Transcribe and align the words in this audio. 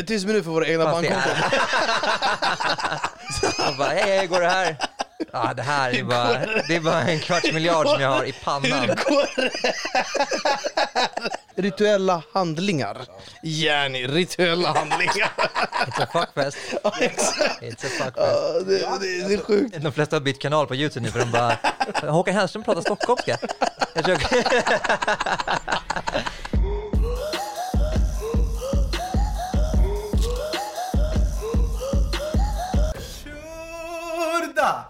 Eh, 0.00 0.04
Tyst 0.06 0.26
minut 0.26 0.44
för 0.44 0.50
våra 0.50 0.66
egna 0.66 0.84
Fast 0.84 0.96
bankkonton. 0.96 1.32
Och 3.68 3.76
bara, 3.78 3.88
hej, 3.88 4.02
hej, 4.16 4.26
går 4.26 4.40
det 4.40 4.48
här? 4.48 4.76
Ja, 5.32 5.52
det 5.56 5.62
här 5.62 5.90
är 5.90 6.02
bara, 6.02 6.38
det 6.68 6.76
är 6.76 6.80
bara 6.80 7.02
en 7.02 7.20
kvarts 7.20 7.52
miljard 7.52 7.88
som 7.88 8.00
jag 8.00 8.08
har 8.08 8.24
i 8.24 8.32
pannan. 8.32 8.80
Hur 8.80 8.86
går 8.86 9.26
det? 9.36 9.50
Rituella 11.62 12.22
handlingar. 12.34 13.06
Jenny, 13.42 14.06
rituella 14.06 14.72
handlingar. 14.72 15.32
It's 15.86 16.02
a 16.02 16.06
fuckfest. 16.12 16.56
Ja, 16.84 16.92
exakt. 17.00 17.62
It's 17.62 17.86
a 17.86 17.88
fuckfest. 17.88 18.16
Ja, 18.16 18.98
det, 19.00 19.06
det, 19.06 19.28
det 19.28 19.34
är 19.34 19.44
sjukt. 19.44 19.76
De 19.82 19.92
flesta 19.92 20.16
har 20.16 20.20
bytt 20.20 20.38
kanal 20.40 20.66
på 20.66 20.74
Youtube 20.74 21.06
nu 21.06 21.12
för 21.12 21.18
de 21.18 21.30
bara, 21.30 21.56
Håkan 22.12 22.34
Hellström 22.34 22.64
pratar 22.64 22.80
stockholmska. 22.80 23.38
Jag 23.94 24.04
försöker... 24.04 24.44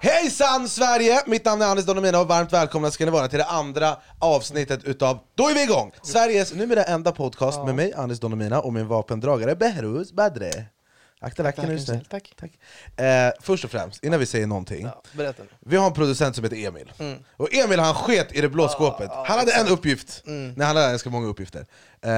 Hejsan 0.00 0.68
Sverige! 0.68 1.22
Mitt 1.26 1.44
namn 1.44 1.62
är 1.62 1.66
Anis 1.66 1.84
Don 1.84 1.96
Demina 1.96 2.20
och 2.20 2.28
varmt 2.28 2.52
välkomna 2.52 2.90
ska 2.90 3.04
ni 3.04 3.10
vara 3.10 3.28
till 3.28 3.38
det 3.38 3.44
andra 3.44 3.96
avsnittet 4.18 4.84
utav 4.84 5.18
Då 5.34 5.48
är 5.48 5.54
vi 5.54 5.62
igång! 5.62 5.92
Sveriges 6.02 6.54
numera 6.54 6.82
enda 6.82 7.12
podcast 7.12 7.64
med 7.64 7.74
mig, 7.74 7.92
Anis 7.96 8.20
Don 8.20 8.30
Demina, 8.30 8.60
och 8.60 8.72
min 8.72 8.88
vapendragare 8.88 9.56
Behrouz 9.56 10.12
Badre. 10.12 10.50
Akta 11.22 11.48
är 11.48 11.66
du 11.66 11.78
snäll. 11.78 12.04
tack. 12.10 12.32
Tack. 12.40 12.50
Eh, 13.06 13.32
först 13.40 13.64
och 13.64 13.70
främst, 13.70 14.04
innan 14.04 14.20
vi 14.20 14.26
säger 14.26 14.46
någonting, 14.46 14.82
Ja, 14.86 15.02
berätta 15.12 15.42
nu. 15.42 15.48
vi 15.60 15.76
har 15.76 15.86
en 15.86 15.92
producent 15.92 16.34
som 16.34 16.44
heter 16.44 16.66
Emil. 16.66 16.92
Och 17.36 17.54
Emil 17.54 17.78
han 17.78 17.94
sket 17.94 18.32
i 18.36 18.40
det 18.40 18.48
blå 18.48 18.68
skåpet. 18.68 19.10
Han 19.26 19.38
hade 19.38 19.52
en 19.52 19.68
uppgift, 19.68 20.22
nej 20.24 20.66
han 20.66 20.76
hade 20.76 20.88
ganska 20.90 21.10
många 21.10 21.26
uppgifter. 21.26 21.66
Eh, 22.02 22.10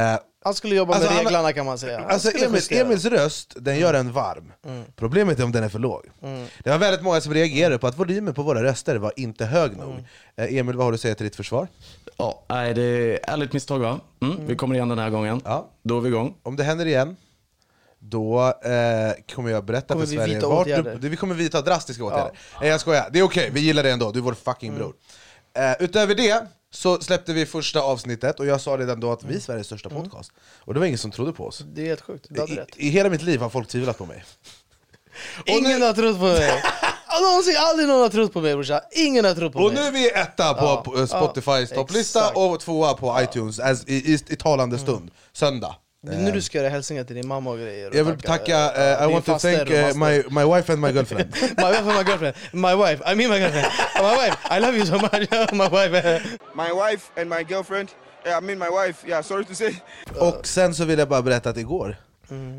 Han 0.44 0.54
skulle 0.54 0.74
jobba 0.74 0.94
Alltså, 0.94 1.08
med 1.08 1.16
han- 1.16 1.24
reglarna 1.24 1.52
kan 1.52 1.66
man 1.66 1.78
säga. 1.78 1.98
Han 2.00 2.10
Alltså 2.10 2.30
Emil. 2.30 2.62
Emils 2.70 3.04
röst, 3.04 3.52
den 3.56 3.78
gör 3.78 3.94
en 3.94 4.12
varm. 4.12 4.52
Problemet 4.96 5.38
är 5.38 5.44
om 5.44 5.52
den 5.52 5.64
är 5.64 5.68
för 5.68 5.78
låg. 5.78 6.04
Det 6.64 6.70
var 6.70 6.78
väldigt 6.78 7.02
många 7.02 7.20
som 7.20 7.34
reagerade 7.34 7.78
på 7.78 7.86
att 7.86 7.98
volymen 7.98 8.34
på 8.34 8.42
våra 8.42 8.62
röster 8.62 8.96
var 8.96 9.12
inte 9.16 9.44
hög 9.44 9.76
nog. 9.76 9.94
Eh, 10.36 10.54
Emil, 10.56 10.76
vad 10.76 10.84
har 10.86 10.92
du 10.92 10.94
att 10.94 11.00
säga 11.00 11.14
till 11.14 11.24
ditt 11.26 11.36
försvar? 11.36 11.68
Ja, 12.16 12.44
det 12.48 12.82
är 12.82 13.18
ärligt 13.22 13.52
misstag 13.52 13.78
va? 13.78 14.00
Mm, 14.22 14.46
Vi 14.46 14.56
kommer 14.56 14.74
igen 14.74 14.88
den 14.88 14.98
här 14.98 15.10
gången. 15.10 15.40
Ja. 15.44 15.70
Då 15.82 15.96
är 15.96 16.00
vi 16.00 16.08
igång. 16.08 16.34
Om 16.42 16.56
det 16.56 16.64
händer 16.64 16.86
igen, 16.86 17.16
då 18.02 18.48
eh, 18.64 19.12
kommer 19.34 19.50
jag 19.50 19.64
berätta 19.64 19.94
Kommer 19.94 20.06
för 20.06 20.10
vi 20.10 20.16
Sverige 20.16 20.34
vidta 20.34 20.48
vart 20.48 20.66
åtgärder? 20.66 20.98
du, 21.00 21.08
vi 21.08 21.16
kommer 21.16 21.34
vidta 21.34 21.60
drastiska 21.60 22.04
åtgärder. 22.04 22.38
Nej 22.60 22.70
jag 22.70 22.80
skojar, 22.80 23.08
det 23.12 23.18
är 23.18 23.22
okej, 23.22 23.50
vi 23.52 23.60
gillar 23.60 23.82
det 23.82 23.90
ändå, 23.90 24.10
du 24.10 24.18
är 24.18 24.22
vår 24.22 24.34
fucking 24.34 24.74
bror. 24.74 24.94
Eh, 25.58 25.72
utöver 25.80 26.14
det 26.14 26.46
så 26.70 27.00
släppte 27.00 27.32
vi 27.32 27.46
första 27.46 27.80
avsnittet, 27.80 28.40
och 28.40 28.46
jag 28.46 28.60
sa 28.60 28.76
redan 28.76 29.00
då 29.00 29.12
att 29.12 29.24
vi 29.24 29.36
är 29.36 29.40
Sveriges 29.40 29.66
största 29.66 29.88
podcast. 29.90 30.32
Och 30.58 30.74
det 30.74 30.80
var 30.80 30.86
ingen 30.86 30.98
som 30.98 31.10
trodde 31.10 31.32
på 31.32 31.46
oss. 31.46 31.64
Det 31.74 31.82
är 31.82 31.86
helt 31.86 32.00
sjukt, 32.00 32.26
du 32.28 32.40
hade 32.40 32.52
I, 32.52 32.56
rätt. 32.56 32.68
I 32.76 32.88
hela 32.88 33.10
mitt 33.10 33.22
liv 33.22 33.40
har 33.40 33.48
folk 33.50 33.68
tvivlat 33.68 33.98
på 33.98 34.06
mig. 34.06 34.24
Ingen 35.46 35.82
har 35.82 35.92
trott 35.92 36.18
på 36.18 36.24
mig! 36.24 36.62
Någonsin, 37.22 37.54
aldrig 37.58 37.88
någon 37.88 38.00
har 38.00 38.08
trott 38.08 38.32
på 38.32 38.40
mig 38.40 38.54
brorsan. 38.54 38.80
Ingen 38.92 39.24
har 39.24 39.34
trott 39.34 39.52
på 39.52 39.58
Och 39.58 39.72
mig. 39.72 39.82
nu 39.82 39.88
är 39.88 39.92
vi 39.92 40.10
etta 40.10 40.54
på, 40.54 40.94
Ja, 40.96 41.06
Spotifys 41.06 41.70
ja, 41.70 41.76
topplista 41.76 42.18
exakt. 42.20 42.36
och 42.36 42.60
tvåa 42.60 42.94
på 42.94 43.20
iTunes 43.22 43.60
as, 43.60 43.84
i, 43.86 43.94
i, 43.94 44.18
i 44.28 44.36
talande 44.36 44.78
stund, 44.78 45.10
söndag. 45.32 45.76
Det 46.04 46.14
är 46.14 46.18
nu 46.18 46.32
du 46.32 46.42
ska 46.42 46.58
göra 46.58 46.68
hälsningar 46.68 47.04
till 47.04 47.16
din 47.16 47.28
mamma 47.28 47.50
och 47.50 47.58
grejer. 47.58 47.88
och 47.88 47.94
Jag 47.94 48.04
vill 48.04 48.20
tacka, 48.20 48.72
eh, 48.74 48.82
ja, 48.82 49.08
I 49.08 49.12
want 49.12 49.24
to 49.26 49.38
thank 49.38 49.70
eh, 49.70 49.82
master. 49.82 49.98
my, 50.30 50.44
my 50.44 50.54
wife 50.56 50.72
and 50.72 50.80
my 50.82 50.90
girlfriend. 50.92 51.34
My 51.56 51.64
wife 51.70 51.78
and 51.78 51.86
my 51.98 52.04
girlfriend. 52.04 52.34
My 52.52 52.74
wife, 52.74 53.02
I 53.12 53.14
mean 53.14 53.30
my 53.30 53.38
girlfriend. 53.38 53.66
My 54.02 54.16
wife, 54.16 54.36
I 54.50 54.60
love 54.60 54.76
you 54.76 54.86
so 54.86 54.98
much. 54.98 55.52
my 55.52 55.68
wife. 55.68 56.38
my 56.54 56.72
wife 56.72 57.10
and 57.20 57.30
my 57.30 57.44
girlfriend. 57.44 57.88
Yeah, 58.26 58.38
I 58.38 58.40
mean 58.40 58.58
my 58.58 58.68
wife. 58.86 59.08
Yeah, 59.08 59.22
sorry 59.22 59.44
to 59.44 59.54
say. 59.54 59.74
och 60.18 60.46
sen 60.46 60.74
så 60.74 60.84
vill 60.84 60.98
jag 60.98 61.08
bara 61.08 61.22
berätta 61.22 61.50
att 61.50 61.56
igår 61.56 61.96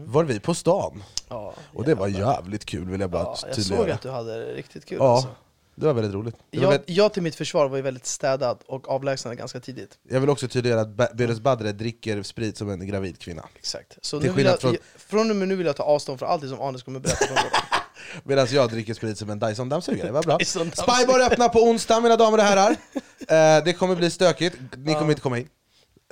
var 0.06 0.24
vi 0.24 0.40
på 0.40 0.54
stan, 0.54 1.04
Ja, 1.30 1.54
och 1.74 1.84
det 1.84 1.96
var 1.96 2.08
jävligt 2.08 2.66
kul 2.66 2.90
vill 2.90 3.02
jag 3.02 3.10
bara 3.10 3.24
ja, 3.24 3.30
jag 3.30 3.56
såg 3.56 3.56
tydliggöra. 3.56 3.94
att 3.94 4.02
du 4.02 4.10
hade 4.10 4.46
det 4.46 4.54
riktigt 4.54 4.86
kul. 4.86 4.98
Ja, 5.02 5.14
Alltså. 5.16 5.30
Det 5.76 5.86
var 5.86 5.94
väldigt 5.94 6.14
roligt. 6.14 6.36
Det 6.52 6.58
var 6.58 6.64
Jag, 6.64 6.72
väldigt, 6.72 6.90
jag 6.98 7.14
till 7.14 7.24
mitt 7.24 7.36
försvar 7.36 7.70
var 7.70 7.76
ju 7.78 7.82
väldigt 7.84 8.06
städad 8.06 8.58
och 8.66 8.90
avlägsnad 8.90 9.38
ganska 9.38 9.60
tidigt. 9.60 9.98
jag 10.10 10.20
vill 10.20 10.30
också 10.30 10.48
tydliggöra 10.48 10.82
att 10.82 10.90
Be- 10.96 11.12
Beres 11.14 11.40
Badre 11.40 11.72
dricker 11.72 12.24
sprit 12.24 12.58
som 12.58 12.70
en 12.70 12.88
gravid 12.88 13.20
kvinna. 13.20 13.46
Exakt. 13.56 13.98
Så 14.02 14.20
Till 14.20 14.30
nu 14.30 14.36
vill 14.36 14.36
skillnad 14.36 14.54
jag, 14.54 14.62
från- 14.62 14.72
från... 14.96 15.20
från 15.20 15.30
och 15.30 15.36
med 15.36 15.48
nu 15.48 15.56
vill 15.56 15.66
jag 15.66 15.76
ta 15.76 15.84
avstånd 15.84 16.20
från 16.20 16.30
allt 16.30 16.42
det 16.42 16.48
som 16.50 16.62
Anis 16.62 16.84
kommer 16.84 17.00
berätta 17.00 17.26
gården. 17.28 17.44
Medan 18.24 18.48
jag 18.52 18.70
dricker 18.70 18.94
sprit 18.94 19.18
som 19.18 19.30
en 19.30 19.40
Dyson-dammsugare, 19.40 20.12
vad 20.12 20.26
bra. 20.26 20.40
Spybar 20.40 21.20
öppnar 21.32 21.50
på 21.50 21.60
onsdag 21.64 22.00
mina 22.02 22.16
damer 22.16 22.38
och 22.38 22.44
herrar. 22.44 22.72
Eh, 23.20 23.64
det 23.66 23.74
kommer 23.78 23.96
bli 23.96 24.12
stökigt, 24.12 24.56
ni 24.78 24.94
kommer 24.94 25.10
inte 25.10 25.22
komma 25.22 25.40
in. 25.40 25.48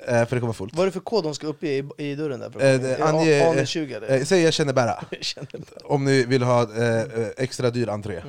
Eh, 0.07 0.25
för 0.25 0.35
det 0.35 0.39
kommer 0.39 0.53
fullt. 0.53 0.73
Vad 0.73 0.81
är 0.81 0.85
det 0.85 0.91
för 0.91 0.99
kod 0.99 1.23
de 1.23 1.35
ska 1.35 1.47
uppge 1.47 1.67
i, 1.67 1.89
i 1.97 2.15
dörren 2.15 2.39
där? 2.39 2.49
För 2.49 2.59
Eh, 2.73 2.79
det- 2.81 2.97
ange- 2.97 3.49
Anis 3.49 3.69
20 3.69 3.93
eller? 3.93 4.17
Eh, 4.17 4.23
säg 4.23 4.41
jag 4.43 4.53
känner 4.53 4.73
bära. 4.73 5.03
Jag 5.09 5.23
känner 5.23 5.49
bara- 5.51 5.87
om 5.87 6.03
ni 6.05 6.23
vill 6.25 6.43
ha 6.43 6.61
eh, 6.77 6.99
eh, 7.01 7.27
extra 7.37 7.69
dyr 7.69 7.89
entré. 7.89 8.21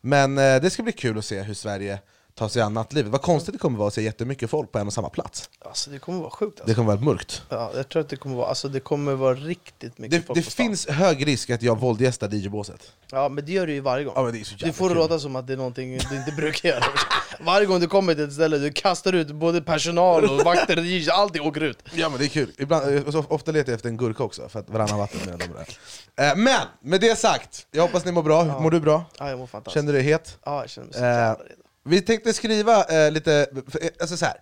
Men 0.00 0.38
eh, 0.38 0.60
det 0.60 0.70
ska 0.70 0.82
bli 0.82 0.92
kul 0.92 1.18
att 1.18 1.24
se 1.24 1.42
hur 1.42 1.54
Sverige 1.54 1.98
tar 2.34 2.48
sig 2.48 2.62
an 2.62 2.74
nattlivet. 2.74 3.12
Vad 3.12 3.22
konstigt 3.22 3.52
det 3.54 3.58
kommer 3.58 3.78
vara 3.78 3.88
att 3.88 3.94
se 3.94 4.02
jättemycket 4.02 4.50
folk 4.50 4.72
på 4.72 4.78
en 4.78 4.86
och 4.86 4.92
samma 4.92 5.08
plats. 5.08 5.50
Alltså 5.64 5.90
det 5.90 5.98
kommer 5.98 6.18
vara 6.20 6.30
sjukt 6.30 6.56
Det 6.56 6.62
alltså. 6.62 6.74
kommer 6.74 6.92
vara 6.96 7.00
mörkt. 7.04 7.42
ja, 7.48 7.70
Jag 7.76 7.88
tror 7.88 8.02
att 8.02 8.08
det 8.08 8.16
kommer 8.16 8.36
vara, 8.36 8.46
alltså, 8.48 8.68
det 8.68 8.80
kommer 8.80 9.14
vara 9.14 9.34
riktigt 9.34 9.98
mycket 9.98 10.20
Det, 10.20 10.26
folk 10.26 10.38
det 10.38 10.44
på 10.44 10.50
stan. 10.50 10.66
finns 10.66 10.86
hög 10.88 11.26
risk 11.26 11.50
att 11.50 11.62
jag 11.62 11.78
våldgästar 11.80 12.28
DJ-båset. 12.34 12.92
Ja 13.12 13.28
men 13.28 13.46
det 13.46 13.52
gör 13.52 13.66
du 13.66 13.72
ju 13.72 13.80
varje 13.80 14.04
gång. 14.04 14.12
Ja, 14.16 14.22
men 14.22 14.32
det 14.32 14.40
är 14.40 14.44
så 14.44 14.52
jävla 14.52 14.66
du 14.66 14.72
får 14.72 14.88
det 14.88 14.94
kul. 14.94 15.02
låta 15.02 15.18
som 15.18 15.36
att 15.36 15.46
det 15.46 15.52
är 15.52 15.56
någonting 15.56 15.98
du 16.10 16.16
inte 16.16 16.32
brukar 16.36 16.68
göra. 16.68 16.84
Varje 17.44 17.66
gång 17.66 17.80
du 17.80 17.86
kommer 17.86 18.14
till 18.14 18.24
ett 18.24 18.32
ställe, 18.32 18.58
du 18.58 18.72
kastar 18.72 19.12
ut 19.12 19.28
både 19.30 19.62
personal 19.62 20.24
och 20.30 20.44
vakter, 20.44 20.78
och 20.78 20.84
DJs, 20.84 21.08
allting 21.08 21.42
åker 21.42 21.60
ut. 21.60 21.78
Ja 21.94 22.08
men 22.08 22.18
det 22.18 22.24
är 22.24 22.28
kul. 22.28 22.52
Ibland, 22.58 22.94
eh, 22.96 23.10
så 23.10 23.24
ofta 23.28 23.50
letar 23.52 23.72
jag 23.72 23.76
efter 23.76 23.88
en 23.88 23.96
gurka 23.96 24.22
också, 24.22 24.48
för 24.48 24.60
att 24.60 24.70
varannan 24.70 24.98
vatten 24.98 25.20
och 25.34 25.42
herrar. 25.42 26.30
eh, 26.30 26.36
Men, 26.36 26.60
med 26.82 27.00
det 27.00 27.18
sagt, 27.18 27.66
jag 27.70 27.82
hoppas 27.82 28.04
ni 28.04 28.12
mår 28.12 28.22
bra. 28.22 28.44
Mår 28.60 28.70
du 28.70 28.80
bra? 28.80 29.04
Ja, 29.18 29.28
jag 29.30 29.38
mår 29.38 29.46
fantastiskt. 29.46 29.74
Känner 29.74 29.92
du 29.92 29.98
dig 29.98 30.06
het? 30.12 30.38
Ja, 30.44 30.60
jag 30.60 30.70
känner 30.70 30.86
mig 30.86 30.94
så 30.94 31.00
Eh, 31.00 31.04
jävla 31.06 31.34
redo. 31.34 31.62
Vi 31.84 32.00
tänkte 32.00 32.32
skriva 32.32 32.84
eh, 32.84 33.10
lite, 33.10 33.46
för, 33.68 33.84
eh, 33.84 33.88
alltså 34.00 34.16
så 34.16 34.24
här. 34.26 34.36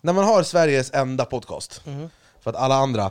när 0.00 0.12
man 0.12 0.24
har 0.24 0.42
Sveriges 0.42 0.90
enda 0.94 1.24
podcast, 1.24 1.80
Mhm. 1.86 2.10
för 2.40 2.50
att 2.50 2.56
alla 2.56 2.74
andra 2.74 3.04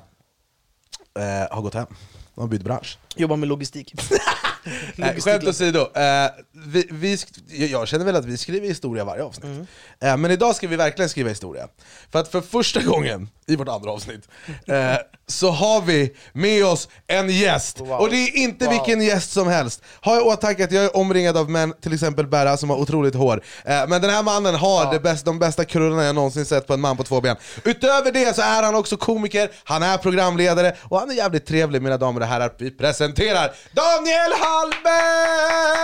eh, 1.20 1.56
har 1.56 1.62
gått 1.62 1.74
hem, 1.74 1.88
de 2.36 2.42
har 2.42 2.48
bytt 2.48 2.62
bransch. 2.64 2.98
Jobbar 3.16 3.36
med 3.38 3.50
logistik. 3.50 3.94
Nej, 4.96 5.22
skämt 5.22 5.44
åsido, 5.48 5.80
eh, 5.80 6.32
vi, 6.52 6.88
vi, 6.92 7.16
sk- 7.16 7.66
jag- 7.66 7.88
känner 7.88 8.06
väl 8.06 8.16
att 8.16 8.26
vi 8.26 8.38
skriver 8.38 8.68
historia 8.68 9.04
varje 9.04 9.24
avsnitt. 9.24 9.44
Mm. 9.46 9.68
Eh, 10.02 10.18
men 10.18 10.32
idag 10.32 10.56
ska 10.56 10.68
vi 10.68 10.76
verkligen 10.76 11.10
skriva 11.10 11.30
historia. 11.30 11.68
För 12.12 12.20
att 12.20 12.28
för 12.28 12.42
första 12.42 12.82
gången 12.82 13.30
i 13.48 13.56
vårt 13.56 13.68
andra 13.68 13.92
avsnitt, 13.92 14.28
eh, 14.68 14.96
så 15.28 15.50
har 15.52 15.82
vi 15.82 16.16
med 16.34 16.66
oss 16.66 16.90
en 17.08 17.30
gäst. 17.30 17.80
Och 17.80 18.10
det 18.10 18.16
är 18.18 18.38
inte 18.38 18.70
vilken 18.70 19.02
gäst 19.02 19.32
som 19.32 19.48
helst. 19.48 19.82
Har 20.02 20.16
jag 20.16 20.22
i 20.26 20.30
åtanke 20.30 20.64
att 20.64 20.72
jag 20.72 20.84
är 20.84 20.98
omringad 20.98 21.38
av 21.38 21.50
män, 21.50 21.74
till 21.82 21.94
exempel 21.94 22.28
Berra 22.28 22.58
som 22.58 22.70
har 22.70 22.78
otroligt 22.78 23.16
hår. 23.16 23.44
Eh, 23.66 23.88
men 23.88 24.02
den 24.02 24.10
här 24.10 24.24
mannen 24.24 24.56
har 24.56 24.94
det 24.94 25.00
bäst, 25.00 25.26
de 25.26 25.40
bästa 25.40 25.66
krullarna 25.66 26.04
jag 26.04 26.16
någonsin 26.16 26.46
sett 26.46 26.68
på 26.68 26.74
en 26.74 26.82
man 26.82 26.98
på 26.98 27.04
två 27.04 27.22
ben. 27.22 27.36
Utöver 27.64 28.12
det 28.12 28.36
så 28.36 28.42
är 28.42 28.64
han 28.64 28.76
också 28.76 28.98
komiker, 28.98 29.50
han 29.64 29.84
är 29.84 29.98
programledare 29.98 30.76
och 30.82 31.00
han 31.00 31.10
är 31.10 31.14
jävligt 31.14 31.46
trevlig 31.46 31.82
mina 31.82 31.98
damer 31.98 32.22
och 32.22 32.28
herrar. 32.28 32.54
Vi 32.58 32.72
presenterar 32.72 33.52
Daniel 33.72 34.32
Hallberg! 34.54 35.84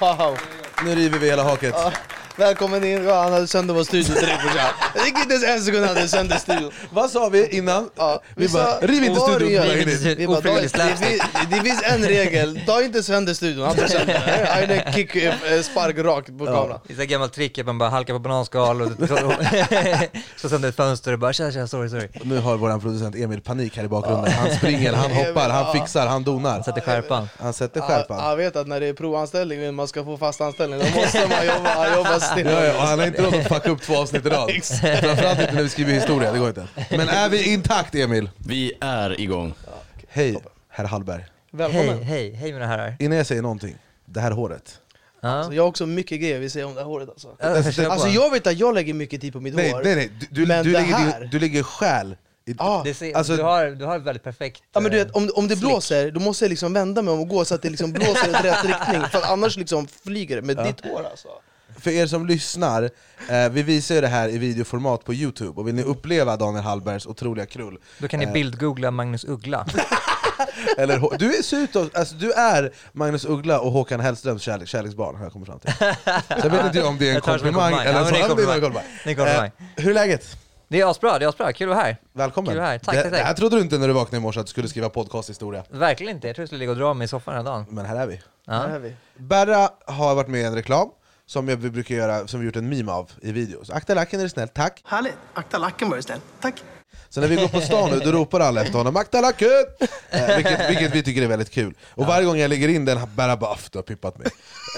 Wow. 0.00 0.38
Nu 0.84 0.94
river 0.94 1.18
vi 1.18 1.30
hela 1.30 1.42
haket. 1.42 1.74
Välkommen 2.46 2.84
in, 2.84 3.04
ja, 3.04 3.22
han 3.22 3.32
hade 3.32 3.46
sönder 3.46 3.74
vår 3.74 3.84
studio 3.84 4.14
direkt 4.14 4.42
brorsan. 4.42 4.68
Det 4.94 5.00
gick 5.06 5.18
inte 5.18 5.34
ens 5.34 5.44
en 5.44 5.60
sekund 5.62 5.86
han 5.86 5.96
hade 5.96 6.08
sönder 6.08 6.36
studion. 6.36 6.70
Vad 6.90 7.10
sa 7.10 7.28
vi 7.28 7.46
innan? 7.48 7.90
Ja, 7.96 8.22
vi 8.36 8.48
bara, 8.48 8.78
riv 8.80 9.04
inte 9.04 9.20
studion 9.20 9.62
Riv 9.62 9.78
inte 9.80 9.96
studion. 9.96 10.16
Vi 10.18 10.26
bara, 10.26 10.38
Ofrivillig 10.38 10.70
"Daniel, 10.70 10.96
det, 10.96 10.96
slapstick." 10.96 11.22
finns- 11.22 11.50
det 11.50 11.60
finns 11.70 11.82
en 11.82 12.04
regel, 12.04 12.60
ta 12.66 12.82
inte 12.82 13.02
sönder 13.02 13.34
studion, 13.34 13.66
han 13.66 13.76
tar 13.76 13.86
sönder. 13.86 14.46
Han 14.50 14.62
en 14.86 14.92
kick, 14.92 15.16
eh, 15.16 15.34
spark 15.62 15.98
rakt 15.98 16.38
på 16.38 16.46
kameran. 16.46 16.78
Det 16.86 16.92
är 16.92 16.96
så 16.96 17.04
gammalt 17.04 17.32
trick 17.32 17.58
att 17.58 17.66
man 17.66 17.78
bara 17.78 17.88
halkar 17.90 18.14
på 18.14 18.18
bananskal 18.20 18.82
och 18.82 18.92
slår 19.06 20.48
sönder 20.48 20.68
ett 20.68 20.76
fönster 20.76 21.12
och 21.12 21.18
bara 21.18 21.32
tja 21.32 21.52
tja, 21.52 21.66
sorry 21.66 21.88
sorry. 21.88 22.08
Nu 22.22 22.38
har 22.38 22.56
vår 22.56 22.78
producent 22.78 23.16
Emil 23.16 23.40
panik 23.40 23.76
här 23.76 23.84
i 23.84 23.88
bakgrunden. 23.88 24.32
Han 24.32 24.50
springer, 24.56 24.92
han 24.92 25.10
hoppar, 25.20 25.48
han 25.48 25.72
fixar, 25.72 26.06
han 26.06 26.24
donar. 26.24 26.62
Sätter 26.62 26.80
skärpan. 26.80 27.28
Han 27.40 27.52
sätter 27.52 27.80
Han, 27.80 27.88
skärpan. 27.90 28.20
han 28.20 28.36
vet 28.38 28.56
att 28.56 28.66
när 28.66 28.80
det 28.80 28.86
är 28.86 28.92
provanställning, 28.94 29.60
men 29.60 29.74
man 29.74 29.88
ska 29.88 30.04
få 30.04 30.16
fast 30.16 30.40
anställning, 30.40 30.78
då 30.78 31.00
måste 31.00 31.18
man 31.28 31.46
jobba, 31.46 31.68
han 31.74 31.92
Ja, 32.36 32.64
ja, 32.64 32.76
och 32.76 32.82
han 32.82 32.98
har 32.98 33.06
inte 33.06 33.22
råd 33.22 33.34
att 33.34 33.48
fucka 33.48 33.70
upp 33.70 33.82
två 33.82 33.96
avsnitt 33.96 34.26
i 34.26 34.28
rad. 34.28 34.50
Framförallt 35.00 35.40
inte 35.40 35.52
när 35.54 35.62
vi 35.62 35.68
skriver 35.68 35.92
historia, 35.92 36.32
det 36.32 36.38
går 36.38 36.48
inte. 36.48 36.66
Men 36.90 37.08
är 37.08 37.28
vi 37.28 37.52
intakt 37.52 37.94
Emil? 37.94 38.30
Vi 38.36 38.72
är 38.80 39.20
igång. 39.20 39.54
Hej, 40.08 40.36
herr 40.68 40.84
Hallberg. 40.84 41.24
Välkommen. 41.50 41.88
Hej, 41.88 42.04
hej, 42.04 42.32
hej 42.34 42.52
mina 42.52 42.66
herrar. 42.66 42.96
Innan 42.98 43.16
jag 43.16 43.26
säger 43.26 43.42
någonting, 43.42 43.76
det 44.04 44.20
här 44.20 44.30
håret. 44.30 44.78
Ja. 45.20 45.28
Alltså, 45.28 45.52
jag 45.52 45.62
har 45.62 45.68
också 45.68 45.86
mycket 45.86 46.20
grejer 46.20 46.38
vi 46.38 46.50
säger 46.50 46.66
om 46.66 46.74
det 46.74 46.80
här 46.80 46.86
håret 46.86 47.08
alltså. 47.08 47.28
Ja, 47.40 47.62
kör 47.72 47.84
på. 47.84 47.92
Alltså 47.92 48.08
jag 48.08 48.30
vet 48.30 48.46
att 48.46 48.58
jag 48.58 48.74
lägger 48.74 48.94
mycket 48.94 49.20
tid 49.20 49.32
på 49.32 49.40
mitt 49.40 49.54
Nej, 49.54 49.70
hår. 49.70 49.80
nej, 49.84 49.96
nej. 49.96 50.10
Du, 50.20 50.26
du, 50.30 50.46
Men 50.46 50.64
du, 50.64 50.72
det 50.72 50.78
lägger, 50.80 50.94
här- 50.94 51.28
du 51.32 51.38
lägger 51.38 51.62
själ 51.62 52.16
i... 52.46 52.54
Ja. 52.58 52.82
det 52.84 52.94
ser, 52.94 53.16
Alltså- 53.16 53.36
du, 53.36 53.42
har, 53.42 53.66
du 53.66 53.84
har 53.84 53.96
ett 53.96 54.02
väldigt 54.02 54.22
perfekt... 54.24 54.62
Ja 54.74 54.80
men 54.80 54.90
du 54.92 54.98
eh, 55.00 55.04
vet, 55.06 55.14
om, 55.16 55.30
om 55.34 55.48
det 55.48 55.56
slick. 55.56 55.68
blåser, 55.70 56.10
då 56.10 56.20
måste 56.20 56.44
jag 56.44 56.50
liksom 56.50 56.72
vända 56.72 57.02
mig 57.02 57.14
om 57.14 57.20
och 57.20 57.28
gå 57.28 57.44
så 57.44 57.54
att 57.54 57.62
det 57.62 57.70
liksom 57.70 57.92
blåser 57.92 58.28
i 58.28 58.32
rätt 58.48 58.64
riktning 58.64 59.00
För 59.10 59.18
att 59.18 59.30
annars 59.30 59.56
liksom 59.56 59.86
flyger 60.04 60.36
det 60.36 60.42
med 60.42 60.56
ditt 60.56 60.80
hår 60.84 61.06
alltså 61.10 61.28
för 61.82 61.90
er 61.90 62.06
som 62.06 62.26
lyssnar, 62.26 62.82
eh, 63.28 63.48
vi 63.50 63.62
visar 63.62 63.94
ju 63.94 64.00
det 64.00 64.08
här 64.08 64.28
i 64.28 64.38
videoformat 64.38 65.04
på 65.04 65.14
Youtube, 65.14 65.60
och 65.60 65.68
vill 65.68 65.74
ni 65.74 65.82
uppleva 65.82 66.36
Daniel 66.36 66.64
Hallbergs 66.64 67.06
otroliga 67.06 67.46
krull, 67.46 67.78
Då 67.98 68.08
kan 68.08 68.20
ni 68.20 68.26
bildgoogla 68.26 68.90
Magnus 68.90 69.24
Uggla. 69.24 69.66
eller 70.78 71.18
du 71.18 71.34
är, 71.34 71.82
att- 71.82 71.96
alltså, 71.96 72.14
du 72.14 72.32
är 72.32 72.72
Magnus 72.92 73.24
Uggla 73.24 73.60
och 73.60 73.72
Håkan 73.72 74.00
Hellströms 74.00 74.42
kärlek, 74.42 74.68
kärleksbarn, 74.68 75.16
har 75.16 75.22
jag 75.24 75.32
kommit 75.32 75.48
fram 75.48 75.58
till. 75.58 75.72
Så 76.40 76.46
jag 76.46 76.50
vet 76.50 76.64
inte 76.66 76.82
om 76.82 76.98
det 76.98 77.10
är 77.10 77.14
en 77.14 77.20
komplimang 77.20 77.72
eller 77.72 77.92
Ja, 77.92 78.08
en 78.08 78.14
en 78.14 78.28
komplimang. 78.28 78.80
Eh, 79.06 79.50
hur 79.76 79.90
är 79.90 79.94
läget? 79.94 80.36
Det 80.68 80.80
är 80.80 80.90
asbra, 80.90 81.18
det 81.18 81.24
är 81.24 81.28
asbra. 81.28 81.52
Kul 81.52 81.70
att 81.70 81.76
vara 81.76 81.84
här. 81.86 81.96
Välkommen! 82.12 82.48
Kul 82.52 82.58
att 82.58 82.62
vara 82.62 82.70
här. 82.70 82.78
Tack, 82.78 82.94
det, 82.94 83.02
tack, 83.02 83.10
tack. 83.10 83.20
det 83.20 83.26
här 83.26 83.34
trodde 83.34 83.56
du 83.56 83.62
inte 83.62 83.78
när 83.78 83.88
du 83.88 83.94
vaknade 83.94 84.16
i 84.16 84.20
morse 84.20 84.40
att 84.40 84.46
du 84.46 84.50
skulle 84.50 84.68
skriva 84.68 84.88
podcasthistoria, 84.88 85.64
Verkligen 85.70 86.14
inte. 86.16 86.26
Jag 86.26 86.36
tror 86.36 86.42
jag 86.42 86.48
skulle 86.48 86.58
ligga 86.58 86.70
och 86.72 86.78
dra 86.78 86.94
mig 86.94 87.04
i 87.04 87.08
soffan 87.08 87.34
hela 87.34 87.50
dagen. 87.50 87.66
men 87.68 87.86
här 87.86 87.96
är 87.96 88.06
vi. 88.06 88.14
Här 88.46 88.68
Ja. 88.68 88.74
är 88.74 88.78
vi. 88.78 88.94
Berra 89.16 89.68
har 89.86 90.14
varit 90.14 90.28
med 90.28 90.40
i 90.40 90.44
en 90.44 90.54
reklam 90.54 90.88
som 91.26 91.48
jag- 91.48 91.56
vi 91.56 91.70
brukar 91.70 91.94
göra, 91.94 92.26
som 92.28 92.40
vi 92.40 92.46
gjort 92.46 92.56
en 92.56 92.68
meme 92.68 92.92
av 92.92 93.10
i 93.22 93.32
videos. 93.32 93.70
Akta 93.70 93.94
lacken 93.94 94.20
är 94.20 94.24
du 94.24 94.30
snäll, 94.30 94.48
tack! 94.48 94.82
Härligt. 94.84 95.14
Akta 95.34 95.58
lacken 95.58 95.88
var 95.90 95.96
du 95.96 96.02
snäll. 96.02 96.20
Tack. 96.40 96.54
Så 97.08 97.20
när 97.20 97.28
vi 97.28 97.36
går 97.36 97.48
på 97.48 97.60
stan 97.60 97.90
nu, 97.90 97.98
då 97.98 98.12
ropar 98.12 98.40
alla 98.40 98.62
efter 98.62 98.78
honom 98.78 98.96
'Akta 98.96 99.20
lacken!' 99.20 99.48
Eh, 100.10 100.36
vilket, 100.36 100.70
vilket 100.70 100.94
vi 100.94 101.02
tycker 101.02 101.22
är 101.22 101.26
väldigt 101.26 101.50
kul. 101.50 101.74
Och 101.90 102.06
varje 102.06 102.26
gång 102.26 102.38
jag 102.38 102.48
lägger 102.48 102.68
in 102.68 102.84
den, 102.84 102.98
bara 103.14 103.32
'Aff, 103.32 103.70
du 103.70 103.78
har 103.78 103.82
pippat 103.82 104.18
mig' 104.18 104.28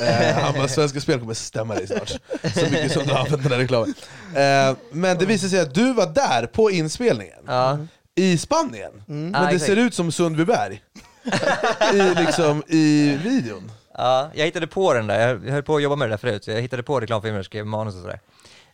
eh, 0.02 0.38
Han 0.38 0.54
bara 0.54 0.68
'Svenska 0.68 1.00
Spel 1.00 1.20
kommer 1.20 1.34
stämma 1.34 1.74
dig 1.74 1.86
snart' 1.86 2.08
Så 2.54 2.64
mycket 2.64 2.92
som 2.92 3.02
du 3.06 3.12
har 3.12 3.18
använt 3.20 3.42
den 3.42 3.52
här 3.52 3.58
reklamen. 3.58 3.94
Eh, 4.34 4.76
men 4.92 5.18
det 5.18 5.26
visar 5.26 5.48
sig 5.48 5.60
att 5.60 5.74
du 5.74 5.92
var 5.92 6.06
där 6.06 6.46
på 6.46 6.70
inspelningen, 6.70 7.38
Ja. 7.46 7.78
i 8.14 8.38
Spanien. 8.38 8.92
Men 9.06 9.32
Ja, 9.34 9.40
det 9.40 9.46
exakt. 9.46 9.64
ser 9.64 9.76
ut 9.76 9.94
som 9.94 10.12
Sundbyberg. 10.12 10.82
I, 11.94 12.14
liksom, 12.14 12.62
I 12.68 13.16
videon 13.24 13.72
ja, 13.98 14.30
jag 14.34 14.44
hittade 14.44 14.66
på 14.66 14.94
den 14.94 15.06
där. 15.06 15.40
Jag 15.44 15.52
höll 15.52 15.62
på 15.62 15.76
att 15.76 15.82
jobba 15.82 15.96
med 15.96 16.08
det 16.08 16.12
där 16.12 16.16
förut. 16.16 16.46
Jag 16.46 16.60
hittade 16.60 16.82
på 16.82 17.00
reklamfilmer 17.00 17.38
och 17.38 17.44
skrev 17.44 17.66
manus 17.66 17.94
och 17.94 18.00
sådär. 18.00 18.20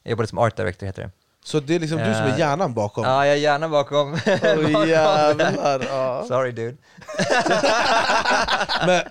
Jag 0.03 0.11
jobbade 0.11 0.29
som 0.29 0.39
art 0.39 0.57
director, 0.57 0.87
heter 0.87 1.03
det. 1.03 1.11
Så 1.45 1.61
det 1.61 1.75
är 1.75 1.79
liksom 1.79 1.99
du 1.99 2.05
som 2.05 2.23
är 2.25 2.29
Eh, 2.33 2.39
hjärnan 2.39 2.75
bakom. 2.75 3.05
Ja, 3.05 3.27
jag 3.27 3.35
är 3.35 3.39
gärna 3.41 3.69
bakom. 3.69 4.13
Oj 4.27 4.73
bakom 4.73 4.89
jävlar. 4.89 5.87
Ja. 5.89 6.25
Sorry 6.29 6.53
dude. 6.53 6.77
Men, 8.87 9.03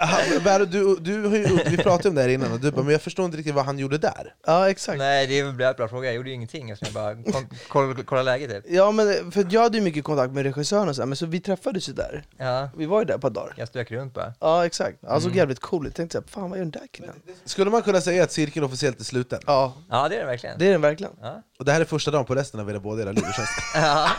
Berra, 0.43 0.65
du, 0.65 0.95
du, 0.99 1.27
har 1.27 1.35
ju- 1.35 1.59
vi 1.69 1.77
pratade 1.77 2.09
om 2.09 2.15
det 2.15 2.21
här 2.21 2.29
innan, 2.29 2.51
och 2.51 2.59
du 2.59 2.71
bara 2.71 2.83
'Men 2.83 2.91
jag 2.91 3.01
förstår 3.01 3.25
inte 3.25 3.37
riktigt 3.37 3.55
vad 3.55 3.65
han 3.65 3.79
gjorde 3.79 3.97
där' 3.97 4.33
ja, 4.45 4.69
exakt. 4.69 4.97
Nej, 4.97 5.27
det 5.27 5.39
är 5.39 5.43
väl 5.43 5.51
en 5.51 5.75
bra 5.77 5.87
fråga. 5.87 6.05
Jag 6.05 6.15
gjorde 6.15 6.29
ju 6.29 6.35
ingenting. 6.35 6.69
Jag 6.69 6.93
bara 6.93 7.15
kom, 7.23 7.47
kolla, 7.69 7.95
kolla 8.05 8.21
läget 8.23 8.49
typ. 8.51 8.63
Ja, 8.67 8.91
men 8.91 9.31
för 9.31 9.45
jag 9.49 9.61
hade 9.61 9.77
ju 9.77 9.83
mycket 9.83 10.03
kontakt 10.03 10.33
med 10.33 10.43
regissören 10.43 10.89
och 10.89 10.95
så, 10.95 11.05
men 11.05 11.15
så 11.15 11.25
vi 11.25 11.39
träffades 11.39 11.89
ju 11.89 11.93
där. 11.93 12.23
Ja, 12.37 12.69
Vi 12.77 12.85
var 12.85 12.99
ju 12.99 13.05
där 13.05 13.15
ett 13.15 13.21
par 13.21 13.29
dagar. 13.29 13.53
jag 13.57 13.67
strök 13.67 13.91
runt 13.91 14.13
bara. 14.13 14.33
Ja, 14.39 14.65
exakt. 14.65 14.97
Han 15.01 15.09
Mm. 15.11 15.21
såg 15.21 15.35
jävligt 15.35 15.59
cool 15.59 15.87
ut. 15.87 15.95
Tänkte 15.95 16.13
såhär, 16.17 16.27
fan 16.27 16.49
vad 16.49 16.57
gör 16.59 16.65
den 16.65 16.71
där 16.71 16.87
killen? 16.91 17.13
Skulle 17.45 17.71
man 17.71 17.81
kunna 17.81 18.01
säga 18.01 18.23
att 18.23 18.31
cirkeln 18.31 18.65
officiellt 18.65 18.99
är 18.99 19.03
sluten? 19.03 19.39
Ja, 19.45 19.73
Ja, 19.89 20.09
det 20.09 20.15
är 20.15 20.19
det 20.19 20.25
verkligen. 20.25 20.59
det 20.59 20.67
är 20.67 20.71
den 20.71 20.81
verkligen. 20.81 21.13
Ja, 21.21 21.41
Och 21.59 21.65
det 21.65 21.71
här 21.71 21.81
är 21.81 21.85
första 21.85 22.11
dagen 22.11 22.18
på 22.25 22.35
resten 22.35 22.59
av 22.59 22.69
era 22.69 22.79
båda 22.79 23.01
era 23.01 23.11
liv, 23.11 23.23
hur 23.25 23.33
känns 23.33 23.49
det? 23.73 23.79
ja. 23.79 24.09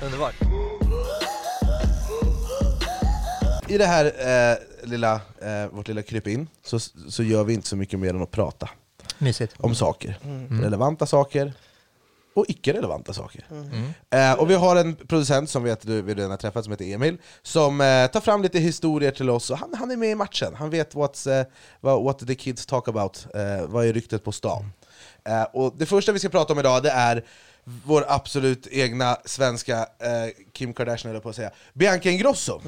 underbart. 0.04 0.34
I 3.68 3.78
det 3.78 3.86
här 3.86 4.04
eh, 4.04 4.88
lilla, 4.88 5.14
eh, 5.42 5.66
vårt 5.70 5.88
lilla 5.88 6.02
krypin 6.02 6.48
så, 6.64 6.78
så 7.08 7.22
gör 7.22 7.44
vi 7.44 7.54
inte 7.54 7.68
så 7.68 7.76
mycket 7.76 7.98
mer 7.98 8.10
än 8.14 8.22
att 8.22 8.30
prata 8.30 8.68
Mysigt. 9.18 9.54
om 9.58 9.74
saker. 9.74 10.18
Relevanta 10.62 11.06
saker 11.06 11.52
och 12.38 12.44
icke-relevanta 12.48 13.12
saker. 13.12 13.44
Mm. 13.50 13.92
Eh, 14.10 14.40
och 14.40 14.50
vi 14.50 14.54
har 14.54 14.76
en 14.76 14.96
producent 14.96 15.50
som 15.50 15.62
vet, 15.62 15.86
du, 15.86 16.02
vi 16.02 16.14
redan 16.14 16.30
har 16.30 16.38
träffat 16.38 16.64
som 16.64 16.70
heter 16.70 16.84
Emil, 16.94 17.18
som 17.42 17.80
eh, 17.80 18.06
tar 18.06 18.20
fram 18.20 18.42
lite 18.42 18.58
historier 18.58 19.10
till 19.10 19.30
oss, 19.30 19.50
och 19.50 19.58
han, 19.58 19.74
han 19.78 19.90
är 19.90 19.96
med 19.96 20.10
i 20.10 20.14
matchen. 20.14 20.54
Han 20.54 20.70
vet 20.70 20.94
what's, 20.94 21.40
eh, 21.40 21.46
vad, 21.80 22.04
what 22.04 22.26
the 22.26 22.34
kids 22.34 22.66
talk 22.66 22.88
about, 22.88 23.26
eh, 23.34 23.66
vad 23.66 23.86
är 23.86 23.92
ryktet 23.92 24.24
på 24.24 24.32
stan. 24.32 24.72
Eh, 25.28 25.42
och 25.42 25.74
det 25.78 25.86
första 25.86 26.12
vi 26.12 26.18
ska 26.18 26.28
prata 26.28 26.52
om 26.52 26.58
idag 26.58 26.82
det 26.82 26.90
är 26.90 27.24
vår 27.84 28.04
absolut 28.08 28.66
egna 28.70 29.16
svenska 29.24 29.78
eh, 29.78 30.30
Kim 30.52 30.74
Kardashian, 30.74 31.10
eller 31.10 31.20
på 31.20 31.28
att 31.28 31.36
säga, 31.36 31.50
Bianca 31.74 32.10
Ingrosso. 32.10 32.60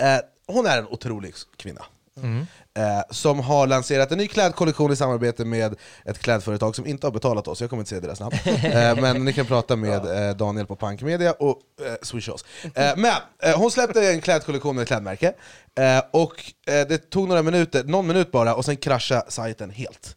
Eh, 0.00 0.18
hon 0.46 0.66
är 0.66 0.78
en 0.78 0.86
otrolig 0.86 1.34
kvinna. 1.56 1.84
Eh, 2.76 3.02
som 3.10 3.40
har 3.40 3.66
lanserat 3.66 4.12
en 4.12 4.18
ny 4.18 4.28
klädkollektion 4.28 4.92
i 4.92 4.96
samarbete 4.96 5.44
med 5.44 5.74
ett 6.04 6.18
klädföretag 6.18 6.76
som 6.76 6.86
inte 6.86 7.06
har 7.06 7.12
betalat 7.12 7.48
oss, 7.48 7.60
jag 7.60 7.70
kommer 7.70 7.80
inte 7.80 7.88
säga 7.88 8.00
deras 8.00 8.20
namn. 8.20 8.36
Eh, 8.64 9.00
men 9.00 9.24
ni 9.24 9.32
kan 9.32 9.46
prata 9.46 9.76
med 9.76 10.28
eh, 10.28 10.36
Daniel 10.36 10.66
på 10.66 10.76
Punk 10.76 11.02
Media 11.02 11.32
och 11.32 11.60
eh, 11.86 11.94
swisha 12.02 12.32
oss. 12.32 12.44
Eh, 12.74 12.96
men 12.96 13.12
eh, 13.42 13.58
hon 13.58 13.70
släppte 13.70 14.10
en 14.10 14.20
klädkollektion 14.20 14.76
med 14.76 14.82
ett 14.82 14.88
klädmärke, 14.88 15.32
eh, 15.78 16.02
och 16.10 16.52
det 16.64 17.10
tog 17.10 17.28
några 17.28 17.42
minuter, 17.42 17.84
någon 17.84 18.06
minut 18.06 18.32
bara, 18.32 18.54
och 18.54 18.64
sen 18.64 18.76
kraschade 18.76 19.24
sajten 19.28 19.70
helt. 19.70 20.16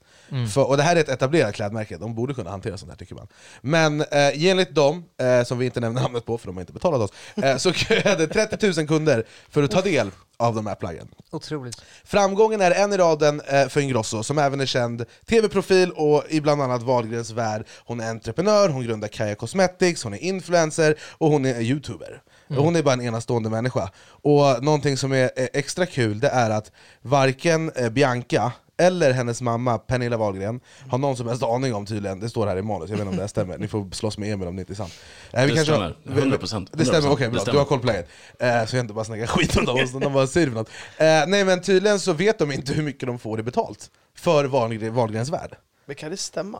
För, 0.53 0.68
och 0.68 0.77
det 0.77 0.83
här 0.83 0.95
är 0.95 1.00
ett 1.00 1.09
etablerat 1.09 1.56
klädmärke, 1.56 1.97
de 1.97 2.15
borde 2.15 2.33
kunna 2.33 2.50
hantera 2.50 2.77
sånt 2.77 2.91
här 2.91 2.97
tycker 2.97 3.15
man. 3.15 3.27
Men 3.62 4.01
eh, 4.01 4.45
enligt 4.45 4.75
dem, 4.75 5.06
eh, 5.18 5.44
som 5.44 5.57
vi 5.57 5.65
inte 5.65 5.79
nämner 5.79 6.01
namnet 6.01 6.25
på 6.25 6.38
för 6.38 6.47
de 6.47 6.56
har 6.56 6.62
inte 6.62 6.74
betalat 6.74 7.01
oss, 7.01 7.12
eh, 7.44 7.57
så 7.57 7.74
köade 7.74 8.27
30 8.27 8.79
000 8.79 8.88
kunder 8.88 9.25
för 9.50 9.63
att 9.63 9.71
ta 9.71 9.81
del 9.81 10.12
av 10.38 10.56
de 10.56 10.68
här 10.68 10.75
plaggen. 10.75 11.07
Otroligt. 11.31 11.81
Framgången 12.03 12.62
är 12.62 12.71
en 12.71 12.94
i 12.94 12.97
raden 12.97 13.41
eh, 13.47 13.68
för 13.68 13.81
Ingrosso, 13.81 14.24
som 14.24 14.38
även 14.38 14.62
är 14.62 14.65
känd 14.65 15.06
tv-profil 15.29 15.91
och 15.91 16.24
i 16.30 16.41
bland 16.41 16.62
annat 16.62 16.83
Wahlgrens 16.83 17.31
värld. 17.31 17.65
Hon 17.85 18.00
är 18.00 18.09
entreprenör, 18.09 18.69
hon 18.69 18.83
grundar 18.83 19.07
Kaja 19.07 19.35
Cosmetics, 19.35 20.03
hon 20.03 20.13
är 20.13 20.18
influencer 20.18 20.95
och 21.12 21.31
hon 21.31 21.45
är 21.45 21.62
youtuber. 21.62 22.21
Hon 22.50 22.75
är 22.75 22.83
bara 22.83 22.94
en 22.94 23.01
enastående 23.01 23.50
människa. 23.50 23.89
Och 24.07 24.63
någonting 24.63 24.97
som 24.97 25.13
är 25.13 25.31
extra 25.35 25.85
kul 25.85 26.19
det 26.19 26.30
är 26.30 26.50
att 26.50 26.71
varken 27.01 27.71
eh, 27.75 27.89
Bianca 27.89 28.51
eller 28.77 29.12
hennes 29.13 29.41
mamma 29.41 29.77
Pernilla 29.77 30.18
Wahlgren 30.18 30.59
har 30.89 30.97
någon 30.97 31.18
som 31.18 31.27
helst 31.27 31.44
aning 31.44 31.74
om 31.75 31.85
tydligen, 31.85 32.19
det 32.19 32.29
står 32.29 32.47
här 32.47 32.57
i 32.57 32.62
manus, 32.62 32.89
jag 32.89 32.97
vet 32.97 33.01
inte 33.01 33.09
om 33.09 33.15
det 33.15 33.21
här 33.24 33.27
stämmer, 33.27 33.57
ni 33.57 33.68
får 33.68 33.91
slåss 33.95 34.18
med 34.18 34.33
Emil 34.33 34.47
om 34.47 34.56
det 34.56 34.59
inte 34.59 34.74
är 34.74 34.75
sant. 34.75 34.94
Eh, 35.31 35.41
vi 35.45 35.50
Det 35.51 35.56
kanske- 35.56 35.74
stämmer. 35.74 36.21
100%. 36.21 36.69
Det 36.74 36.85
stämmer, 36.85 37.12
okej 37.12 37.27
100%. 37.27 37.31
bra, 37.31 37.44
Det 37.45 37.51
du 37.51 37.57
har 37.57 37.65
koll 37.65 37.79
på 37.79 37.88
läget. 37.88 38.07
Eh, 38.39 38.65
så 38.65 38.75
jag 38.75 38.83
inte 38.83 38.94
bara 38.94 39.06
snackar 39.06 39.27
skit 39.27 39.56
om 39.57 39.65
dem, 39.65 39.88
så 39.88 40.00
de 40.00 40.13
bara 40.13 40.27
säger 40.27 40.47
för 40.47 40.53
något. 40.53 40.69
Eh, 40.97 41.06
nej 41.27 41.45
men 41.45 41.62
tydligen 41.62 42.00
så 42.00 42.13
vet 42.13 42.39
de 42.39 42.51
inte 42.51 42.74
hur 42.74 42.83
mycket 42.83 43.07
de 43.07 43.19
får 43.19 43.39
i 43.39 43.44
betalt 43.44 43.91
för 44.15 44.45
Wahlgren, 44.45 44.94
Wahlgrens 44.94 45.30
värld. 45.30 45.56
Men 45.85 45.95
kan 45.95 46.12
det 46.12 46.18
stämma? 46.18 46.59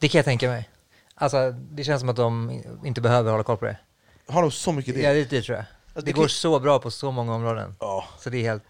Det 0.00 0.08
kan 0.08 0.18
jag 0.18 0.24
tänka 0.24 0.48
mig. 0.48 0.68
Alltså, 1.14 1.50
det 1.70 1.84
känns 1.84 2.00
som 2.00 2.08
att 2.08 2.16
de 2.16 2.60
inte 2.84 3.00
behöver 3.00 3.30
hålla 3.30 3.44
koll 3.44 3.56
på 3.56 3.64
det. 3.64 3.76
Har 4.28 4.42
de 4.42 4.50
så 4.50 4.72
mycket 4.72 4.94
det? 4.94 5.00
Ja, 5.00 5.12
det, 5.12 5.30
det 5.30 5.42
tror 5.42 5.56
jag. 5.56 5.64
det 5.94 6.00
Det 6.00 6.12
kan- 6.12 6.20
går 6.22 6.28
så 6.28 6.60
bra 6.60 6.78
på 6.78 6.90
så 6.90 7.10
många 7.10 7.34
områden. 7.34 7.74
Ja, 7.80 8.04
Så 8.18 8.30
det 8.30 8.38
är 8.38 8.42
helt 8.50 8.62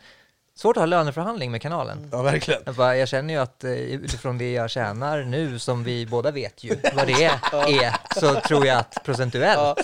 svårt 0.57 0.77
att 0.77 0.81
ha 0.81 0.87
löneförhandling 0.87 1.51
med 1.51 1.63
kanalen. 1.63 2.09
ja 2.13 2.23
verkligen. 2.23 2.61
Jag, 2.65 2.75
bara, 2.75 2.97
jag 2.97 3.09
känner 3.09 3.35
ju 3.35 3.41
att 3.41 3.65
eh, 3.65 3.73
utifrån 3.73 4.39
det 4.39 4.53
jag 4.53 4.71
tjänar 4.71 5.23
nu, 5.23 5.59
som 5.59 5.85
vi 5.85 6.07
båda 6.07 6.31
vet 6.31 6.65
ju 6.65 6.77
vad 6.95 7.07
det 7.07 7.25
är, 7.25 8.21
så 8.21 8.41
tror 8.41 8.67
jag 8.67 8.79
att 8.79 8.99
procentuellt 9.05 9.79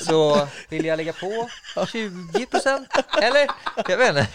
så 0.00 0.48
vill 0.68 0.84
jag 0.84 0.96
lägga 0.96 1.12
på 1.12 1.48
20 1.92 2.46
procent, 2.46 2.88
eller? 3.22 3.46
Jag 3.88 3.98
vet 3.98 4.08
inte. 4.08 4.26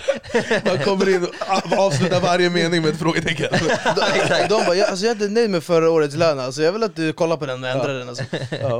Man 0.65 0.83
kommer 0.83 1.09
in 1.09 1.23
och 1.25 1.77
avslutar 1.79 2.19
varje 2.21 2.49
mening 2.49 2.81
med 2.81 2.91
ett 2.93 2.99
frågetecken. 2.99 3.47
De, 3.51 4.47
de 4.49 4.65
bara, 4.65 4.75
jag, 4.75 4.89
alltså 4.89 5.05
jag 5.05 5.09
är 5.11 5.15
inte 5.23 5.27
nöjd 5.33 5.49
med 5.49 5.63
förra 5.63 5.89
årets 5.91 6.15
lön, 6.15 6.39
alltså 6.39 6.61
jag 6.61 6.71
vill 6.71 6.83
att 6.83 6.95
du 6.95 7.13
kollar 7.13 7.37
på 7.37 7.45
den 7.45 7.63
och 7.63 7.69
ändrar 7.69 7.93
den 7.93 8.09
alltså. 8.09 8.23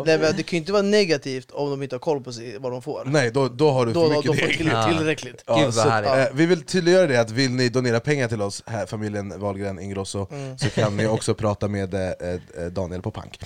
Nej, 0.06 0.18
men 0.20 0.20
Det 0.38 0.44
kan 0.44 0.50
ju 0.51 0.58
inte 0.58 0.72
vara 0.72 0.82
negativt 0.82 1.51
om 1.51 1.70
de 1.70 1.84
inte 1.84 1.96
har 1.96 2.00
koll 2.00 2.24
på 2.24 2.34
sig, 2.34 2.58
vad 2.60 2.72
de 2.72 2.82
får. 2.82 3.03
Nej, 3.06 3.32
då, 3.32 3.48
då 3.48 3.72
har 3.72 3.86
du 3.86 3.94
för 3.94 4.00
Då, 4.01 4.08
då, 4.10 4.15
mycket 4.15 4.39
får 4.39 4.48
deg. 4.48 4.58
till, 4.58 4.68
Ja. 4.68 4.88
tillräckligt. 4.98 5.44
Ja, 5.48 5.56
Gud, 5.65 5.74
så, 5.74 5.89
härligt. 5.89 6.10
eh, 6.30 6.36
vi 6.38 6.46
vill 6.46 6.62
tydliggöra 6.65 7.08
det 7.08 7.18
att 7.18 7.32
vill 7.32 7.51
ni 7.51 7.70
donera 7.70 8.00
pengar 8.00 8.27
till 8.27 8.42
oss, 8.42 8.63
här, 8.65 8.86
familjen 8.86 9.39
Wahlgren 9.39 9.80
Ingrosso, 9.80 10.27
så 10.58 10.70
kan 10.70 10.98
ni 10.98 11.08
också 11.08 11.34
prata 11.36 11.68
med 11.68 11.94
eh, 11.94 12.00
eh, 12.10 12.65
Daniel 12.72 13.01
på 13.01 13.12
Pank. 13.12 13.39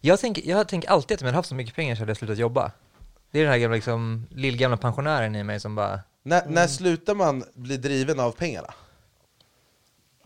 Jag 0.00 0.20
tänker, 0.20 0.42
jag 0.50 0.68
tänker 0.68 0.88
alltid 0.90 1.14
att 1.14 1.22
om 1.22 1.26
jag 1.26 1.32
hade 1.32 1.38
haft 1.38 1.48
så 1.48 1.54
mycket 1.54 1.74
pengar 1.74 1.94
så 1.94 2.00
hade 2.02 2.10
jag 2.10 2.16
slutat 2.16 2.38
jobba. 2.38 2.57
Det 3.30 3.38
är 3.38 3.42
den 3.42 3.52
här 3.52 3.58
gamla, 3.58 3.74
liksom, 3.74 4.26
lillgamla 4.30 4.76
pensionären 4.76 5.36
i 5.36 5.42
mig 5.42 5.60
som 5.60 5.74
bara, 5.74 6.00
När, 6.22 6.46
när 6.46 6.66
slutar 6.66 7.14
man 7.14 7.44
bli 7.54 7.76
driven 7.76 8.20
av 8.20 8.32
pengarna? 8.32 8.74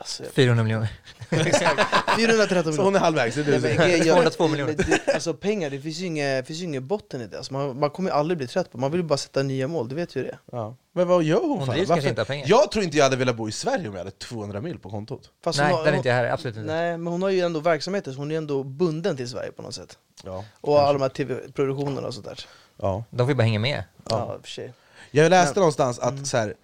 Alltså, 0.03 0.23
400 0.35 0.65
miljoner. 0.65 0.89
exakt. 1.31 1.81
413 2.19 2.63
Så 2.65 2.69
miljoner. 2.71 2.85
hon 2.85 2.95
är 2.95 2.99
halvvägs, 2.99 3.35
det 3.35 3.41
är 3.41 3.45
du 3.45 3.59
Nej, 3.61 3.77
grejen- 3.77 4.15
202 4.15 4.49
miljoner. 4.49 4.73
det- 4.75 5.15
Alltså 5.15 5.35
pengar, 5.35 5.71
det 5.71 5.81
finns 5.81 5.97
ju 5.99 6.07
ingen, 6.07 6.45
finns 6.45 6.59
ju 6.59 6.65
ingen 6.65 6.87
botten 6.87 7.21
i 7.21 7.27
det. 7.27 7.37
Alltså 7.37 7.53
man, 7.53 7.79
man 7.79 7.91
kommer 7.91 8.11
ju 8.11 8.17
aldrig 8.17 8.39
bli 8.39 8.47
trött 8.47 8.73
på 8.73 8.79
Man 8.79 8.91
vill 8.91 9.01
ju 9.01 9.07
bara 9.07 9.17
sätta 9.17 9.43
nya 9.43 9.69
mål, 9.69 9.89
du 9.89 9.95
vet 9.95 10.17
ju 10.17 10.23
det. 10.23 10.39
Ja. 10.53 10.77
Men 10.93 11.09
vad 11.09 11.23
gör 11.23 11.41
hon, 11.41 11.59
Hon 11.59 11.87
kanske 11.87 12.09
inte 12.09 12.25
pengar. 12.25 12.47
Jag 12.49 12.71
tror 12.73 12.85
inte 12.85 12.97
jag 12.97 13.05
hade 13.05 13.17
velat 13.17 13.37
bo 13.37 13.49
i 13.49 13.53
Sverige 13.53 13.89
om 13.89 13.95
jag 13.95 14.01
hade 14.01 14.11
200 14.11 14.61
mil 14.61 14.79
på 14.79 14.91
kontot. 14.91 15.31
Fast 15.45 15.59
Nej, 15.59 15.73
har- 15.73 15.85
där 15.85 15.93
är 15.93 15.97
inte 15.97 16.09
jag 16.09 16.17
här, 16.17 16.25
absolut 16.31 16.57
inte. 16.57 16.73
Nej, 16.73 16.99
men 16.99 17.13
hon 17.13 17.23
har 17.23 17.29
ju 17.31 17.41
ändå 17.41 17.61
verksamheter, 17.61 18.13
så 18.13 18.19
hon 18.19 18.31
är 18.33 18.37
ändå 18.37 18.63
bunden 18.65 19.17
till 19.17 19.29
Sverige 19.29 19.53
på 19.53 19.63
något 19.63 19.75
sätt. 19.75 19.99
Ja. 20.25 20.45
Och 20.61 20.81
alla 20.81 20.93
de 20.93 21.03
här 21.03 21.09
tv-produktionerna 21.09 22.07
och 22.07 22.15
sånt 22.15 22.27
där. 22.27 22.41
Ja. 22.77 23.05
De 23.11 23.19
får 23.19 23.29
ju 23.29 23.35
bara 23.35 23.43
hänga 23.43 23.59
med. 23.59 23.85
Ja, 24.11 24.39
sig. 24.45 24.73
Jag 25.11 25.31
läste 25.31 25.59
någonstans 25.61 25.99
att 25.99 26.27
så 26.27 26.37
här, 26.37 26.55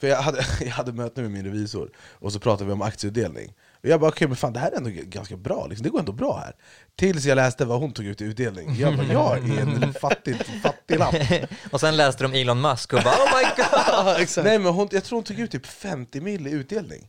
för 0.00 0.06
jag 0.06 0.16
hade, 0.16 0.46
jag 0.60 0.70
hade 0.70 0.92
möte 0.92 1.20
med 1.20 1.30
min 1.30 1.44
revisor, 1.44 1.90
och 2.12 2.32
så 2.32 2.38
pratade 2.38 2.66
vi 2.66 2.72
om 2.72 2.82
aktieutdelning. 2.82 3.54
Och 3.82 3.88
jag 3.88 4.00
bara 4.00 4.08
okej, 4.08 4.28
men 4.28 4.36
fan 4.36 4.52
det 4.52 4.60
här 4.60 4.70
är 4.72 4.76
ändå 4.76 4.90
ganska 4.92 5.36
bra, 5.36 5.66
liksom. 5.66 5.84
det 5.84 5.90
går 5.90 5.98
ändå 5.98 6.12
bra 6.12 6.38
här. 6.38 6.54
Tills 6.96 7.24
jag 7.24 7.36
läste 7.36 7.64
vad 7.64 7.80
hon 7.80 7.92
tog 7.92 8.06
ut 8.06 8.20
i 8.20 8.24
utdelning. 8.24 8.76
Jag 8.78 8.96
bara, 8.96 9.06
jag 9.06 9.38
är 9.50 9.60
en 9.60 9.94
fattig, 9.94 10.36
fattig 10.62 10.98
lapp. 10.98 11.14
Och 11.70 11.80
sen 11.80 11.96
läste 11.96 12.24
de 12.24 12.34
Elon 12.34 12.60
Musk 12.60 12.92
och 12.92 13.02
bara 13.02 13.14
oh 13.14 13.38
my 13.38 13.44
god! 13.56 14.28
Nej 14.44 14.58
men 14.58 14.72
hon, 14.72 14.88
jag 14.92 15.04
tror 15.04 15.16
hon 15.16 15.24
tog 15.24 15.38
ut 15.38 15.50
typ 15.50 15.66
50 15.66 16.20
mil 16.20 16.46
i 16.46 16.50
utdelning. 16.50 17.08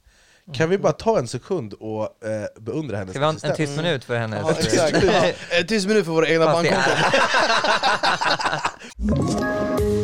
Kan 0.54 0.70
vi 0.70 0.78
bara 0.78 0.94
ta 0.94 1.20
en 1.20 1.28
sekund 1.28 1.74
och 1.74 2.04
eh, 2.04 2.62
beundra 2.62 2.98
hennes 2.98 3.12
Ska 3.12 3.20
vi 3.20 3.26
ha 3.26 3.36
en, 3.44 3.56
tyst 3.56 3.78
minut 3.78 4.04
för 4.04 4.18
hennes... 4.18 4.40
Ja, 4.42 4.56
exakt. 4.60 5.04
Ja, 5.04 5.32
en 5.60 5.68
tyst 5.68 5.88
minut 5.88 6.06
för 6.06 6.12
våra 6.12 6.28
egna 6.28 6.46
bankkonton. 6.46 6.94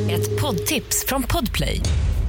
Ett 0.10 0.42
poddtips 0.42 1.06
från 1.06 1.24
Podplay. 1.24 1.82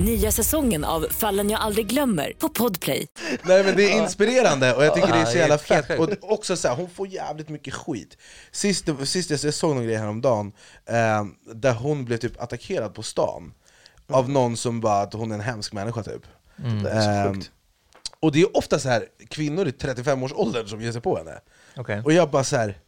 Nya 0.00 0.32
säsongen 0.32 0.84
av 0.84 1.06
Fallen 1.10 1.50
jag 1.50 1.60
aldrig 1.60 1.86
glömmer 1.86 2.32
på 2.38 2.48
Podplay. 2.48 3.06
Nej 3.42 3.64
men 3.64 3.76
det 3.76 3.92
är 3.92 4.02
inspirerande 4.02 4.74
och 4.74 4.84
jag 4.84 4.94
tycker 4.94 5.08
det 5.08 5.18
är 5.18 5.24
så 5.24 5.38
jävla 5.38 5.58
fett. 5.58 5.98
Och 5.98 6.32
också 6.32 6.56
så 6.56 6.68
här, 6.68 6.76
hon 6.76 6.90
får 6.90 7.08
jävligt 7.08 7.48
mycket 7.48 7.74
skit. 7.74 8.16
Sist, 8.52 8.88
sist 9.04 9.30
jag 9.44 9.54
såg 9.54 9.74
någon 9.74 9.84
grej 9.84 9.96
häromdagen, 9.96 10.52
eh, 10.86 11.24
där 11.54 11.72
hon 11.72 12.04
blev 12.04 12.16
typ 12.18 12.42
attackerad 12.42 12.94
på 12.94 13.02
stan. 13.02 13.54
Av 14.08 14.30
någon 14.30 14.56
som 14.56 14.80
bara 14.80 15.00
att 15.02 15.12
hon 15.12 15.30
är 15.30 15.34
en 15.34 15.40
hemsk 15.40 15.72
människa 15.72 16.02
typ. 16.02 16.22
Det 16.56 16.90
är 16.90 17.00
så 17.02 17.08
Ehm, 17.28 17.34
sjukt. 17.34 17.50
och 18.20 18.32
det 18.32 18.40
är 18.40 18.56
ofta 18.56 18.78
så 18.78 18.88
här 18.88 19.06
kvinnor 19.28 19.68
i 19.68 19.70
35-årsåldern 19.70 20.66
som 20.68 20.80
ger 20.80 20.92
sig 20.92 21.00
på 21.00 21.16
henne. 21.16 21.40
Okej. 21.76 22.02
Och 22.04 22.12
jag 22.12 22.30
bara 22.30 22.44
så 22.44 22.56
här, 22.56 22.78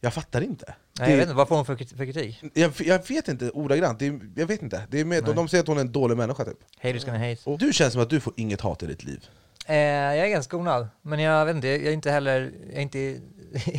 jag 0.00 0.14
fattar 0.14 0.40
inte. 0.40 0.74
Nej, 0.98 1.10
jag 1.10 1.16
vet 1.16 1.22
inte, 1.26 1.34
vad 1.36 1.48
får 1.48 1.56
hon 1.56 1.64
för, 1.66 1.74
krit- 1.76 1.96
för 1.96 2.04
kritik? 2.04 2.42
Jag, 2.54 2.72
jag 2.78 3.08
vet 3.08 3.28
inte 3.28 3.50
ordagrant, 3.50 3.98
det 3.98 4.06
är, 4.06 4.20
jag 4.36 4.46
vet 4.46 4.62
inte. 4.62 4.82
Det 4.90 5.00
är 5.00 5.04
med, 5.04 5.24
de, 5.24 5.36
de 5.36 5.48
säger 5.48 5.62
att 5.62 5.68
hon 5.68 5.76
är 5.76 5.80
en 5.80 5.92
dålig 5.92 6.16
människa 6.16 6.44
typ. 6.44 6.58
Haters 6.82 7.04
gonna 7.04 7.18
hate. 7.18 7.36
Och 7.44 7.58
du 7.58 7.72
känns 7.72 7.92
som 7.92 8.02
att 8.02 8.10
du 8.10 8.20
får 8.20 8.32
inget 8.36 8.60
hat 8.60 8.82
i 8.82 8.86
ditt 8.86 9.04
liv. 9.04 9.24
Eh, 9.66 9.76
jag 9.76 10.18
är 10.18 10.28
ganska 10.28 10.48
skonad, 10.48 10.88
men 11.02 11.20
jag 11.20 11.46
vet 11.46 11.56
inte, 11.56 11.68
jag 11.68 11.82
är 11.86 11.92
inte 11.92 12.10
heller, 12.10 12.52
jag 12.68 12.76
är 12.78 12.80
inte, 12.82 12.98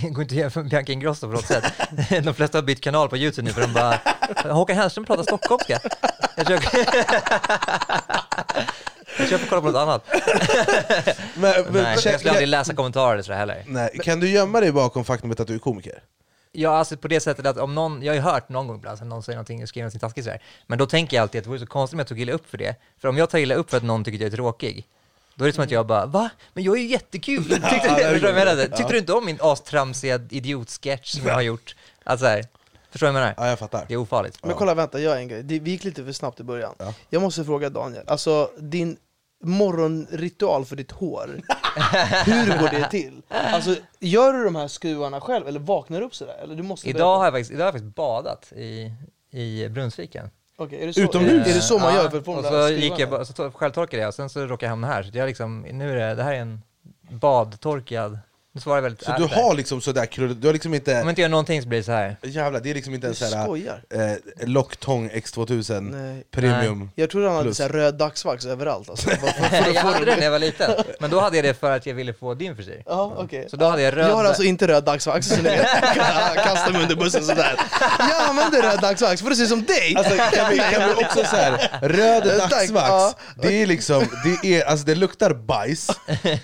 jag 0.02 0.14
går 0.14 0.22
inte 0.22 0.34
att 0.36 0.40
jämföra 0.40 0.64
med 0.64 0.72
Bianca 0.72 0.92
Ingrosso 0.92 1.28
på 1.28 1.34
något 1.34 1.46
sätt. 1.46 1.64
De 2.24 2.34
flesta 2.34 2.58
har 2.58 2.64
bytt 2.64 2.82
kanal 2.82 3.10
på 3.10 3.18
Youtube 3.18 3.48
nu 3.48 3.54
för 3.54 3.62
de 3.62 3.74
bara, 3.74 4.00
Håkan 4.54 4.76
Hellström 4.78 5.06
pratar 5.06 5.24
stockholmska. 5.24 5.80
Jag 6.38 6.46
tror 6.46 6.60
jag, 9.32 9.40
får 9.40 9.48
kolla 9.50 9.62
på 9.62 9.68
något 9.68 9.76
annat. 9.76 10.06
Men, 11.36 11.64
men, 11.64 11.84
Nej, 11.84 11.98
jag 12.06 12.14
skulle 12.16 12.30
aldrig 12.30 12.48
läsa 12.48 12.74
kommentarer 12.74 13.14
eller 13.14 13.24
sådär 13.24 13.38
heller. 13.40 13.64
nej, 13.68 14.00
kan 14.04 14.20
du 14.20 14.30
gömma 14.30 14.60
dig 14.60 14.72
bakom 14.72 15.06
faktumet 15.06 15.40
att 15.40 15.48
du 15.48 15.56
är 15.56 15.60
komiker? 15.60 16.04
Ja, 16.52 16.70
alltså 16.78 16.98
på 16.98 17.08
det 17.08 17.20
sättet 17.20 17.46
att 17.46 17.58
om 17.58 17.76
någon, 17.76 18.04
jag 18.04 18.12
har 18.12 18.16
ju 18.16 18.22
hört 18.22 18.50
någon 18.50 18.68
gång 18.68 18.78
ibland 18.78 19.02
att 19.02 19.08
någon 19.08 19.24
säger 19.24 19.36
någonting, 19.38 19.68
skriver 19.68 19.84
någonting 19.84 20.00
taskigt 20.00 20.24
sådär, 20.26 20.42
men 20.68 20.78
då 20.78 20.86
tänker 20.86 21.18
jag 21.18 21.22
alltid 21.22 21.40
att 21.40 21.44
det 21.44 21.50
vore 21.50 21.60
så 21.60 21.66
konstigt 21.66 21.94
om 21.94 22.00
jag 22.00 22.08
tog 22.08 22.20
illa 22.20 22.32
upp 22.34 22.50
för 22.50 22.58
det. 22.58 22.76
För 22.98 23.08
om 23.08 23.18
jag 23.18 23.30
tar 23.30 23.38
illa 23.38 23.56
upp 23.56 23.70
för 23.70 23.78
att 23.78 23.84
någon 23.84 24.04
tycker 24.04 24.18
att 24.18 24.22
jag 24.22 24.32
är 24.34 24.36
tråkig, 24.36 24.88
då 25.36 25.46
är 25.46 25.48
det 25.48 25.54
som 25.54 25.64
att 25.64 25.72
jag 25.72 25.88
bara 25.88 26.06
va? 26.06 26.30
Men 26.54 26.64
jag 26.64 26.78
är 26.78 26.82
ju 26.82 26.88
jättekul! 26.88 27.44
Tyckte, 27.50 27.68
Ja, 27.88 28.00
är. 28.00 28.68
Tyckte 28.78 28.94
du 28.94 28.98
inte 29.00 29.14
om 29.14 29.26
min 29.26 29.38
astramsiga 29.42 30.20
idiotsketch 30.30 31.12
som 31.18 31.28
jag 31.28 31.34
har 31.34 31.42
gjort? 31.42 31.76
Alltså 32.04 32.26
här, 32.26 32.44
förstår 32.92 33.08
du 33.08 33.14
vad 33.14 33.22
jag 33.22 33.26
menar? 33.28 33.34
Ja, 33.46 33.50
jag 33.50 33.60
fattar. 33.60 33.86
Det 33.88 33.94
är 33.94 33.98
ofarligt. 33.98 34.46
Men 34.46 34.56
kolla, 34.56 34.74
vänta, 34.74 35.00
jag 35.00 35.12
har 35.12 35.18
en 35.18 35.28
grej. 35.28 35.44
Det- 35.44 35.60
Vi 35.60 35.72
gick 35.72 35.84
lite 35.84 36.06
för 36.06 36.12
snabbt 36.12 36.40
i 36.40 36.44
början. 36.44 36.76
Ja. 36.78 36.94
Jag 37.10 37.22
måste 37.22 37.44
fråga 37.46 37.70
Daniel, 37.70 38.04
alltså 38.08 38.52
din 38.58 38.98
morgonritual 39.44 40.66
för 40.66 40.76
ditt 40.76 40.92
hår, 40.92 41.30
hur 42.26 42.60
går 42.60 42.70
det 42.80 42.90
till? 42.90 43.22
Alltså, 43.28 43.76
gör 44.00 44.34
du 44.34 44.44
de 44.44 44.56
här 44.56 44.68
skruvarna 44.68 45.22
själv 45.22 45.48
eller 45.48 45.60
vaknar 45.60 46.00
du 46.00 46.06
upp 46.06 46.16
sådär? 46.16 46.38
Eller 46.44 46.56
du 46.56 46.64
måste 46.64 46.90
Idag 46.90 47.18
har 47.18 47.24
jag 47.26 47.34
faktiskt, 47.34 47.52
idag 47.52 47.60
har 47.62 47.68
jag 47.68 47.74
faktiskt 47.74 47.96
badat 47.96 48.52
i, 48.56 48.94
i 49.32 49.70
Brunnsviken. 49.70 50.30
Okej, 50.58 50.84
är 50.84 50.88
det 50.88 50.94
så, 50.94 51.02
Utomhus? 51.02 51.48
Är, 51.48 51.52
är 51.52 51.54
det 51.56 51.62
så 51.62 51.80
man 51.80 51.94
Ja, 51.96 52.02
gör 52.04 52.10
för 52.10 52.18
att 52.18 52.26
få 52.26 52.32
de 52.32 52.38
och 52.38 52.44
där 52.54 52.68
så 52.68 52.74
gick 52.74 53.00
jag, 53.00 53.28
så 53.28 53.34
to- 53.34 53.52
självtorkade 53.52 54.02
jag 54.02 54.08
och 54.08 54.14
sen 54.14 54.30
så 54.30 54.40
råkade 54.46 54.66
jag 54.66 54.70
hamna 54.70 54.88
här. 54.88 55.04
Så 55.04 55.18
jag 55.18 55.28
liksom, 55.28 55.62
nu 55.72 55.92
är 55.92 55.96
det, 56.10 56.16
det 56.16 56.24
här 56.24 56.34
är 56.34 56.40
en 56.42 56.62
badtorkad, 57.12 58.20
nu 58.60 58.64
svarar 58.64 58.82
väldigt 58.82 59.04
Så 59.06 59.12
du 59.12 59.24
ärligt 59.24 59.32
har 59.32 59.54
liksom 59.54 59.82
sådär 59.82 60.06
krull, 60.06 60.42
du 60.42 60.48
har 60.48 60.54
liksom 60.54 60.72
Om 60.72 60.76
inte, 60.76 60.92
jag 60.92 61.10
inte 61.10 61.22
gör 61.22 61.30
någonting 61.30 61.62
så 61.62 61.68
blir 61.68 61.80
det 61.80 61.84
så 61.84 61.92
här. 61.92 62.18
jävlar 62.24 62.60
det 62.60 62.70
är 62.70 62.74
liksom 62.74 62.94
inte 62.94 63.08
en 63.08 63.14
Du 63.14 63.18
såhär 63.20 63.44
skojar? 63.44 63.84
eh, 63.94 64.48
Locktong 64.48 65.10
X2000 65.10 65.82
Nej. 65.82 66.24
Premium 66.32 66.90
Jag 66.96 67.10
trodde 67.10 67.26
han 67.28 67.36
hade 67.36 67.46
Plus. 67.46 67.58
så 67.58 67.64
här 67.64 67.70
röd 67.70 67.96
dagsvax 67.98 68.46
överallt 68.46 68.90
alltså. 68.90 69.08
Bara 69.22 69.32
för- 69.32 69.44
för 69.44 69.58
att 69.70 69.74
jag 69.76 69.82
få 69.84 69.88
hade 69.92 70.06
det 70.06 70.16
när 70.16 70.24
jag 70.24 70.32
var 70.32 70.40
liten, 70.40 70.72
men 71.00 71.10
då 71.10 71.20
hade 71.20 71.36
jag 71.38 71.46
det 71.46 71.54
för 71.54 71.72
att 71.72 71.86
jag 71.86 71.94
ville 71.94 72.14
få 72.14 72.34
din 72.34 72.56
frisyr. 72.56 72.84
Ja, 72.86 73.14
okej. 73.18 73.48
Så 73.50 73.56
då 73.58 73.66
hade 73.66 73.82
jag 73.82 73.98
röd... 73.98 74.10
Jag 74.10 74.16
har 74.16 74.26
alltså 74.26 74.44
inte 74.44 74.68
röd 74.68 74.84
dagsvax, 74.84 75.28
så 75.28 75.36
ni 75.36 75.42
vet. 75.42 75.68
Kasta 76.36 76.70
mig 76.72 76.82
under 76.82 76.96
bussen 76.96 77.24
sådär. 77.24 77.56
Jag 78.00 78.30
använder 78.30 78.62
röd 78.62 78.80
dagsvax 78.82 79.22
för 79.22 79.32
att 79.32 79.38
se 79.38 79.44
ut 79.44 79.50
som 79.50 79.64
dig! 79.64 79.94
Alltså 79.98 80.16
kan 80.16 80.50
vi, 80.52 80.58
kan 80.58 80.88
vi 80.90 81.04
också 81.06 81.24
såhär, 81.26 81.80
röd 81.82 82.24
Tack, 82.40 82.50
dagsvax, 82.50 83.16
det 83.42 83.62
är 83.62 83.66
liksom, 83.68 84.04
det, 84.42 84.56
är, 84.56 84.66
alltså 84.66 84.86
det 84.86 84.96
luktar 84.96 85.34
bajs 85.34 85.90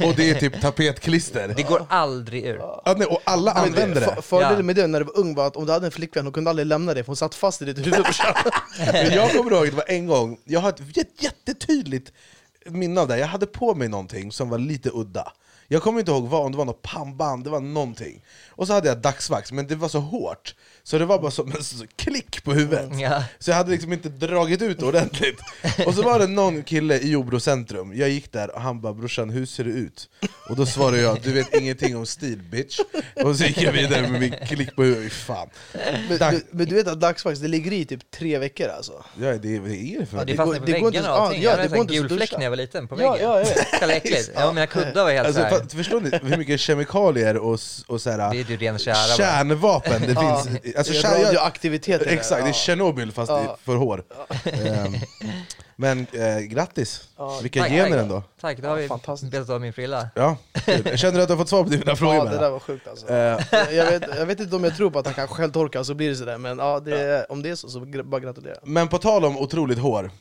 och 0.06 0.14
det 0.16 0.30
är 0.30 0.40
typ 0.40 0.62
tapetklister 0.62 1.54
Det 1.58 1.64
går 1.64 1.86
aldrig 2.06 2.46
ur. 2.46 2.56
ja, 2.58 2.96
nej, 2.98 3.08
Och 3.08 3.22
alla 3.24 3.54
Men 3.54 3.64
använder 3.64 4.02
det 4.16 4.22
Fördelen 4.22 4.58
Ja. 4.58 4.64
med 4.64 4.76
det 4.76 4.88
när 4.88 5.00
du 5.00 5.06
var 5.06 5.18
ung 5.20 5.36
var 5.36 5.48
att 5.48 5.56
om 5.56 5.66
du 5.66 5.72
hade 5.72 5.86
en 5.86 5.92
flickvän, 5.92 6.26
hon 6.26 6.34
kunde 6.34 6.50
aldrig 6.50 6.66
lämna 6.68 6.94
dig 6.94 7.04
för 7.04 7.08
hon 7.08 7.16
satt 7.16 7.36
fast 7.36 7.62
i 7.62 7.66
ditt 7.66 7.78
huvud. 7.78 8.06
Men 8.94 9.12
jag 9.14 9.32
kommer 9.32 9.52
ihåg, 9.52 9.66
det 9.66 9.72
var 9.76 9.86
en 9.90 10.08
gång, 10.08 10.38
jag 10.46 10.60
har 10.60 10.70
ett 10.70 10.80
jät- 10.80 11.24
jättetydligt 11.24 12.12
minne 12.70 13.02
av 13.02 13.08
det, 13.08 13.18
jag 13.18 13.28
hade 13.28 13.46
på 13.46 13.76
mig 13.76 13.88
någonting 13.88 14.32
som 14.32 14.50
var 14.50 14.58
lite 14.58 14.90
udda 14.94 15.32
Jag 15.68 15.82
kommer 15.84 16.00
inte 16.00 16.12
ihåg 16.12 16.28
vad, 16.28 16.46
om 16.46 16.52
det 16.52 16.58
var 16.58 16.66
något 16.66 16.82
pannband, 16.82 17.44
det 17.44 17.50
var 17.50 17.60
någonting 17.60 18.24
Och 18.58 18.68
så 18.68 18.74
hade 18.74 18.88
jag 18.88 18.98
dagsvax, 18.98 19.52
men 19.52 19.68
det 19.68 19.76
var 19.76 19.90
så 19.90 20.00
hårt 20.00 20.56
Så 20.84 20.98
det 20.98 21.06
var 21.06 21.20
bara 21.20 21.32
som 21.32 21.52
en 21.52 21.88
klick 21.96 22.44
på 22.44 22.54
huvudet 22.54 22.90
Ja. 23.00 23.24
Så 23.40 23.50
jag 23.52 23.56
hade 23.58 23.72
liksom 23.72 23.94
inte 23.94 24.10
dragit 24.10 24.62
ut 24.62 24.84
ordentligt 24.84 25.40
Och 25.86 25.94
så 25.94 26.02
var 26.04 26.20
det 26.20 26.28
någon 26.28 26.64
kille 26.64 27.00
i 27.00 27.10
Jordbro 27.12 27.40
centrum, 27.40 27.94
jag 27.96 28.10
gick 28.10 28.32
där 28.32 28.56
och 28.56 28.62
han 28.62 28.82
bara 28.82 28.94
'brorsan 28.94 29.30
hur 29.30 29.46
ser 29.46 29.64
det 29.64 29.70
ut?' 29.70 30.10
Och 30.50 30.56
då 30.56 30.66
svarade 30.66 31.02
jag 31.02 31.22
'du 31.22 31.32
vet 31.34 31.56
ingenting 31.56 31.98
om 31.98 32.06
stil 32.06 32.40
bitch' 32.52 32.80
Och 33.24 33.36
så 33.36 33.44
gick 33.44 33.62
jag 33.62 33.72
vidare 33.72 34.02
med 34.08 34.20
min 34.22 34.34
klick 34.48 34.76
på 34.76 34.84
huvudet, 34.84 35.14
fan 35.14 35.50
Men, 36.10 36.18
Dag- 36.18 36.32
du, 36.34 36.44
men 36.52 36.66
du 36.66 36.76
vet 36.76 36.88
att 36.88 37.00
dagsvax, 37.00 37.40
det 37.40 37.48
ligger 37.48 37.74
i 37.74 37.86
typ 37.86 38.12
tre 38.12 38.38
veckor 38.38 38.68
alltså. 38.68 38.92
Ja, 39.22 39.28
det, 39.28 39.38
det 39.38 39.56
är 39.56 40.00
det 40.00 40.06
för 40.06 40.18
Ja, 40.18 40.24
det 40.26 40.34
går- 40.34 40.46
fastnade 40.46 40.60
på 40.80 40.86
väggarna 40.90 41.14
och 41.14 41.22
allting. 41.22 41.42
ja, 41.42 41.50
jag 41.50 41.58
det 41.60 41.62
hade 41.62 41.64
en 41.64 41.70
går 41.70 41.78
sån 41.78 41.96
inte 41.96 42.08
gul 42.10 42.18
fläck 42.18 42.32
när 42.38 42.44
jag 42.44 42.50
var 42.50 42.58
liten 42.58 42.88
på 42.88 43.02
Ja, 43.02 43.12
väggen. 43.12 43.28
ja, 43.30 43.40
jag 43.40 43.46
vet. 43.46 43.58
Jävla 43.82 43.94
äckligt. 43.96 44.32
Ja, 44.36 44.52
mina 44.52 44.68
kuddar 44.68 45.04
var 45.04 45.12
helt 45.12 45.28
Alltså, 45.28 45.42
såhär. 45.42 45.60
för, 45.60 45.78
förstår 45.78 46.02
ni 46.02 46.10
hur 46.30 46.38
mycket 46.38 46.60
kemikalier 46.60 47.38
och, 47.38 47.60
och 47.88 48.02
så 48.02 48.10
här, 48.10 48.18
Det 48.34 48.40
är 48.40 48.44
ju 48.50 48.58
ren 48.58 48.78
kära 48.80 48.94
bara. 48.96 49.18
kärnvapen 49.18 50.02
det 50.02 50.08
Ja, 50.16 50.22
finns? 50.44 50.76
Alltså, 50.78 50.94
det 50.94 51.00
är 51.90 52.08
exakt, 52.08 52.44
det 52.44 52.50
är. 52.50 52.54
Tjernobyl 52.54 53.12
fast 53.12 53.30
Ja. 53.30 53.44
i- 53.44 53.66
för 53.66 53.76
hår. 53.76 54.04
Ehm, 54.44 54.96
men 55.76 56.08
eh, 56.14 56.40
grattis, 56.40 57.02
Ja. 57.18 57.40
vilka 57.42 57.60
Tack, 57.60 57.70
gener 57.70 57.90
tack. 57.90 58.00
ändå. 58.00 58.24
Tack, 58.42 58.58
då 58.58 58.68
har 58.68 58.76
vi 58.76 58.88
Fantastiskt. 58.88 59.32
betat 59.32 59.50
av 59.50 59.62
min 59.62 59.74
frilla. 59.74 60.08
Ja. 60.16 60.38
Känner 60.96 61.12
du 61.14 61.22
att 61.22 61.28
du 61.28 61.34
har 61.34 61.38
fått 61.38 61.50
svar 61.50 61.64
på 61.64 61.70
dina 61.70 61.96
frågor? 61.96 62.16
Ja, 62.16 62.24
det 62.26 62.38
där 62.38 62.50
var 62.50 62.60
sjukt 62.60 62.88
alltså. 62.88 63.10
Eh, 63.10 63.40
jag, 63.76 63.86
vet, 63.92 64.04
jag 64.18 64.26
vet 64.26 64.40
inte 64.40 64.56
om 64.56 64.64
jag 64.64 64.76
tror 64.78 64.90
på 64.90 65.00
att 65.00 65.06
han 65.06 65.16
kan 65.16 65.28
självtorka 65.28 65.84
så 65.84 65.94
blir 65.94 66.10
det 66.10 66.16
sådär, 66.16 66.38
men 66.38 66.58
ja, 66.60 66.80
det, 66.80 67.26
om 67.30 67.42
det 67.42 67.50
är 67.50 67.56
så 67.56 67.70
så 67.70 67.80
gr- 67.80 68.04
bara 68.04 68.22
gratulera. 68.22 68.56
men 68.64 68.88
på 68.88 68.98
tal 68.98 69.26
om 69.26 69.38
otroligt 69.38 69.80
hår, 69.80 70.12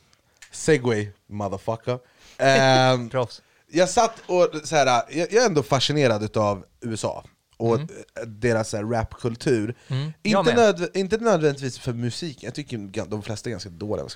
segway 0.52 1.08
motherfucker. 1.26 1.98
Ehm, 2.38 3.08
Proffs. 3.10 3.42
jag 3.72 3.88
satt 3.88 4.12
och 4.26 4.48
så 4.64 4.76
här, 4.76 4.86
jag, 4.86 5.32
jag 5.32 5.42
är 5.42 5.46
ändå 5.46 5.62
fascinerad 5.62 6.22
utav 6.22 6.64
USA 6.80 7.24
och 7.56 7.80
eh, 7.80 7.86
deras 8.26 8.68
så 8.68 8.76
här, 8.76 8.84
rapkultur. 8.84 9.74
Mm. 9.88 10.12
Inte, 10.22 10.42
med. 10.42 10.56
nöd, 10.56 10.90
inte 10.94 11.16
nödvändigtvis 11.16 11.78
för 11.78 11.92
musik, 11.92 12.42
jag 12.42 12.54
tycker 12.54 13.06
de 13.10 13.22
flesta 13.22 13.48
är 13.48 13.50
ganska 13.50 13.70
dåliga 13.70 14.06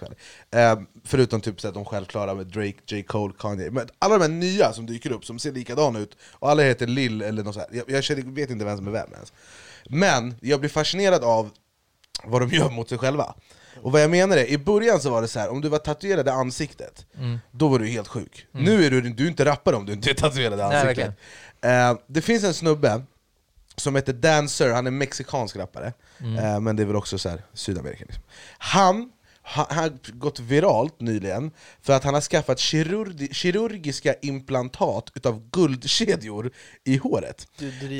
eh, 0.50 0.80
Förutom 1.04 1.40
typ 1.40 1.60
så 1.60 1.68
här, 1.68 1.74
de 1.74 1.84
självklara 1.84 2.34
med 2.34 2.46
Drake, 2.46 2.76
J. 2.86 3.02
Cole, 3.02 3.34
Kanye. 3.38 3.70
Men 3.70 3.88
alla 3.98 4.18
de 4.18 4.22
här 4.22 4.28
nya 4.28 4.72
som 4.72 4.86
dyker 4.86 5.12
upp, 5.12 5.24
som 5.24 5.38
ser 5.38 5.52
likadana 5.52 5.98
ut, 5.98 6.16
och 6.32 6.50
alla 6.50 6.62
heter 6.62 6.86
Lill 6.86 7.22
eller 7.22 7.44
något 7.44 7.54
sånt. 7.54 7.66
Jag, 7.72 7.90
jag 7.90 8.04
känner, 8.04 8.22
vet 8.22 8.50
inte 8.50 8.64
vem 8.64 8.76
som 8.76 8.86
är 8.86 8.90
vem 8.90 9.12
ens. 9.12 9.32
Men 9.88 10.34
jag 10.40 10.60
blir 10.60 10.70
fascinerad 10.70 11.24
av 11.24 11.50
vad 12.24 12.42
de 12.42 12.56
gör 12.56 12.70
mot 12.70 12.88
sig 12.88 12.98
själva. 12.98 13.34
Och 13.82 13.92
vad 13.92 14.02
jag 14.02 14.10
menar 14.10 14.36
är, 14.36 14.46
i 14.46 14.58
början 14.58 15.00
så 15.00 15.10
var 15.10 15.22
det 15.22 15.28
så 15.28 15.38
här, 15.38 15.48
om 15.48 15.60
du 15.60 15.68
var 15.68 15.78
tatuerad 15.78 16.26
i 16.26 16.30
ansiktet, 16.30 17.06
Mm. 17.18 17.38
då 17.50 17.68
var 17.68 17.78
du 17.78 17.86
helt 17.86 18.08
sjuk. 18.08 18.46
Nu 18.52 18.84
är 18.84 18.90
du, 18.90 19.00
du 19.00 19.24
är 19.24 19.28
inte 19.28 19.44
rappare 19.44 19.76
om 19.76 19.86
du 19.86 19.92
inte 19.92 20.10
är 20.10 20.14
tatuerad 20.14 20.52
i 20.52 20.62
Nej, 20.62 20.80
ansiktet. 20.80 21.14
Eh, 21.60 21.98
det 22.06 22.22
finns 22.22 22.44
en 22.44 22.54
snubbe 22.54 23.02
som 23.80 23.94
heter 23.96 24.12
Dancer, 24.12 24.72
han 24.72 24.86
är 24.86 24.90
mexikansk 24.90 25.56
rappare, 25.56 25.92
Mm. 26.20 26.36
eh, 26.44 26.60
men 26.60 26.76
det 26.76 26.82
är 26.82 26.86
väl 26.86 26.96
också 26.96 27.18
så 27.18 27.28
här, 27.28 27.42
Sydamerika. 27.52 28.04
Liksom. 28.04 28.22
Han 28.58 29.10
har 29.54 29.92
gått 30.18 30.40
viralt 30.40 31.00
nyligen 31.00 31.50
för 31.82 31.92
att 31.92 32.04
han 32.04 32.14
har 32.14 32.20
skaffat 32.20 32.58
kirurgi, 32.58 33.28
kirurgiska 33.34 34.14
implantat 34.22 35.10
utav 35.14 35.50
guldkedjor 35.50 36.50
i 36.84 36.96
håret. 36.96 37.46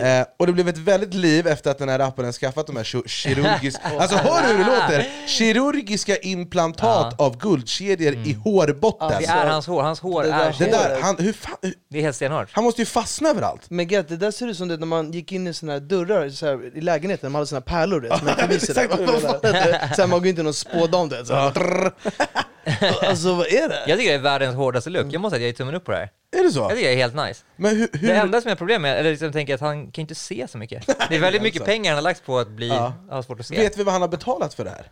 Eh, 0.03 0.27
och 0.39 0.47
det 0.47 0.53
blev 0.53 0.69
ett 0.69 0.79
väldigt 0.79 1.15
liv 1.15 1.47
efter 1.47 1.71
att 1.71 1.79
den 1.79 1.89
här 1.89 1.99
rapparen 1.99 2.33
skaffat 2.33 2.67
de 2.67 2.77
här 2.77 2.85
ki- 2.85 3.09
kirurgiska... 3.09 3.81
alltså 3.99 4.17
hör 4.17 4.43
du 4.43 4.49
hur 4.49 4.59
det 4.59 4.65
låter? 4.71 5.27
Kirurgiska 5.27 6.17
implantat 6.17 7.21
av 7.21 7.39
guldkedjor 7.39 8.15
i 8.15 8.33
hårbotten. 8.33 9.13
Det 9.21 9.27
är 9.27 9.47
hans 9.47 9.67
hår, 9.67 9.83
hans 9.83 10.01
hår 10.01 10.23
Det 10.23 10.29
där 10.29 10.49
är 10.49 10.55
det 10.59 10.71
där, 10.71 11.01
han, 11.01 11.17
hur 11.19 11.33
fan, 11.33 11.57
hur, 11.63 11.75
det 11.91 11.99
är 11.99 12.03
helt 12.03 12.17
stenhårt. 12.17 12.49
han 12.53 12.65
måste 12.65 12.83
ju 12.83 12.87
fastna 12.87 13.29
överallt. 13.29 13.71
Men 13.71 13.89
get, 13.89 14.09
det 14.09 14.17
där 14.17 14.31
ser 14.31 14.47
ut 14.47 14.57
som 14.57 14.69
det 14.69 14.77
när 14.77 14.87
man 14.87 15.13
gick 15.13 15.33
in 15.33 15.47
i 15.47 15.55
såna 15.55 15.73
här 15.73 15.81
dörrar 15.81 16.31
så 16.31 16.47
här, 16.47 16.77
i 16.77 16.81
lägenheten, 16.81 17.33
man 17.33 17.39
hade 17.39 17.47
såna 17.47 17.59
här 17.67 17.79
pärlor 17.79 18.01
det, 18.11 18.19
som 18.19 18.27
man 18.27 18.35
kunde 18.35 18.55
visa 18.55 18.73
exakt 18.83 18.91
vad 18.91 18.99
du 18.99 19.13
Vad 19.13 19.23
fan 19.23 19.41
är 19.43 19.53
det? 19.53 19.93
Så 19.97 20.01
här, 20.03 20.09
Man 20.09 20.19
går 20.19 20.27
inte 20.27 20.41
i 20.41 20.45
någon 20.45 20.55
spådam 20.55 21.09
det, 21.09 21.27
så 21.27 21.35
drrr. 21.55 21.93
Alltså 23.03 23.35
vad 23.35 23.47
är 23.47 23.69
det? 23.69 23.85
Jag 23.87 23.99
tycker 23.99 24.11
det 24.13 24.19
är 24.19 24.23
världens 24.23 24.57
hårdaste 24.57 24.91
look, 24.91 25.07
jag 25.13 25.21
måste 25.21 25.37
säga 25.37 25.39
att 25.39 25.43
jag 25.43 25.49
är 25.49 25.57
tummen 25.57 25.75
upp 25.75 25.85
på 25.85 25.91
det 25.93 25.97
här. 25.99 26.11
Är 26.41 26.45
det 26.45 26.51
så? 26.53 26.61
Jag 26.61 26.71
tycker 26.71 26.83
det 26.89 26.93
är 26.93 26.97
helt 26.97 27.15
nice. 27.15 27.45
Men 27.57 27.77
hur, 27.77 27.89
hur, 27.93 28.09
Det 28.09 28.15
enda 28.15 28.41
som 28.41 28.51
är 28.51 28.55
problemet, 28.55 28.97
eller 28.99 29.11
liksom 29.11 29.33
tänker 29.33 29.55
att 29.55 29.61
han 29.61 29.91
kan 29.91 30.03
inte 30.03 30.15
se 30.15 30.49
så 30.49 30.59
mycket. 30.59 30.87
Det 31.09 31.17
är 31.17 31.21
väldigt 31.21 31.43
mycket 31.43 31.65
pengar 31.65 31.91
han 31.91 31.97
har 31.97 32.03
lagt 32.03 32.25
på 32.27 32.39
att 32.39 32.49
bli, 32.49 32.69
Ja. 32.69 32.93
ha 33.11 33.23
svårt 33.23 33.41
att 33.41 33.47
se. 33.47 33.57
vet 33.57 33.79
vi 33.79 33.83
vad 33.83 33.93
han 33.93 34.03
har 34.03 34.09
betalat 34.09 34.55
för 34.55 34.65
det 34.65 34.71
här? 34.71 34.91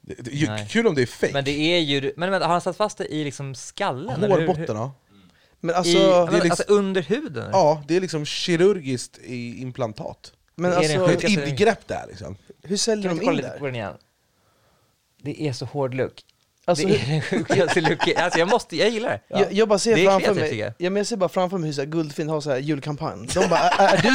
Det, 0.00 0.14
det, 0.18 0.30
ju- 0.30 0.48
kul 0.68 0.86
om 0.86 0.94
det 0.94 1.02
är 1.02 1.06
fake. 1.06 1.32
Men 1.32 1.44
det 1.44 1.50
är 1.74 1.78
ju, 1.78 2.12
men 2.16 2.30
vänta, 2.30 2.46
har 2.46 2.52
han 2.52 2.60
satt 2.60 2.76
fast 2.76 2.98
det 2.98 3.06
i 3.14 3.24
liksom 3.24 3.54
skallen? 3.54 4.30
Hårbotten, 4.30 4.76
ja. 4.76 4.92
Men 5.60 5.70
I, 5.74 5.78
alltså, 5.78 5.98
det 5.98 6.04
är 6.06 6.30
liksom- 6.32 6.50
alltså 6.50 6.64
under 6.68 7.02
huden? 7.02 7.50
Ja, 7.52 7.82
det 7.88 7.96
är 7.96 8.00
liksom 8.00 8.24
kirurgiskt 8.26 9.18
i 9.18 9.60
implantat. 9.62 10.32
men 10.54 10.70
det 10.70 10.76
Det 10.88 10.96
alltså 10.96 11.26
ett 11.26 11.48
ingrepp 11.48 11.86
där 11.88 12.04
liksom. 12.08 12.36
hur 12.62 12.76
säljer 12.76 13.08
de 13.08 13.22
in 13.22 13.36
lite 13.36 13.48
på 13.48 13.54
där? 13.58 13.66
den 13.66 13.74
igen? 13.74 13.94
Det 15.22 15.42
är 15.48 15.52
så 15.52 15.64
hård 15.64 15.94
look. 15.94 16.12
Alltså, 16.64 16.86
det 16.86 16.94
är 16.94 17.06
den 17.06 17.20
sjukaste 17.22 17.80
looken. 17.90 18.14
Alltså 18.16 18.38
jag 18.38 18.48
måste, 18.48 18.76
jag 18.76 18.90
gillar 18.90 19.08
det. 19.10 19.20
jag, 19.28 19.52
jag 19.52 19.68
bara 19.68 19.78
ser 19.78 19.96
Det 19.96 20.04
framför 20.04 20.20
kreativt, 20.20 20.40
mig, 20.40 20.50
tycker 20.50 20.64
ja, 20.66 20.72
jag. 20.78 20.92
men 20.92 21.00
jag 21.00 21.06
ser 21.06 21.16
bara 21.16 21.28
framför 21.28 21.58
mig 21.58 21.66
hur 21.66 21.74
så 21.74 21.80
här, 21.80 21.88
Guldfinn 21.88 22.28
har 22.28 22.40
så 22.40 22.50
här 22.50 22.58
julkampanj. 22.58 23.28
De 23.34 23.48
bara, 23.48 23.58
är, 23.60 23.96
är, 23.96 24.02
du, 24.02 24.08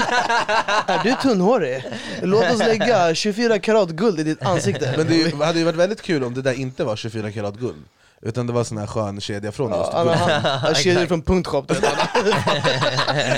är 0.94 1.04
du 1.04 1.22
tunnhårig? 1.30 1.84
Låt 2.22 2.52
oss 2.52 2.60
lägga 2.60 3.16
24 3.16 3.60
karat 3.60 3.90
guld 3.90 4.20
i 4.20 4.24
ditt 4.24 4.42
ansikte. 4.46 4.94
Men 4.98 5.08
det 5.08 5.14
är 5.22 5.28
ju- 5.30 5.36
hade 5.44 5.60
ju 5.60 5.66
varit 5.66 5.76
väldigt 5.78 6.02
kul 6.02 6.24
om 6.24 6.34
det 6.34 6.42
där 6.42 6.54
inte 6.54 6.84
var 6.84 6.96
24 6.96 7.32
karat 7.32 7.56
guld. 7.56 7.84
Utan 8.26 8.48
det 8.48 8.54
var 8.54 8.64
sån 8.64 8.78
här 8.78 8.88
skön 8.88 9.22
kedja 9.22 9.52
från 9.52 9.72
just 9.72 9.92
Ja, 9.94 10.14
han, 10.14 10.42
han 10.42 10.76
kedjor 10.76 11.06
från 11.06 11.22
punktshop. 11.22 11.72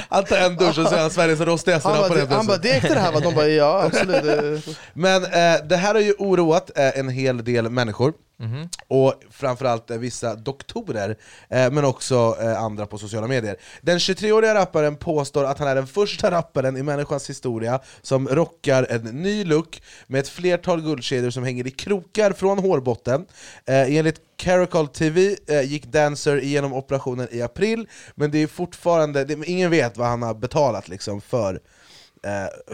Han 0.10 0.24
tar 0.24 0.38
en 0.38 0.56
dusch 0.56 0.80
och 0.80 0.88
så 0.88 0.96
är 0.96 1.02
han 1.02 1.10
Sveriges 1.10 1.40
rostigaste 1.40 1.90
Han 1.90 2.10
bara, 2.10 2.36
han 2.36 2.48
bara, 2.48 2.58
det 2.58 2.72
är 2.72 2.82
det 2.82 3.00
här 3.00 3.12
va? 3.12 3.20
De 3.20 3.36
bara, 3.36 3.48
ja 3.48 3.84
absolut. 3.84 4.66
Men 4.94 5.24
eh, 5.24 5.56
det 5.70 5.78
här 5.78 5.94
har 5.94 6.02
ju 6.02 6.14
oroat 6.14 6.78
eh, 6.78 7.00
en 7.00 7.10
hel 7.10 7.44
del 7.44 7.70
människor 7.70 8.14
Mhm. 8.40 8.70
Och 8.88 9.14
framförallt 9.32 9.92
eh, 9.92 9.98
vissa 9.98 10.36
doktorer, 10.36 11.18
eh, 11.50 11.72
men 11.72 11.86
också 11.86 12.38
eh, 12.42 12.64
andra 12.64 12.86
på 12.86 12.98
sociala 12.98 13.28
medier 13.28 13.58
Den 13.82 13.98
23-åriga 13.98 14.56
rapparen 14.56 14.96
påstår 14.96 15.44
att 15.44 15.60
han 15.60 15.68
är 15.68 15.76
den 15.76 15.88
första 15.88 16.32
rapparen 16.32 16.78
i 16.78 16.84
människans 16.84 17.30
historia 17.30 17.80
som 18.02 18.28
rockar 18.28 18.88
en 18.90 19.02
ny 19.02 19.46
look 19.46 19.82
med 20.08 20.20
ett 20.20 20.30
flertal 20.30 20.82
guldkedjor 20.82 21.30
som 21.30 21.44
hänger 21.44 21.68
i 21.68 21.72
krokar 21.72 22.32
från 22.32 22.60
hårbotten 22.60 23.26
eh, 23.66 23.96
Enligt 23.98 24.22
Caracol 24.36 24.88
TV 24.88 25.36
eh, 25.48 25.62
gick 25.62 25.86
Dancer 25.86 26.44
igenom 26.44 26.74
operationen 26.74 27.28
i 27.32 27.42
april 27.42 27.88
Men 28.16 28.32
det 28.32 28.38
är 28.38 28.48
fortfarande, 28.48 29.26
det, 29.26 29.48
ingen 29.48 29.72
vet 29.72 29.98
vad 29.98 30.08
han 30.08 30.22
har 30.22 30.34
betalat 30.34 30.88
liksom 30.88 31.22
för 31.22 31.54
eh, 31.54 31.60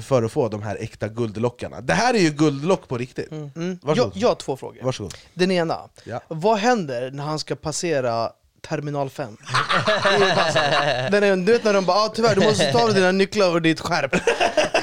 för 0.02 0.24
att 0.24 0.32
få 0.32 0.48
de 0.50 0.64
här 0.64 0.78
äkta 0.80 1.08
guldlockarna. 1.08 1.82
Det 1.82 1.94
här 1.94 2.14
är 2.14 2.20
ju 2.20 2.30
guldlock 2.30 2.88
på 2.88 2.98
riktigt. 2.98 3.32
Mm. 3.32 3.52
Jag, 3.56 3.78
Varsågod. 3.88 4.12
jag 4.16 4.28
har 4.28 4.36
två 4.36 4.58
frågor. 4.58 4.84
Varsågod. 4.84 5.14
Den 5.34 5.52
ena, 5.52 5.90
Ja. 6.04 6.22
vad 6.28 6.58
händer 6.58 7.12
när 7.12 7.24
han 7.24 7.40
ska 7.40 7.56
passera 7.56 8.30
Terminal 8.70 9.10
5? 9.10 9.38
Den 11.12 11.24
är, 11.24 11.36
du 11.36 11.52
vet 11.52 11.64
när 11.64 11.74
de 11.74 11.86
bara 11.86 11.98
ah, 11.98 12.08
tyvärr 12.16 12.36
du 12.36 12.42
måste 12.42 12.72
ta 12.72 12.84
av 12.84 12.94
dina 12.94 13.12
nycklar 13.12 13.52
och 13.54 13.62
ditt 13.62 13.80
skärp 13.80 14.12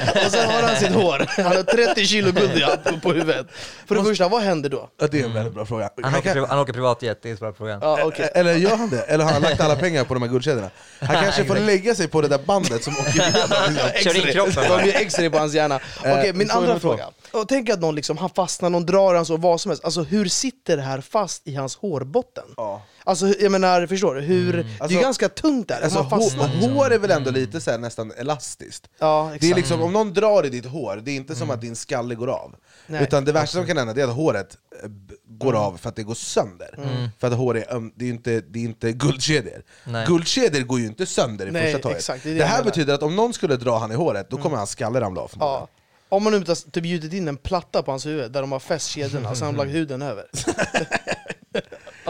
Och 0.26 0.33
sen 0.33 0.50
har 0.50 0.62
han 0.62 0.76
sitt 0.76 0.92
hår, 0.92 1.26
han 1.42 1.57
har 1.57 1.62
30 1.62 2.07
kilo 2.07 2.33
guld 2.33 2.52
ja, 2.57 2.76
på, 2.85 3.00
på 3.00 3.12
huvudet 3.12 3.47
För 3.87 3.95
det 3.95 4.04
första, 4.04 4.28
vad 4.28 4.42
händer 4.42 4.71
då? 4.71 4.88
Ja, 5.00 5.07
det 5.11 5.21
är 5.21 5.25
en 5.25 5.35
väldigt 5.35 5.54
bra 5.54 5.66
fråga. 5.66 5.90
Han, 6.02 6.04
Han 6.04 6.14
åker, 6.14 6.35
kan, 6.35 6.37
priva- 6.42 6.49
han 6.49 6.59
åker 6.59 6.73
privatjet, 6.73 7.19
det 7.23 7.30
är 7.30 7.37
svaret 7.37 7.54
på 7.54 7.59
frågan. 7.59 7.78
Ja, 7.83 7.99
okej. 8.04 8.30
Eller 8.35 8.54
gör 8.54 8.76
han 8.76 8.90
det? 8.90 9.00
Eller 9.02 9.25
har 9.25 9.33
han 9.33 9.42
lagt 9.42 9.61
alla 9.61 9.76
pengar 9.76 10.04
på 10.04 10.14
de 10.14 10.23
här 10.23 10.30
guldkedjorna? 10.30 10.71
Han 11.00 11.23
kanske 11.25 11.45
får 11.45 11.57
lägga 11.57 11.95
sig 11.95 12.09
på 12.09 12.21
det 12.21 12.28
där 12.28 12.38
bandet 12.38 12.85
som 12.85 12.92
åker 12.92 13.11
igenom. 13.11 13.78
Kör 14.04 14.16
in 14.26 14.33
kroppen 14.33 14.64
De 14.69 14.87
gör 14.87 14.97
x-ray 15.00 15.30
på 15.30 15.38
hans 15.38 15.54
hjärna 15.54 15.80
Okej, 15.99 16.33
min 16.33 16.49
fråga 16.49 16.61
andra 16.66 16.80
fråga 16.80 17.07
och 17.33 17.49
Tänk 17.49 17.71
att 17.71 17.80
någon 17.80 17.95
liksom, 17.95 18.19
han 18.19 18.30
fastnar, 18.30 18.71
någon 18.71 18.87
drar 18.87 19.14
han 19.14 19.26
så, 19.26 19.37
vad 19.37 19.61
som 19.61 19.71
helst 19.71 19.85
Alltså 19.85 20.02
hur 20.02 20.26
sitter 20.28 20.76
det 20.76 20.83
här 20.83 21.00
fast 21.00 21.47
i 21.47 21.54
hans 21.54 21.76
hårbotten? 21.76 22.45
Ja. 22.57 22.83
Alltså 23.11 23.35
jag 23.40 23.52
menar, 23.52 23.87
förstår 23.87 24.14
du? 24.14 24.21
Hur, 24.21 24.52
det 24.52 24.59
är 24.59 24.67
Alltså- 24.79 25.00
ganska 25.00 25.29
tungt 25.29 25.69
där, 25.69 25.81
Alltså, 25.83 25.99
man 26.02 26.11
fastnar 26.11 26.49
hår, 26.49 26.69
hår 26.69 26.90
är 26.93 26.99
väl 26.99 27.11
ändå 27.11 27.31
lite 27.31 27.61
så 27.61 27.71
här, 27.71 27.79
nästan 27.79 28.12
elastiskt? 28.17 28.88
Ja, 28.99 29.26
exakt. 29.26 29.40
Det 29.40 29.50
är 29.50 29.55
liksom, 29.55 29.83
om 29.83 29.93
någon 29.93 30.12
drar 30.12 30.46
i 30.46 30.49
ditt 30.49 30.66
hår, 30.66 31.01
det 31.05 31.11
är 31.11 31.16
inte 31.16 31.35
som 31.35 31.51
att 31.51 31.61
din 31.61 31.77
skalle 31.77 32.14
går 32.14 32.27
av. 32.31 32.55
Nej. 32.87 33.03
Utan 33.03 33.25
det 33.25 33.33
värsta 33.33 33.59
som 33.59 33.66
kan 33.66 33.77
hända 33.77 34.03
är 34.03 34.05
att 34.09 34.14
håret 34.14 34.57
eh, 34.83 34.88
går 35.29 35.55
av 35.57 35.77
för 35.77 35.88
att 35.88 35.96
det 35.96 36.03
går 36.03 36.14
sönder. 36.14 36.79
För 37.18 37.27
att 37.27 37.33
hår 37.35 37.57
är, 37.57 37.90
det 37.99 38.05
är 38.05 38.09
inte, 38.09 38.40
det 38.40 38.59
är 38.59 38.64
inte 38.64 38.92
guldkedjor. 38.92 39.62
Nej. 39.85 40.07
Guldkedjor 40.07 40.62
går 40.64 40.81
ju 40.81 40.87
inte 40.87 41.07
sönder 41.07 41.46
i 41.46 41.51
Nej, 41.51 41.62
första 41.73 41.83
taget. 41.83 41.99
exakt, 41.99 42.23
det 42.25 42.35
det, 42.35 42.44
här 42.44 42.64
betyder 42.64 42.94
att 42.94 43.03
om 43.03 43.16
någon 43.16 43.33
skulle 43.33 43.57
dra 43.57 43.79
han 43.79 43.92
i 43.92 43.94
håret, 43.94 44.31
då 44.31 44.37
kommer 44.37 44.57
hans 44.57 44.70
skalle 44.70 45.01
ramla 45.01 45.20
av. 45.20 45.31
Ja. 45.40 45.68
Om 46.09 46.23
man 46.23 46.33
nu 46.33 46.38
inte 46.38 46.51
har 46.51 46.70
typ 46.70 46.83
bjudit 46.83 47.12
in 47.12 47.29
en 47.29 47.37
platta 47.37 47.83
på 47.83 47.90
hans 47.92 48.07
huvud 48.07 48.33
där 48.33 48.40
de 48.40 48.53
har 48.53 48.59
fäst 48.61 48.88
kedjorna, 48.88 49.35
så 49.35 49.44
har 49.44 49.53
de 49.53 49.59
lagt 49.59 49.70
huden 49.75 50.03
över. 50.03 50.25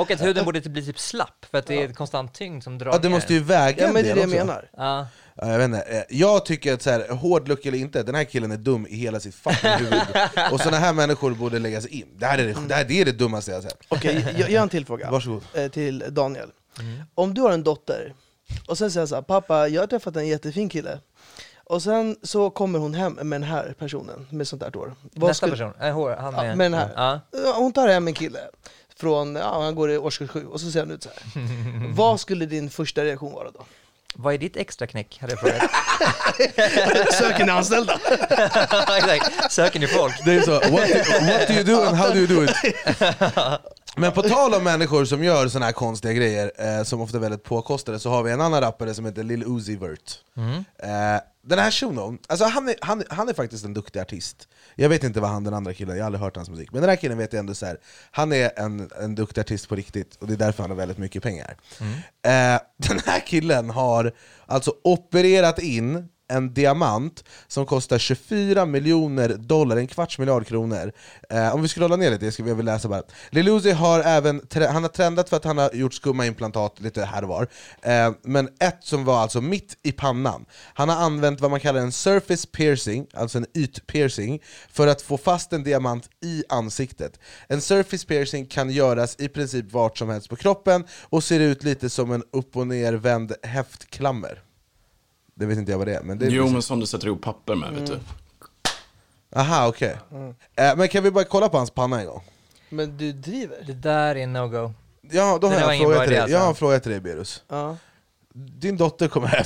Och 0.00 0.10
att 0.10 0.20
huden 0.22 0.44
borde 0.44 0.60
bli 0.60 0.86
typ 0.86 0.98
slapp, 0.98 1.46
för 1.50 1.58
att 1.58 1.66
det 1.66 1.82
är 1.82 1.88
ett 1.88 1.96
konstant 1.96 2.34
tyngd 2.34 2.62
som 2.64 2.78
drar 2.78 2.92
Ja, 2.92 2.98
det 2.98 3.08
ner 3.08 3.14
måste 3.16 3.34
ju 3.34 3.40
väga 3.40 3.82
Ja 3.82 3.88
en 3.88 3.94
men 3.94 4.02
det 4.02 4.10
är 4.10 4.14
del 4.14 4.30
det 4.30 4.36
jag 4.36 4.42
också. 4.44 4.46
menar. 4.46 4.70
Ja. 4.76 5.06
Ja, 5.34 5.48
jag, 5.52 5.58
vet 5.58 5.64
inte. 5.64 5.80
Eh, 5.80 6.02
jag 6.08 6.46
tycker 6.46 6.74
att 6.74 6.82
så 6.82 6.90
här, 6.90 7.08
hård 7.08 7.48
look 7.48 7.66
eller 7.66 7.78
inte, 7.78 8.02
den 8.02 8.14
här 8.14 8.24
killen 8.24 8.52
är 8.52 8.56
dum 8.56 8.86
i 8.90 8.96
hela 8.96 9.20
sitt 9.20 9.34
fucking 9.34 9.70
huvud. 9.70 10.00
Och 10.52 10.60
såna 10.60 10.76
här 10.76 10.92
människor 10.92 11.30
borde 11.34 11.58
läggas 11.58 11.86
in. 11.86 12.06
Det 12.18 12.26
här 12.26 12.38
är 12.38 12.46
det, 12.46 12.56
det, 12.68 12.74
här, 12.74 12.84
det, 12.84 13.00
är 13.00 13.04
det 13.04 13.12
dummaste 13.12 13.50
jag 13.50 13.56
har 13.56 13.62
sett. 13.62 13.78
Okej, 13.88 14.34
jag, 14.38 14.50
jag 14.50 14.60
har 14.60 14.62
en 14.62 14.68
till 14.68 14.86
fråga. 14.86 15.10
Varsågod. 15.10 15.42
Eh, 15.54 15.68
till 15.70 16.04
Daniel. 16.10 16.48
Om 17.14 17.34
du 17.34 17.40
har 17.40 17.50
en 17.52 17.62
dotter, 17.62 18.14
och 18.66 18.78
sen 18.78 18.90
säger 18.90 19.02
jag 19.02 19.08
så 19.08 19.14
här, 19.14 19.22
pappa 19.22 19.68
jag 19.68 19.82
har 19.82 19.86
träffat 19.86 20.16
en 20.16 20.28
jättefin 20.28 20.68
kille. 20.68 20.98
Och 21.64 21.82
sen 21.82 22.16
så 22.22 22.50
kommer 22.50 22.78
hon 22.78 22.94
hem 22.94 23.12
med 23.12 23.40
den 23.40 23.48
här 23.48 23.74
personen 23.78 24.26
med 24.30 24.48
sånt 24.48 24.62
där 24.62 24.70
hår. 24.74 24.94
Vad 25.02 25.28
Nästa 25.30 25.46
skulle- 25.46 25.72
person, 25.72 25.88
äh, 25.88 25.94
hår, 25.94 26.16
han 26.20 26.34
Ja, 26.34 26.42
med... 26.42 26.56
med 26.58 26.64
den 26.70 26.80
här. 26.80 26.90
Ja. 26.96 27.20
Ja, 27.44 27.54
Hon 27.56 27.72
tar 27.72 27.88
hem 27.88 28.08
en 28.08 28.14
kille 28.14 28.38
från, 29.00 29.34
ja, 29.34 29.62
han 29.62 29.74
går 29.74 29.90
i 29.90 29.98
årskurs 29.98 30.30
sju, 30.30 30.46
och 30.46 30.60
så 30.60 30.70
ser 30.70 30.80
han 30.80 30.90
ut 30.90 31.02
så 31.02 31.08
här. 31.08 31.94
Vad 31.94 32.20
skulle 32.20 32.46
din 32.46 32.70
första 32.70 33.04
reaktion 33.04 33.32
vara 33.32 33.50
då? 33.50 33.64
Vad 34.14 34.34
är 34.34 34.38
ditt 34.38 34.56
extra 34.56 34.86
knäck? 34.86 35.18
Hade 35.20 35.32
jag 35.32 35.40
frågat. 35.40 35.70
Söker 37.14 37.44
ni 37.44 37.50
anställda? 37.50 38.00
Exakt, 38.98 39.52
söker 39.52 39.80
ni 39.80 39.86
folk? 39.86 40.24
Det 40.24 40.34
är 40.34 40.40
så, 40.42 40.52
what 40.52 40.70
do, 40.70 40.76
what 41.26 41.48
do 41.48 41.54
you 41.54 41.64
do 41.64 41.82
and 41.82 41.96
how 41.96 42.08
do 42.10 42.16
you 42.16 42.26
do 42.26 42.44
it? 42.44 42.50
Men 43.96 44.12
på 44.12 44.22
tal 44.22 44.54
om 44.54 44.64
människor 44.64 45.04
som 45.04 45.24
gör 45.24 45.48
såna 45.48 45.64
här 45.64 45.72
konstiga 45.72 46.12
grejer, 46.14 46.52
eh, 46.58 46.84
som 46.84 47.00
ofta 47.00 47.16
är 47.16 47.20
väldigt 47.20 47.44
påkostade, 47.44 47.98
så 47.98 48.10
har 48.10 48.22
vi 48.22 48.32
en 48.32 48.40
annan 48.40 48.60
rappare 48.60 48.94
som 48.94 49.04
heter 49.04 49.22
Lil 49.22 49.44
Uzi 49.46 49.76
Vert. 49.76 50.18
Eh, 50.82 51.20
den 51.42 51.58
här 51.58 51.70
shunon, 51.70 52.18
alltså 52.28 52.44
han 52.44 52.68
är, 52.68 52.74
han, 52.80 53.04
han 53.10 53.28
är 53.28 53.34
faktiskt 53.34 53.64
en 53.64 53.74
duktig 53.74 54.00
artist. 54.00 54.48
Jag 54.74 54.88
vet 54.88 55.04
inte 55.04 55.20
vad 55.20 55.30
han 55.30 55.44
den 55.44 55.54
andra 55.54 55.74
killen, 55.74 55.96
jag 55.96 56.02
har 56.02 56.06
aldrig 56.06 56.22
hört 56.22 56.36
hans 56.36 56.50
musik. 56.50 56.72
Men 56.72 56.80
den 56.80 56.90
här 56.90 56.96
killen 56.96 57.18
vet 57.18 57.32
jag 57.32 57.40
ändå 57.40 57.54
så 57.54 57.66
här, 57.66 57.78
han 58.10 58.32
är 58.32 58.50
en, 58.56 58.90
en 59.00 59.14
duktig 59.14 59.40
artist 59.40 59.68
på 59.68 59.74
riktigt, 59.74 60.16
och 60.16 60.26
det 60.26 60.32
är 60.32 60.36
därför 60.38 60.62
han 60.62 60.70
har 60.70 60.76
väldigt 60.76 60.98
mycket 60.98 61.22
pengar. 61.22 61.56
Eh, 62.22 62.60
den 62.76 63.00
här 63.06 63.26
killen 63.26 63.70
har 63.70 64.12
alltså 64.46 64.74
opererat 64.84 65.58
in 65.58 66.08
en 66.30 66.54
diamant 66.54 67.24
som 67.48 67.66
kostar 67.66 67.98
24 67.98 68.66
miljoner 68.66 69.28
dollar, 69.28 69.76
en 69.76 69.86
kvarts 69.86 70.18
miljard 70.18 70.46
kronor. 70.46 70.92
Eh, 71.30 71.54
om 71.54 71.62
vi 71.62 71.68
scrollar 71.68 71.96
ner 71.96 72.10
lite, 72.10 72.24
jag, 72.24 72.34
ska, 72.34 72.48
jag 72.48 72.54
vill 72.54 72.66
läsa 72.66 72.88
bara. 72.88 73.02
Lil 73.30 73.48
Uzi 73.48 73.70
har 73.70 74.00
även 74.00 74.42
han 74.54 74.82
har 74.82 74.88
trendat 74.88 75.28
för 75.28 75.36
att 75.36 75.44
han 75.44 75.58
har 75.58 75.70
gjort 75.74 75.94
skumma 75.94 76.26
implantat 76.26 76.80
lite 76.80 77.04
här 77.04 77.22
och 77.22 77.28
var. 77.28 77.48
Eh, 77.82 78.12
men 78.22 78.48
ett 78.60 78.78
som 78.80 79.04
var 79.04 79.18
alltså 79.18 79.40
mitt 79.40 79.76
i 79.82 79.92
pannan. 79.92 80.44
Han 80.74 80.88
har 80.88 80.96
använt 80.96 81.40
vad 81.40 81.50
man 81.50 81.60
kallar 81.60 81.80
en 81.80 81.92
surface 81.92 82.48
piercing, 82.48 83.06
alltså 83.14 83.38
en 83.38 83.46
ytpiercing, 83.54 84.42
för 84.72 84.86
att 84.86 85.02
få 85.02 85.18
fast 85.18 85.52
en 85.52 85.64
diamant 85.64 86.08
i 86.24 86.44
ansiktet. 86.48 87.20
En 87.48 87.60
surface 87.60 88.06
piercing 88.06 88.46
kan 88.46 88.70
göras 88.70 89.16
i 89.18 89.28
princip 89.28 89.72
vart 89.72 89.98
som 89.98 90.08
helst 90.08 90.28
på 90.28 90.36
kroppen 90.36 90.84
och 91.02 91.24
ser 91.24 91.40
ut 91.40 91.64
lite 91.64 91.90
som 91.90 92.12
en 92.12 92.22
upp 92.32 92.56
och 92.56 92.66
nervänd 92.66 93.32
häftklammer. 93.42 94.42
Det 95.40 95.46
vet 95.46 95.58
inte 95.58 95.70
jag 95.72 95.78
vad 95.78 95.86
det 95.86 95.94
är, 95.94 96.02
men 96.02 96.18
det 96.18 96.26
är 96.26 96.30
Jo, 96.30 96.42
precis- 96.42 96.52
men 96.52 96.62
som 96.62 96.80
du 96.80 96.86
sätter 96.86 97.06
ihop 97.06 97.22
papper 97.22 97.54
med, 97.54 97.72
vet 97.72 97.86
du. 97.86 97.98
Aha, 99.36 99.68
okej. 99.68 99.96
Eh, 100.56 100.76
men 100.76 100.88
kan 100.88 101.02
vi 101.02 101.10
bara 101.10 101.24
kolla 101.24 101.48
på 101.48 101.56
hans 101.56 101.70
panna 101.70 102.00
en 102.00 102.06
gång? 102.06 102.22
Men 102.68 102.96
du 102.96 103.12
driver? 103.12 103.56
Det 103.66 103.72
där 103.72 104.16
är 104.16 104.26
no-go. 104.26 104.72
Ja, 105.10 105.38
då 105.40 105.48
Det 105.48 105.54
har 105.54 105.54
var 105.54 105.60
jag 105.60 105.68
en 105.68 105.74
ingen 105.74 105.84
fråga 105.86 105.96
bra 105.96 106.04
till 106.04 106.12
idé, 106.12 106.22
dig. 106.22 106.30
Jag 106.32 106.38
har 106.38 106.44
en 106.44 106.48
alltså. 106.48 106.58
fråga 106.58 106.80
till 106.80 106.90
dig 106.90 107.00
Berus. 107.00 107.42
Ja. 107.48 107.76
Din 108.34 108.76
dotter 108.76 109.08
kommer 109.08 109.26
hem 109.26 109.44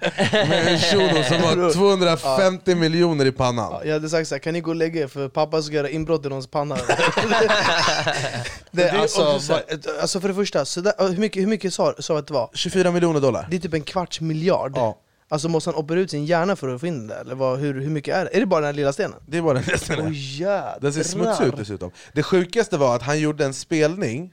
med 0.48 0.68
en 0.68 0.78
shuno 0.78 1.24
som 1.24 1.36
har 1.36 1.72
250 1.72 2.74
miljoner 2.74 3.24
i 3.24 3.32
pannan. 3.32 3.72
Ja, 3.72 3.84
Jag 3.84 3.92
hade 3.92 4.08
sagt 4.08 4.28
såhär, 4.28 4.40
kan 4.40 4.52
ni 4.52 4.60
gå 4.60 4.70
och 4.70 4.76
lägga 4.76 5.02
er 5.02 5.06
för 5.06 5.28
pappa 5.28 5.62
ska 5.62 5.74
göra 5.74 5.88
inbrott 5.88 6.26
i 6.26 6.28
någons 6.28 6.46
panna? 6.46 6.76
det, 8.70 8.82
är 8.88 8.98
alltså, 8.98 9.40
alltså 10.00 10.20
för 10.20 10.28
det 10.28 10.34
första, 10.34 10.64
så 10.64 10.80
där, 10.80 11.08
hur 11.08 11.16
mycket, 11.16 11.42
hur 11.42 11.46
mycket 11.46 11.74
sa 11.74 11.94
sa 11.98 12.18
att 12.18 12.26
det 12.26 12.34
var? 12.34 12.50
24 12.54 12.90
miljoner 12.90 13.20
dollar. 13.20 13.46
Det 13.50 13.56
är 13.56 13.60
typ 13.60 13.74
en 13.74 13.82
kvarts 13.82 14.20
miljard. 14.20 14.72
Ja. 14.74 14.98
Alltså 15.28 15.48
måste 15.48 15.70
han 15.70 15.74
operera 15.74 16.00
ut 16.00 16.10
sin 16.10 16.24
hjärna 16.24 16.56
för 16.56 16.68
att 16.68 16.80
få 16.80 16.86
in 16.86 17.06
det? 17.06 17.14
Eller 17.14 17.34
vad, 17.34 17.58
hur, 17.58 17.80
hur 17.80 17.90
mycket 17.90 18.16
är 18.16 18.24
det? 18.24 18.36
Är 18.36 18.40
det 18.40 18.46
bara 18.46 18.60
den 18.60 18.66
här 18.66 18.72
lilla 18.72 18.92
stenen? 18.92 19.18
Det 19.26 19.38
är 19.38 19.42
bara 19.42 19.54
den 19.54 19.62
resten. 19.62 20.00
Åh 20.00 20.06
Oh, 20.06 20.80
den 20.80 20.92
ser 20.92 21.02
smutsig 21.02 21.44
ut 21.44 21.56
dessutom. 21.56 21.90
Det 22.12 22.22
sjukaste 22.22 22.76
var 22.76 22.96
att 22.96 23.02
han 23.02 23.20
gjorde 23.20 23.44
en 23.44 23.54
spelning, 23.54 24.32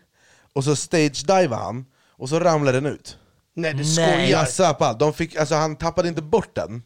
och 0.53 0.63
så 0.63 0.75
stage-divade 0.75 1.55
han, 1.55 1.85
och 2.17 2.29
så 2.29 2.39
ramlade 2.39 2.77
den 2.81 2.93
ut. 2.93 3.17
Nej 3.61 3.73
du 3.73 3.83
Nej. 3.83 4.31
skojar! 4.31 4.75
Allt. 4.79 4.99
De 4.99 5.13
fick, 5.13 5.35
alltså, 5.35 5.55
han 5.55 5.75
tappade 5.75 6.07
inte 6.07 6.21
bort 6.21 6.55
den, 6.55 6.83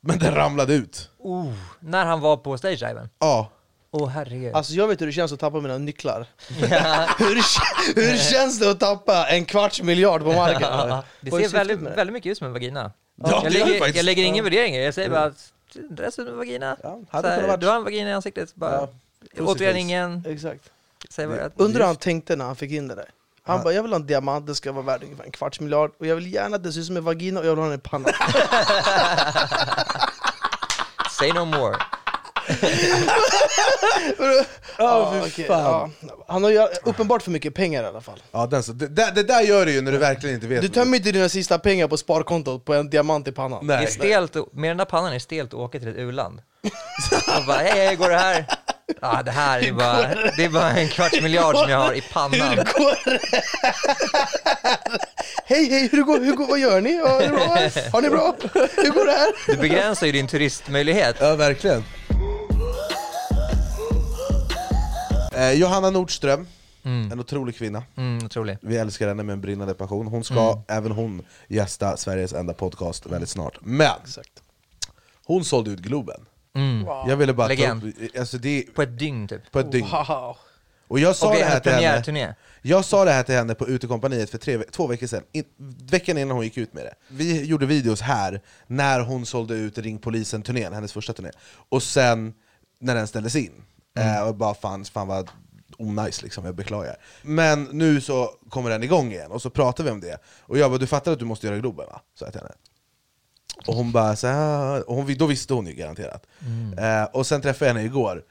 men 0.00 0.18
den 0.18 0.34
ramlade 0.34 0.74
ut. 0.74 1.10
Oh, 1.18 1.52
när 1.80 2.04
han 2.04 2.20
var 2.20 2.36
på 2.36 2.56
stage-diven? 2.56 3.08
Ja. 3.18 3.50
Åh 3.94 4.08
herregud. 4.08 4.54
Alltså 4.54 4.72
jag 4.72 4.88
vet 4.88 5.00
hur 5.00 5.06
det 5.06 5.12
känns 5.12 5.32
att 5.32 5.40
tappa 5.40 5.60
mina 5.60 5.78
nycklar. 5.78 6.26
Ja. 6.70 7.08
hur, 7.18 7.34
hur 7.94 8.16
känns 8.16 8.58
det 8.58 8.70
att 8.70 8.80
tappa 8.80 9.26
en 9.28 9.44
kvarts 9.44 9.82
miljard 9.82 10.22
på 10.22 10.32
marken? 10.32 10.60
Det 11.20 11.30
Vad 11.30 11.40
är 11.40 11.44
ser 11.44 11.48
syftet 11.48 11.60
väldigt, 11.60 11.80
med 11.80 11.92
det? 11.92 11.96
väldigt 11.96 12.14
mycket 12.14 12.30
ut 12.32 12.38
som 12.38 12.46
en 12.46 12.52
vagina. 12.52 12.92
Ja, 13.16 13.30
jag, 13.30 13.52
det 13.52 13.58
gör 13.58 13.64
det 13.64 13.66
lägger, 13.66 13.78
faktiskt. 13.78 13.96
jag 13.96 14.04
lägger 14.04 14.24
ingen 14.24 14.44
värdering 14.44 14.74
i 14.74 14.78
det, 14.78 14.84
jag 14.84 14.94
säger 14.94 15.10
bara 15.10 15.24
att 15.24 15.52
det 15.72 15.96
ser 15.96 16.06
ut 16.06 16.14
som 16.14 16.26
en 16.28 16.36
vagina. 16.36 16.76
Ja, 16.82 17.00
hade 17.10 17.28
här, 17.28 17.36
kunnat 17.36 17.50
varit. 17.50 17.60
Du 17.60 17.66
har 17.66 17.76
en 17.76 17.84
vagina 17.84 18.10
i 18.10 18.12
ansiktet, 18.12 18.54
bara. 18.54 18.88
Ja, 19.36 19.42
Återigen 19.44 19.76
ingen... 19.76 20.24
Exakt. 20.28 20.70
Säg 21.10 21.26
Undrar 21.56 21.80
hur 21.80 21.86
han 21.86 21.96
tänkte 21.96 22.36
när 22.36 22.44
han 22.44 22.56
fick 22.56 22.70
in 22.70 22.88
det 22.88 22.94
där. 22.94 23.08
Han 23.44 23.62
bara, 23.62 23.74
jag 23.74 23.82
vill 23.82 23.92
ha 23.92 24.00
en 24.00 24.06
diamant, 24.06 24.46
det 24.46 24.54
ska 24.54 24.72
vara 24.72 24.84
värd 24.84 25.02
ungefär 25.02 25.24
en 25.24 25.30
kvarts 25.30 25.60
miljard 25.60 25.90
Och 26.00 26.06
jag 26.06 26.14
vill 26.14 26.34
gärna 26.34 26.56
att 26.56 26.62
det 26.62 26.72
ser 26.72 26.80
ut 26.80 26.86
som 26.86 26.96
en 26.96 27.04
vagina 27.04 27.40
och 27.40 27.46
jag 27.46 27.50
vill 27.50 27.58
ha 27.58 27.66
den 27.70 27.78
i 27.78 27.82
pannan 27.82 28.12
say 31.18 31.32
no 31.32 31.44
more. 31.44 31.76
Ja, 34.78 35.14
okej, 35.26 35.46
ja. 35.48 35.90
Han 36.28 36.44
har 36.44 36.50
ju 36.50 36.66
uppenbart 36.84 37.22
för 37.22 37.30
mycket 37.30 37.54
pengar 37.54 37.82
i 37.82 37.86
alla 37.86 38.00
fall 38.00 38.22
Ja, 38.32 38.46
den, 38.46 38.62
så, 38.62 38.72
det, 38.72 38.88
det, 38.88 39.12
det 39.14 39.22
där 39.22 39.40
gör 39.40 39.66
du 39.66 39.72
ju 39.72 39.80
när 39.80 39.92
du 39.92 39.98
verkligen 39.98 40.34
inte 40.34 40.46
vet. 40.46 40.62
Du 40.62 40.68
tömmer 40.68 40.96
inte 40.96 41.12
dina 41.12 41.28
sista 41.28 41.58
pengar 41.58 41.88
på 41.88 41.96
sparkontot 41.96 42.64
på 42.64 42.74
en 42.74 42.90
diamant 42.90 43.28
i 43.28 43.32
pannan 43.32 43.66
Det 43.66 43.74
är 43.74 43.78
Nej. 43.78 43.86
stelt, 43.86 44.36
med 44.52 44.70
den 44.70 44.76
där 44.76 44.84
pannan 44.84 45.08
är 45.08 45.14
det 45.14 45.20
stelt 45.20 45.48
att 45.48 45.60
åka 45.60 45.78
till 45.78 45.88
ett 45.88 45.96
u-land. 45.96 46.42
Bara, 47.46 47.58
hej, 47.58 47.86
hej, 47.86 47.96
går 47.96 48.08
det 48.08 48.16
här? 48.16 48.46
Ja, 49.00 49.22
det 49.22 49.30
här 49.30 49.60
är 49.60 49.72
bara, 49.72 50.14
det 50.36 50.44
är 50.44 50.48
bara 50.48 50.70
en 50.70 50.88
kvarts 50.88 51.22
miljard 51.22 51.56
som 51.56 51.70
jag 51.70 51.78
har 51.78 51.92
i 51.94 52.00
pannan. 52.00 52.58
Hej 55.44 55.70
hej, 55.70 55.88
hur 55.92 56.02
går, 56.02 56.20
hur 56.20 56.36
går, 56.36 56.46
vad 56.46 56.58
gör 56.58 56.80
ni? 56.80 56.94
Är 56.94 57.20
det 57.20 57.28
bra? 57.28 57.46
Har 57.92 58.02
ni 58.02 58.08
bra? 58.08 58.34
Hur 58.52 58.90
går 58.90 59.06
det 59.06 59.12
här? 59.12 59.32
Du 59.46 59.56
begränsar 59.56 60.06
ju 60.06 60.12
din 60.12 60.26
turistmöjlighet. 60.26 61.16
Ja, 61.20 61.34
verkligen. 61.36 61.84
Eh, 65.34 65.52
Johanna 65.52 65.90
Nordström, 65.90 66.46
en 66.84 67.20
otrolig 67.20 67.56
kvinna. 67.56 67.82
Mm, 67.96 68.24
otroligt. 68.24 68.58
Vi 68.62 68.76
älskar 68.76 69.08
henne 69.08 69.22
med 69.22 69.32
en 69.32 69.40
brinnande 69.40 69.74
passion. 69.74 70.06
Hon 70.06 70.24
ska, 70.24 70.62
även 70.68 70.92
hon, 70.92 71.22
gästa 71.48 71.96
Sveriges 71.96 72.32
enda 72.32 72.52
podcast 72.54 73.06
väldigt 73.06 73.30
snart. 73.30 73.58
Men, 73.60 73.90
Exakt 74.04 74.42
hon 75.24 75.44
sålde 75.44 75.70
ut 75.70 75.78
Globen. 75.78 76.20
Mm. 76.54 76.86
Jag 76.86 77.16
ville 77.16 77.32
bara 77.34 77.48
Legend. 77.48 77.80
ta 77.82 77.88
upp, 78.04 78.18
alltså 78.18 78.38
det, 78.38 78.62
På 78.74 78.82
ett 78.82 78.98
dygn 78.98 79.28
typ. 79.28 79.50
på 79.52 79.60
ett 79.60 79.72
dygn. 79.72 79.88
Wow 80.08 80.36
Och 80.88 81.00
jag 81.00 81.16
sa, 81.16 81.28
Och 81.28 81.34
det 81.34 81.44
här 81.44 81.60
till 81.60 81.72
henne, 82.14 82.34
jag 82.62 82.84
sa 82.84 83.04
det 83.04 83.10
här 83.10 83.22
till 83.22 83.34
henne 83.34 83.54
på 83.54 83.68
Utekompaniet 83.68 84.30
för 84.30 84.38
tre, 84.38 84.62
två 84.70 84.86
veckor 84.86 85.06
sedan, 85.06 85.22
in, 85.32 85.44
veckan 85.90 86.18
innan 86.18 86.36
hon 86.36 86.44
gick 86.44 86.56
ut 86.56 86.74
med 86.74 86.84
det. 86.84 86.94
Vi 87.08 87.44
gjorde 87.44 87.66
videos 87.66 88.00
här 88.00 88.40
när 88.66 89.00
hon 89.00 89.26
sålde 89.26 89.54
ut 89.54 89.78
Ring 89.78 89.98
Polisen-turnén, 89.98 90.72
hennes 90.72 90.92
första 90.92 91.12
turné. 91.12 91.30
Och 91.68 91.82
sen 91.82 92.34
när 92.80 92.94
den 92.94 93.06
ställdes 93.06 93.36
in. 93.36 93.52
Eh, 93.98 94.28
och 94.28 94.34
bara 94.34 94.54
fan, 94.54 94.84
fan 94.84 95.08
vad 95.08 95.30
onajs 95.78 96.22
liksom, 96.22 96.44
jag 96.44 96.54
beklagar. 96.54 96.96
Men 97.22 97.64
nu 97.64 98.00
så 98.00 98.30
kommer 98.48 98.70
den 98.70 98.82
igång 98.82 99.12
igen, 99.12 99.30
och 99.30 99.42
så 99.42 99.50
pratar 99.50 99.84
vi 99.84 99.90
om 99.90 100.00
det. 100.00 100.18
Och 100.40 100.58
jag 100.58 100.70
bara, 100.70 100.78
du 100.78 100.86
fattar 100.86 101.12
att 101.12 101.18
du 101.18 101.24
måste 101.24 101.46
göra 101.46 101.58
Globen 101.58 101.86
va? 101.86 102.00
Sa 102.14 102.24
jag 102.24 102.32
till 102.32 102.40
henne. 102.40 102.54
Och 103.66 103.74
hon 103.74 103.92
bara 103.92 104.16
så 104.16 104.26
här, 104.26 104.88
och 104.90 104.96
hon, 104.96 105.14
då 105.18 105.26
visste 105.26 105.54
hon 105.54 105.66
ju 105.66 105.72
garanterat. 105.72 106.26
Eh, 106.78 107.04
och 107.04 107.26
sen 107.26 107.40
träffade 107.42 107.68
jag 107.70 107.74
henne 107.74 107.86
igår, 107.86 108.22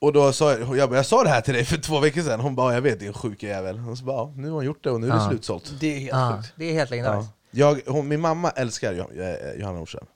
och 0.00 0.12
då 0.12 0.32
sa 0.32 0.52
jag, 0.52 0.76
jag, 0.76 0.88
bara, 0.88 0.96
jag 0.96 1.06
sa 1.06 1.22
det 1.24 1.28
här 1.30 1.40
till 1.40 1.54
dig 1.54 1.64
för 1.64 1.76
två 1.76 2.00
veckor 2.00 2.22
sedan, 2.22 2.40
hon 2.40 2.54
bara 2.54 2.74
jag 2.74 2.80
vet 2.82 3.00
din 3.00 3.12
sjuka 3.12 3.46
jävel. 3.48 3.80
Och 3.90 3.98
så 3.98 4.04
bara, 4.04 4.26
nu 4.36 4.48
har 4.48 4.54
hon 4.54 4.64
gjort 4.64 4.84
det 4.84 4.90
och 4.90 5.00
nu 5.00 5.06
är 5.06 5.10
det 5.10 5.16
Ja. 5.16 5.28
slutsålt. 5.28 5.72
Det 5.80 5.86
är 5.96 5.98
helt 5.98 6.10
Ja, 6.12 6.36
sjukt 6.36 6.52
det 6.56 6.64
är 6.64 6.72
helt 6.72 6.90
Ja. 6.90 7.26
Jag, 7.50 7.80
hon, 7.86 8.08
min 8.08 8.20
mamma 8.20 8.50
älskar 8.50 8.92
eh, 8.94 9.60
Johanna 9.60 9.78
Nordström. 9.78 10.06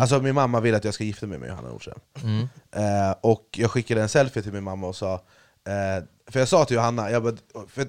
Alltså 0.00 0.20
min 0.20 0.34
mamma 0.34 0.60
vill 0.60 0.74
att 0.74 0.84
jag 0.84 0.94
ska 0.94 1.04
gifta 1.04 1.26
mig 1.26 1.38
med 1.38 1.48
Johanna 1.48 1.68
Nordström. 1.68 1.98
Mm. 2.22 2.48
Eh, 2.72 3.14
och 3.20 3.46
jag 3.56 3.70
skickade 3.70 4.02
en 4.02 4.08
selfie 4.08 4.42
till 4.42 4.52
min 4.52 4.64
mamma 4.64 4.86
och 4.86 4.96
sa, 4.96 5.14
eh, 5.14 6.04
för 6.26 6.38
jag 6.38 6.48
sa 6.48 6.64
till 6.64 6.76
Johanna, 6.76 7.10
jag 7.10 7.22
bara, 7.22 7.34
för 7.68 7.86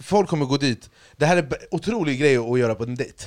folk 0.00 0.28
kommer 0.28 0.46
gå 0.46 0.56
dit, 0.56 0.90
det 1.16 1.26
här 1.26 1.36
är 1.36 1.42
en 1.42 1.48
otrolig 1.70 2.20
grej 2.20 2.36
att 2.36 2.58
göra 2.58 2.74
på 2.74 2.82
en 2.82 2.94
dejt. 2.94 3.24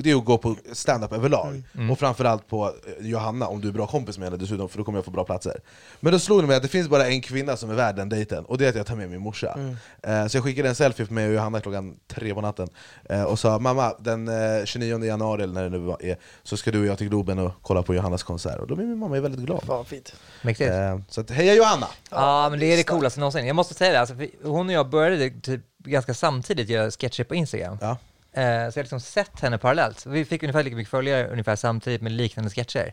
Det 0.00 0.10
är 0.10 0.16
att 0.16 0.24
gå 0.24 0.38
på 0.38 0.56
stand-up 0.72 1.12
överlag, 1.12 1.62
och 1.90 1.98
framförallt 1.98 2.48
på 2.48 2.66
eh, 2.66 3.06
Johanna 3.06 3.46
om 3.46 3.60
du 3.60 3.68
är 3.68 3.72
bra 3.72 3.86
kompis 3.86 4.18
med 4.18 4.26
henne 4.26 4.36
dessutom, 4.36 4.68
för 4.68 4.78
då 4.78 4.84
kommer 4.84 4.98
jag 4.98 5.04
få 5.04 5.10
bra 5.10 5.24
platser. 5.24 5.60
Men 6.00 6.12
då 6.12 6.18
slog 6.18 6.42
det 6.42 6.46
mig 6.46 6.56
att 6.56 6.62
det 6.62 6.68
finns 6.68 6.88
bara 6.88 7.06
en 7.06 7.20
kvinna 7.20 7.56
som 7.56 7.70
är 7.70 7.74
värd 7.74 7.96
den 7.96 8.08
dejten, 8.08 8.44
och 8.44 8.58
det 8.58 8.64
är 8.64 8.68
att 8.68 8.76
jag 8.76 8.86
tar 8.86 8.96
med 8.96 9.10
min 9.10 9.20
morsa. 9.20 9.58
Eh, 10.02 10.26
så 10.26 10.36
jag 10.36 10.44
skickade 10.44 10.68
en 10.68 10.74
selfie 10.74 11.06
på 11.06 11.12
mig 11.12 11.28
och 11.28 11.34
Johanna 11.34 11.60
klockan 11.60 11.96
tre 12.08 12.34
på 12.34 12.40
natten, 12.40 12.68
eh, 13.10 13.22
och 13.22 13.38
sa 13.38 13.58
mamma, 13.58 13.94
den 13.98 14.28
eh, 14.28 14.64
29 14.64 15.04
januari 15.04 15.42
eller 15.42 15.54
när 15.54 15.70
det 15.70 15.78
nu 15.78 15.94
är, 16.00 16.16
så 16.42 16.56
ska 16.56 16.70
du 16.70 16.80
och 16.80 16.86
jag 16.86 16.98
till 16.98 17.08
Globen 17.08 17.38
och 17.38 17.52
kolla 17.62 17.82
på 17.82 17.94
Johannas 17.94 18.22
konsert. 18.22 18.58
Och 18.58 18.66
då 18.66 18.76
blir 18.76 18.86
min 18.86 18.98
mamma 18.98 19.20
väldigt 19.20 19.40
glad. 19.40 19.62
Fan 19.62 19.84
fint 19.84 20.14
Mäktigt. 20.42 20.70
Så 21.08 21.20
att, 21.20 21.30
heja 21.30 21.54
Johanna! 21.54 21.86
Ja, 22.10 22.48
men 22.50 22.60
det 22.60 22.66
är 22.66 22.76
det 22.76 22.82
coolaste 22.82 23.20
någonsin. 23.20 23.46
Jag 23.46 23.56
måste 23.56 23.74
säga 23.74 23.92
det, 23.92 24.00
alltså, 24.00 24.14
hon 24.42 24.66
och 24.66 24.72
jag 24.72 24.90
började 24.90 25.30
typ 25.30 25.60
ganska 25.78 26.14
samtidigt 26.14 26.68
göra 26.68 26.90
sketcher 26.90 27.24
på 27.24 27.34
Instagram. 27.34 27.78
Ja. 27.80 27.96
Eh, 28.32 28.42
så 28.42 28.42
jag 28.42 28.72
har 28.72 28.82
liksom 28.82 29.00
sett 29.00 29.40
henne 29.40 29.58
parallellt. 29.58 30.06
Vi 30.06 30.24
fick 30.24 30.42
ungefär 30.42 30.62
lika 30.62 30.76
mycket 30.76 30.90
följare 30.90 31.28
ungefär 31.28 31.56
samtidigt 31.56 32.02
med 32.02 32.12
liknande 32.12 32.50
sketcher. 32.50 32.92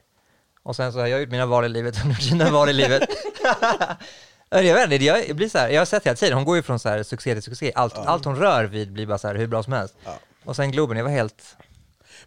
Och 0.63 0.75
sen 0.75 0.93
så 0.93 0.99
har 0.99 1.07
jag 1.07 1.19
gjort 1.19 1.29
mina 1.29 1.45
val 1.45 1.65
i 1.65 1.69
livet, 1.69 1.97
hon 1.97 2.11
har 2.11 2.13
gjort 2.13 2.23
sina 2.23 2.51
val 2.51 2.69
i 2.69 2.73
livet. 2.73 3.09
jag 4.49 4.73
vet 4.73 4.91
inte, 4.91 5.05
jag, 5.05 5.35
blir 5.35 5.49
så 5.49 5.57
här, 5.57 5.69
jag 5.69 5.81
har 5.81 5.85
sett 5.85 6.05
hela 6.05 6.15
tiden, 6.15 6.33
hon 6.33 6.45
går 6.45 6.55
ju 6.55 6.61
från 6.63 6.79
så 6.79 6.89
här 6.89 7.03
succé 7.03 7.33
till 7.33 7.43
succé. 7.43 7.71
Allt, 7.75 7.97
allt 7.97 8.25
hon 8.25 8.35
rör 8.35 8.63
vid 8.63 8.91
blir 8.91 9.05
bara 9.05 9.17
så 9.17 9.27
här 9.27 9.35
hur 9.35 9.47
bra 9.47 9.63
som 9.63 9.73
helst. 9.73 9.95
Och 10.45 10.55
sen 10.55 10.71
Globen, 10.71 10.97
jag 10.97 11.03
var 11.03 11.11
helt... 11.11 11.57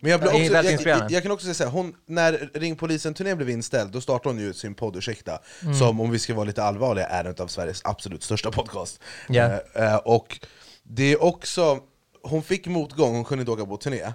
Men 0.01 0.11
jag, 0.11 0.21
Ja, 0.21 0.27
är 0.27 0.75
också, 0.75 0.89
jag, 0.89 0.99
jag, 1.01 1.11
jag 1.11 1.23
kan 1.23 1.33
också 1.33 1.45
säga 1.45 1.55
så 1.55 1.65
här, 1.65 1.71
hon, 1.71 1.95
när 2.07 2.51
Ring 2.55 2.77
Polisen-turnén 2.77 3.37
blev 3.37 3.51
inställd, 3.51 3.93
då 3.93 4.01
startade 4.01 4.35
hon 4.35 4.43
ju 4.43 4.53
sin 4.53 4.75
podd 4.75 4.97
Ursäkta, 4.97 5.39
Mm. 5.63 5.75
som 5.75 6.01
om 6.01 6.11
vi 6.11 6.19
ska 6.19 6.35
vara 6.35 6.45
lite 6.45 6.63
allvarliga 6.63 7.07
är 7.07 7.25
en 7.25 7.35
av 7.39 7.47
Sveriges 7.47 7.81
absolut 7.85 8.23
största 8.23 8.51
podcast. 8.51 9.01
Ja. 9.29 9.61
Eh, 9.75 9.85
eh, 9.85 9.97
och 9.97 10.47
det 10.83 11.13
är 11.13 11.23
också, 11.23 11.79
hon 12.23 12.43
fick 12.43 12.67
motgång, 12.67 13.15
hon 13.15 13.25
kunde 13.25 13.43
inte 13.43 13.51
åka 13.53 13.67
på 13.67 13.77
turné, 13.77 14.13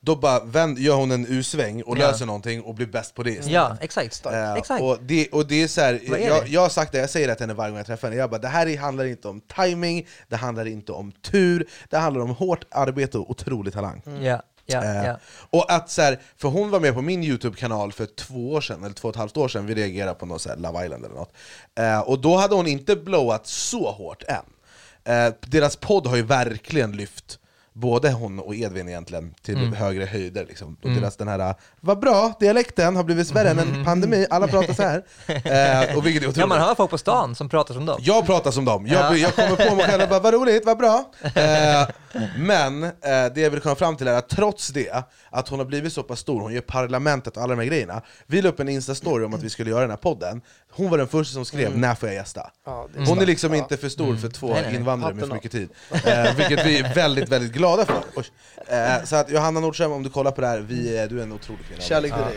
då 0.00 0.16
bara 0.16 0.44
vänd, 0.44 0.78
gör 0.78 0.94
hon 0.96 1.10
en 1.10 1.26
U-sväng 1.26 1.82
och 1.82 1.98
Ja. 1.98 2.06
löser 2.10 2.26
någonting 2.26 2.62
och 2.62 2.74
blir 2.74 2.86
bäst 2.86 3.14
på 3.14 3.22
det 3.22 3.30
istället. 3.30 3.52
Ja, 3.52 3.76
exakt. 3.80 4.26
Eh, 4.26 4.54
exakt. 4.54 4.82
Och, 4.82 4.98
det, 5.02 5.28
och 5.28 5.46
det 5.46 5.62
är 5.62 5.68
så 5.68 5.80
här, 5.80 6.00
Vad 6.08 6.18
är 6.20 6.26
jag, 6.28 6.44
det? 6.44 6.48
jag 6.50 6.60
har 6.60 6.68
sagt 6.68 6.92
det, 6.92 6.98
jag 6.98 7.10
säger 7.10 7.28
det 7.28 7.34
till 7.34 7.42
henne 7.42 7.54
varje 7.54 7.70
gång 7.70 7.76
jag 7.78 7.86
träffar 7.86 8.08
henne, 8.08 8.20
jag 8.20 8.30
bara, 8.30 8.40
det 8.40 8.48
här 8.48 8.66
är- 8.66 8.78
handlar 8.78 9.04
inte 9.04 9.28
om 9.28 9.40
timing, 9.40 10.06
det 10.28 10.36
handlar 10.36 10.66
inte 10.66 10.92
om 10.92 11.12
tur, 11.12 11.68
det 11.90 11.96
handlar 11.96 12.22
om 12.22 12.30
hårt 12.30 12.64
arbete 12.70 13.18
och 13.18 13.30
otrolig 13.30 13.72
talang. 13.72 14.02
Ja, 14.20 14.42
ja, 14.66 14.84
Eh, 14.84 15.06
ja. 15.06 15.16
Och 15.50 15.72
att 15.72 15.90
så 15.90 16.02
här, 16.02 16.20
för 16.36 16.48
hon 16.48 16.70
var 16.70 16.80
med 16.80 16.94
på 16.94 17.02
min 17.02 17.24
Youtube-kanal 17.24 17.92
för 17.92 18.06
två 18.06 18.52
år 18.52 18.60
sedan, 18.60 18.84
eller 18.84 18.94
två 18.94 19.08
och 19.08 19.14
ett 19.14 19.18
halvt 19.18 19.36
år 19.36 19.48
sedan, 19.48 19.66
vi 19.66 19.74
reagerade 19.74 20.14
på 20.14 20.26
något 20.26 20.42
så 20.42 20.48
här 20.48 20.56
Love 20.56 20.84
Island 20.84 21.04
eller 21.04 21.14
något. 21.14 21.32
Eh, 21.78 22.00
och 22.00 22.18
då 22.20 22.36
hade 22.36 22.54
hon 22.54 22.66
inte 22.66 22.96
blowat 22.96 23.46
så 23.46 23.90
hårt 23.90 24.22
än. 24.28 24.36
Eh, 25.14 25.34
deras 25.40 25.76
podd 25.76 26.06
har 26.06 26.16
ju 26.16 26.22
verkligen 26.22 26.92
lyft 26.92 27.38
både 27.80 28.10
hon 28.12 28.38
och 28.40 28.54
Edvin 28.54 28.88
egentligen 28.88 29.34
till 29.42 29.56
Mm. 29.56 29.72
högre 29.72 30.04
höjder. 30.04 30.46
Liksom. 30.48 30.76
Och 30.82 30.90
deras 30.90 31.16
den 31.16 31.28
här 31.28 31.54
vad 31.80 32.00
bra, 32.00 32.32
dialekten 32.40 32.96
har 32.96 33.04
blivit 33.04 33.30
värre 33.32 33.50
än 33.50 33.58
en 33.58 33.84
pandemi, 33.84 34.26
alla 34.30 34.48
pratar 34.48 34.74
så 34.74 34.82
här. 34.82 35.02
Eh, 35.86 35.96
och 35.96 36.06
vilket 36.06 36.22
är 36.22 36.26
Ja, 36.26 36.30
otroligt. 36.30 36.48
man 36.48 36.60
hör 36.60 36.74
folk 36.74 36.90
på 36.90 36.98
stan 36.98 37.34
som 37.34 37.48
pratar 37.48 37.74
som 37.74 37.86
dem. 37.86 37.98
Jag 38.02 38.26
pratar 38.26 38.50
som 38.50 38.64
dem, 38.64 38.86
jag, 38.86 39.00
Ja. 39.12 39.16
jag 39.16 39.34
kommer 39.34 39.68
på 39.70 39.74
mig 39.76 39.84
själv 39.86 40.02
och 40.02 40.08
bara 40.08 40.20
'vad 40.20 40.34
roligt, 40.34 40.66
vad 40.66 40.78
bra' 40.78 41.04
eh, 41.34 41.88
Men 42.38 42.84
eh, 42.84 42.90
det 43.34 43.36
jag 43.40 43.50
vill 43.50 43.60
komma 43.60 43.74
fram 43.74 43.96
till 43.96 44.08
är 44.08 44.12
att 44.12 44.28
trots 44.28 44.68
det, 44.68 45.04
att 45.30 45.48
hon 45.48 45.58
har 45.58 45.66
blivit 45.66 45.92
så 45.92 46.02
pass 46.02 46.20
stor, 46.20 46.40
hon 46.40 46.52
gör 46.52 46.60
parlamentet 46.60 47.36
och 47.36 47.42
alla 47.42 47.54
de 47.54 47.60
här 47.60 47.66
grejerna 47.68 48.02
Vi 48.26 48.42
la 48.42 48.48
upp 48.48 48.60
en 48.60 48.68
instastory 48.68 49.24
om 49.24 49.34
att 49.34 49.42
vi 49.42 49.50
skulle 49.50 49.70
göra 49.70 49.80
den 49.80 49.90
här 49.90 49.96
podden, 49.96 50.40
hon 50.72 50.90
var 50.90 50.98
den 50.98 51.08
första 51.08 51.34
som 51.34 51.44
skrev 51.44 51.78
'när 51.78 51.94
får 51.94 52.08
jag 52.08 52.16
gästa?' 52.16 52.50
Ja, 52.66 52.88
är 52.98 53.06
Hon 53.06 53.18
är 53.18 53.26
liksom 53.26 53.54
inte 53.54 53.76
för 53.76 53.88
stor 53.88 54.16
för 54.16 54.28
två 54.28 54.52
Nej, 54.52 54.62
nej. 54.66 54.74
invandrare 54.74 55.14
med 55.14 55.26
för 55.26 55.34
mycket 55.34 55.52
tid. 55.52 55.68
Eh, 55.92 56.36
Vilket 56.36 56.66
vi 56.66 56.78
är 56.78 56.94
väldigt, 56.94 57.28
väldigt 57.28 57.52
glada 57.52 57.86
för. 57.86 58.02
Eh, 58.66 59.04
Så 59.04 59.16
att 59.16 59.30
Johanna 59.30 59.60
Nordström, 59.60 59.92
om 59.92 60.02
du 60.02 60.10
kollar 60.10 60.30
på 60.30 60.40
det 60.40 60.46
här, 60.46 60.58
vi, 60.58 60.96
är- 60.96 61.08
du 61.08 61.18
är 61.18 61.22
en 61.22 61.32
otrolig 61.32 61.66
kvinna. 61.66 61.80
Kärlek 61.82 62.12
till 62.12 62.22
dig 62.22 62.36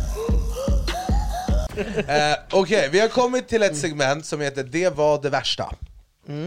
Eh, 1.77 2.37
Okej, 2.51 2.89
vi 2.91 2.99
har 2.99 3.07
kommit 3.07 3.47
till 3.47 3.63
ett 3.63 3.77
segment 3.77 4.25
som 4.25 4.41
heter 4.41 4.63
Det 4.63 4.89
var 4.89 5.21
det 5.21 5.29
värsta. 5.29 5.75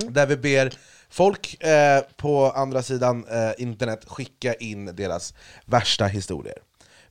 Där 0.08 0.26
vi 0.26 0.37
ber 0.37 0.72
folk 1.10 1.62
eh, 1.62 2.00
på 2.16 2.50
andra 2.50 2.82
sidan 2.82 3.24
eh, 3.30 3.50
internet 3.62 4.00
skicka 4.06 4.54
in 4.54 4.87
deras 4.96 5.34
värsta 5.66 6.06
historier. 6.06 6.54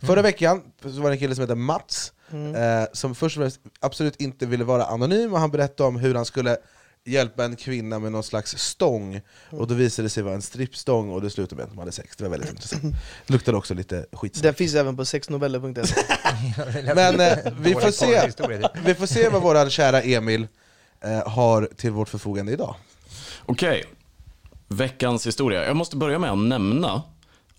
Förra 0.01 0.21
veckan 0.21 0.61
så 0.81 0.89
var 1.01 1.09
det 1.09 1.15
en 1.15 1.19
kille 1.19 1.35
som 1.35 1.41
heter 1.41 1.55
Mats, 1.55 2.13
eh, 2.31 2.83
som 2.93 3.15
först 3.15 3.37
och 3.37 3.41
främst 3.41 3.59
absolut 3.79 4.21
inte 4.21 4.45
ville 4.45 4.63
vara 4.63 4.85
anonym, 4.85 5.33
och 5.33 5.39
han 5.39 5.51
berättade 5.51 5.87
om 5.87 5.95
hur 5.95 6.15
han 6.15 6.25
skulle 6.25 6.57
hjälpa 7.05 7.45
en 7.45 7.55
kvinna 7.55 7.99
med 7.99 8.11
någon 8.11 8.23
slags 8.23 8.57
stång, 8.57 9.21
och 9.49 9.67
då 9.67 9.73
visade 9.73 10.05
det 10.05 10.09
sig 10.09 10.23
vara 10.23 10.35
en 10.35 10.41
strippstång 10.41 11.09
och 11.09 11.21
det 11.21 11.29
slutade 11.29 11.55
med 11.55 11.63
att 11.63 11.69
de 11.69 11.79
hade 11.79 11.91
sex. 11.91 12.15
Det 12.17 12.23
var 12.23 12.31
väldigt 12.31 12.49
intressant. 12.49 12.95
Luktade 13.27 13.57
också 13.57 13.73
lite 13.73 14.05
skitsnack. 14.11 14.43
Den 14.43 14.53
finns 14.53 14.75
även 14.75 14.97
på 14.97 15.05
sexnoveller.se. 15.05 16.01
Men 16.95 17.19
eh, 17.19 17.37
vi, 17.59 17.73
får 17.73 17.91
se, 17.91 18.31
vi 18.85 18.95
får 18.95 19.05
se 19.05 19.29
vad 19.29 19.41
vår 19.41 19.69
kära 19.69 20.01
Emil 20.01 20.47
eh, 21.01 21.27
har 21.27 21.69
till 21.77 21.91
vårt 21.91 22.09
förfogande 22.09 22.51
idag. 22.51 22.75
Okej, 23.45 23.83
veckans 24.67 25.27
historia. 25.27 25.65
Jag 25.65 25.75
måste 25.75 25.97
börja 25.97 26.19
med 26.19 26.31
att 26.31 26.37
nämna, 26.37 27.01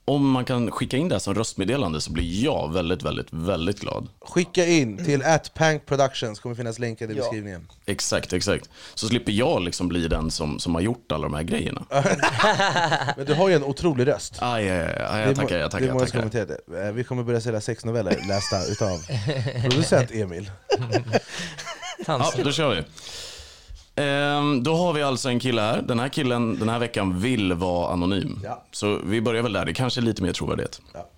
om 0.07 0.31
man 0.31 0.45
kan 0.45 0.71
skicka 0.71 0.97
in 0.97 1.09
det 1.09 1.15
här 1.15 1.21
som 1.21 1.35
röstmeddelande 1.35 2.01
så 2.01 2.13
blir 2.13 2.45
jag 2.45 2.73
väldigt, 2.73 3.03
väldigt, 3.03 3.27
väldigt 3.31 3.81
glad. 3.81 4.09
Skicka 4.21 4.67
in 4.67 5.05
till 5.05 5.23
atpank 5.23 5.87
productions, 5.87 6.41
kommer 6.41 6.55
finnas 6.57 6.79
länkar 6.79 7.11
i 7.11 7.15
Ja. 7.15 7.23
beskrivningen. 7.23 7.69
Exakt, 7.87 8.33
exakt. 8.33 8.69
Så 8.95 9.09
slipper 9.09 9.33
jag 9.33 9.63
liksom 9.63 9.89
bli 9.89 10.09
den 10.09 10.31
som, 10.31 10.59
som 10.59 10.75
har 10.75 10.83
gjort 10.83 11.13
alla 11.13 11.23
de 11.23 11.35
här 11.35 11.43
grejerna. 11.43 11.85
Men 13.17 13.27
du 13.27 13.35
har 13.35 13.49
ju 13.49 13.55
en 13.55 13.65
otrolig 13.65 14.07
röst. 14.07 14.35
Aj, 14.39 14.71
aj, 14.71 14.79
aj, 14.81 14.87
Det 14.87 14.97
är 14.99 15.27
jag 15.27 15.37
tackar, 15.37 15.57
jag 15.59 15.61
det 15.61 15.65
är 15.65 15.69
tackar. 15.69 15.87
många 15.93 16.01
Jag 16.01 16.09
som 16.09 16.31
tackar. 16.31 16.93
Vi 16.93 17.05
kommer 17.05 17.23
börja 17.23 17.41
sälja 17.41 17.61
sexnoveller 17.61 18.19
lästa 18.29 18.65
utav 18.67 18.99
producent 19.71 20.11
Emil. 20.11 20.51
Ja, 22.07 22.33
då 22.45 22.53
kör 22.53 22.75
vi. 22.75 22.83
Ehm, 23.97 24.63
då 24.63 24.77
har 24.77 24.93
vi 24.93 25.03
alltså 25.03 25.29
en 25.29 25.41
kille 25.41 25.61
här. 25.61 25.83
Den 25.83 25.99
här 25.99 26.09
killen 26.09 26.59
den 26.59 26.69
här 26.69 26.79
veckan 26.79 27.21
vill 27.21 27.53
vara 27.53 27.93
anonym. 27.93 28.41
Ja. 28.45 28.65
Så 28.71 28.99
vi 29.05 29.21
börjar 29.21 29.43
väl 29.43 29.53
där. 29.53 29.65
Det 29.65 29.75
kanske 29.75 30.01
är 30.01 30.03
lite 30.03 30.23
mer 30.23 30.33
trovärdighet. 30.33 30.81
Ja. 30.93 31.09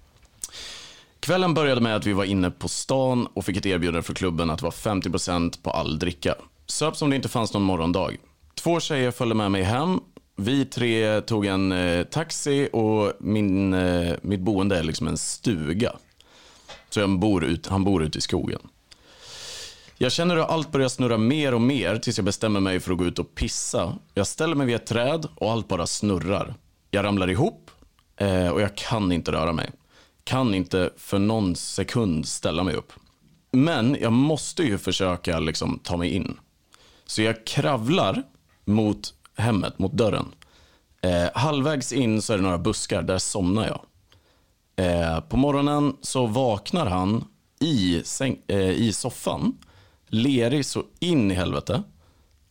Kvällen 1.21 1.55
började 1.55 1.81
med 1.81 1.97
att 1.97 2.07
vi 2.07 2.13
var 2.13 2.25
inne 2.25 2.51
på 2.51 2.69
stan 2.69 3.27
och 3.35 3.45
fick 3.45 3.57
ett 3.57 3.67
erbjudande 3.67 4.03
från 4.03 4.15
klubben 4.15 4.51
att 4.51 4.59
det 4.59 4.65
var 4.65 4.71
50% 4.71 5.63
på 5.63 5.71
all 5.71 5.99
dricka. 5.99 6.35
Söp 6.67 6.97
som 6.97 7.11
det 7.11 7.17
inte 7.17 7.29
fanns 7.29 7.53
någon 7.53 7.63
morgondag. 7.63 8.11
Två 8.55 8.81
tjejer 8.81 9.11
följde 9.11 9.35
med 9.35 9.51
mig 9.51 9.63
hem. 9.63 10.01
Vi 10.37 10.65
tre 10.65 11.21
tog 11.21 11.47
en 11.47 11.73
eh, 11.73 12.05
taxi 12.05 12.69
och 12.73 13.13
min, 13.21 13.75
eh, 13.75 14.15
mitt 14.23 14.41
boende 14.41 14.79
är 14.79 14.83
liksom 14.83 15.07
en 15.07 15.19
stuga. 15.19 15.93
Så 16.91 17.01
jag 17.01 17.19
bor 17.19 17.45
ut, 17.45 17.67
han 17.67 17.85
bor 17.85 18.03
ute 18.03 18.19
i 18.19 18.21
skogen. 18.21 18.61
Jag 19.99 20.13
känner 20.13 20.37
hur 20.37 20.43
allt 20.43 20.73
börjar 20.73 20.89
snurra 20.89 21.19
mer 21.19 21.55
och 21.55 21.61
mer 21.61 21.97
tills 21.97 22.19
jag 22.19 22.25
bestämmer 22.25 22.61
mig 22.61 22.81
för 22.81 22.93
att 22.93 22.99
gå 22.99 23.05
ut 23.05 23.19
och 23.19 23.35
pissa. 23.35 23.99
Jag 24.15 24.27
ställer 24.27 24.55
mig 24.55 24.67
vid 24.67 24.77
ett 24.77 24.87
träd 24.87 25.27
och 25.35 25.53
allt 25.53 25.69
bara 25.69 25.87
snurrar. 25.87 26.55
Jag 26.91 27.05
ramlar 27.05 27.31
ihop 27.31 27.71
eh, 28.17 28.49
och 28.49 28.61
jag 28.61 28.77
kan 28.77 29.13
inte 29.13 29.33
röra 29.33 29.53
mig. 29.53 29.71
Kan 30.25 30.55
inte 30.55 30.91
för 30.97 31.19
någon 31.19 31.57
sekund 31.57 32.29
ställa 32.29 32.63
mig 32.63 32.75
upp. 32.75 32.93
Men 33.53 33.97
jag 34.01 34.13
måste 34.13 34.63
ju 34.63 34.79
försöka 34.79 35.39
liksom 35.39 35.79
ta 35.79 35.97
mig 35.97 36.11
in. 36.11 36.39
Så 37.07 37.23
jag 37.23 37.47
kravlar 37.47 38.23
mot 38.65 39.15
hemmet, 39.37 39.79
mot 39.79 39.93
dörren. 39.93 40.27
Eh, 41.01 41.29
halvvägs 41.35 41.93
in 41.93 42.23
så 42.23 42.33
är 42.33 42.37
det 42.37 42.43
några 42.43 42.59
buskar, 42.59 43.03
där 43.03 43.19
somnar 43.19 43.67
jag. 43.67 43.81
Eh, 44.87 45.21
på 45.21 45.37
morgonen 45.37 45.97
så 46.03 46.27
vaknar 46.27 46.87
han 46.87 47.25
i, 47.61 48.03
säng, 48.05 48.39
eh, 48.47 48.71
i 48.71 48.93
soffan, 48.93 49.59
lerig 50.09 50.67
så 50.67 50.83
in 50.99 51.31
i 51.31 51.35
helvete 51.35 51.83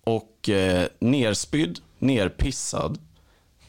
och 0.03 0.49
eh, 0.49 0.87
nerspydd, 0.99 1.79
nerpissad. 1.99 2.99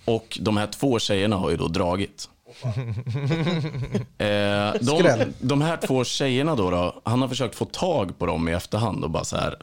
Och 0.04 0.38
de 0.40 0.56
här 0.56 0.66
två 0.66 0.98
tjejerna 0.98 1.36
har 1.36 1.50
ju 1.50 1.56
då 1.56 1.68
dragit. 1.68 2.28
Eh, 4.18 4.74
de, 4.80 5.32
de 5.40 5.60
här 5.60 5.76
två 5.76 6.04
tjejerna 6.04 6.54
då, 6.54 6.70
då, 6.70 7.00
han 7.04 7.20
har 7.20 7.28
försökt 7.28 7.54
få 7.54 7.64
tag 7.64 8.18
på 8.18 8.26
dem 8.26 8.48
i 8.48 8.52
efterhand 8.52 9.04
och 9.04 9.10
bara 9.10 9.24
så 9.24 9.36
här, 9.36 9.56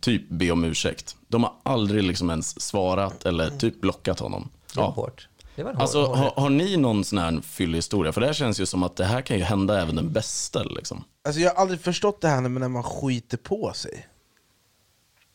typ 0.00 0.28
be 0.28 0.50
om 0.50 0.64
ursäkt. 0.64 1.16
De 1.28 1.42
har 1.42 1.52
aldrig 1.62 2.02
liksom 2.02 2.30
ens 2.30 2.60
svarat 2.60 3.26
eller 3.26 3.50
typ 3.50 3.80
blockat 3.80 4.20
honom. 4.20 4.48
Ja. 4.76 4.86
hårt. 4.86 5.28
Alltså, 5.66 6.06
har, 6.06 6.30
har 6.36 6.50
ni 6.50 6.76
någon 6.76 7.04
sån 7.04 7.18
här 7.18 7.40
fyllig 7.40 7.78
historia? 7.78 8.12
För 8.12 8.20
det 8.20 8.26
här 8.26 8.34
känns 8.34 8.60
ju 8.60 8.66
som 8.66 8.82
att 8.82 8.96
det 8.96 9.04
här 9.04 9.22
kan 9.22 9.38
ju 9.38 9.42
hända 9.42 9.82
även 9.82 9.96
den 9.96 10.12
bästa. 10.12 10.62
Liksom. 10.62 11.04
Alltså 11.24 11.40
jag 11.40 11.54
har 11.54 11.62
aldrig 11.62 11.80
förstått 11.80 12.20
det 12.20 12.28
här 12.28 12.40
när 12.40 12.68
man 12.68 12.82
skiter 12.82 13.36
på 13.36 13.72
sig. 13.72 14.06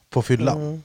På 0.09 0.21
fyllan. 0.21 0.83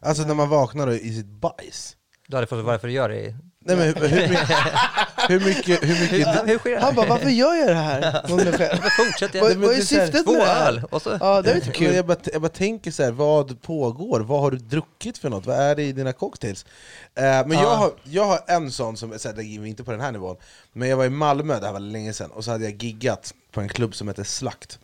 Alltså 0.00 0.22
när 0.22 0.34
man 0.34 0.48
vaknar 0.48 0.90
i 0.90 1.14
sitt 1.14 1.26
bajs. 1.26 1.96
Du 2.26 2.36
hade 2.36 2.46
fått 2.46 2.64
varför 2.64 2.88
du 2.88 2.94
gör 2.94 3.08
det. 3.08 3.36
Nej, 3.64 3.76
men 3.76 3.86
hur, 3.86 3.94
hur, 4.08 4.28
mycket, 4.28 4.48
hur 5.28 5.40
mycket... 5.40 5.82
Hur 5.84 6.00
mycket 6.00 6.48
Hur 6.48 6.58
sker 6.58 6.70
det? 6.70 6.80
Han 6.80 6.94
bara, 6.94 7.06
varför 7.06 7.28
gör 7.30 7.54
jag 7.54 7.68
det 7.68 7.74
här 7.74 8.28
mot 8.28 8.44
mig 8.44 8.52
själv? 8.52 8.78
Fortsätt 8.96 9.34
Vad, 9.40 9.50
jag. 9.50 9.56
vad 9.56 9.74
är 9.74 9.80
syftet 9.80 10.26
med 10.26 10.34
det 10.36 10.44
här? 10.44 10.84
och 10.90 11.02
så... 11.02 11.16
Ja, 11.20 11.42
det 11.42 11.50
är 11.50 11.54
Men 11.64 11.72
kul. 11.72 11.94
Jag 11.94 12.06
bara, 12.06 12.16
jag 12.32 12.42
bara 12.42 12.48
tänker 12.48 12.90
så 12.90 13.02
här, 13.02 13.10
vad 13.10 13.62
pågår? 13.62 14.20
Vad 14.20 14.40
har 14.40 14.50
du 14.50 14.56
druckit 14.58 15.18
för 15.18 15.30
något? 15.30 15.46
Vad 15.46 15.56
är 15.56 15.76
det 15.76 15.82
i 15.82 15.92
dina 15.92 16.12
cocktails? 16.12 16.66
Eh, 17.14 17.22
men 17.22 17.50
jag, 17.52 17.62
Ja. 17.62 17.74
har, 17.74 17.92
jag 18.02 18.24
har 18.24 18.40
en 18.46 18.70
sån, 18.72 18.96
som, 18.96 19.18
så 19.18 19.28
här, 19.28 19.66
inte 19.66 19.84
på 19.84 19.90
den 19.90 20.00
här 20.00 20.12
nivån, 20.12 20.36
men 20.72 20.88
jag 20.88 20.96
var 20.96 21.04
i 21.04 21.10
Malmö, 21.10 21.60
det 21.60 21.66
här 21.66 21.72
var 21.72 21.80
länge 21.80 22.12
sedan, 22.12 22.30
och 22.30 22.44
så 22.44 22.50
hade 22.50 22.64
jag 22.64 22.82
giggat 22.82 23.34
på 23.52 23.60
en 23.60 23.68
klubb 23.68 23.94
som 23.94 24.08
heter 24.08 24.24
Slakt. 24.24 24.78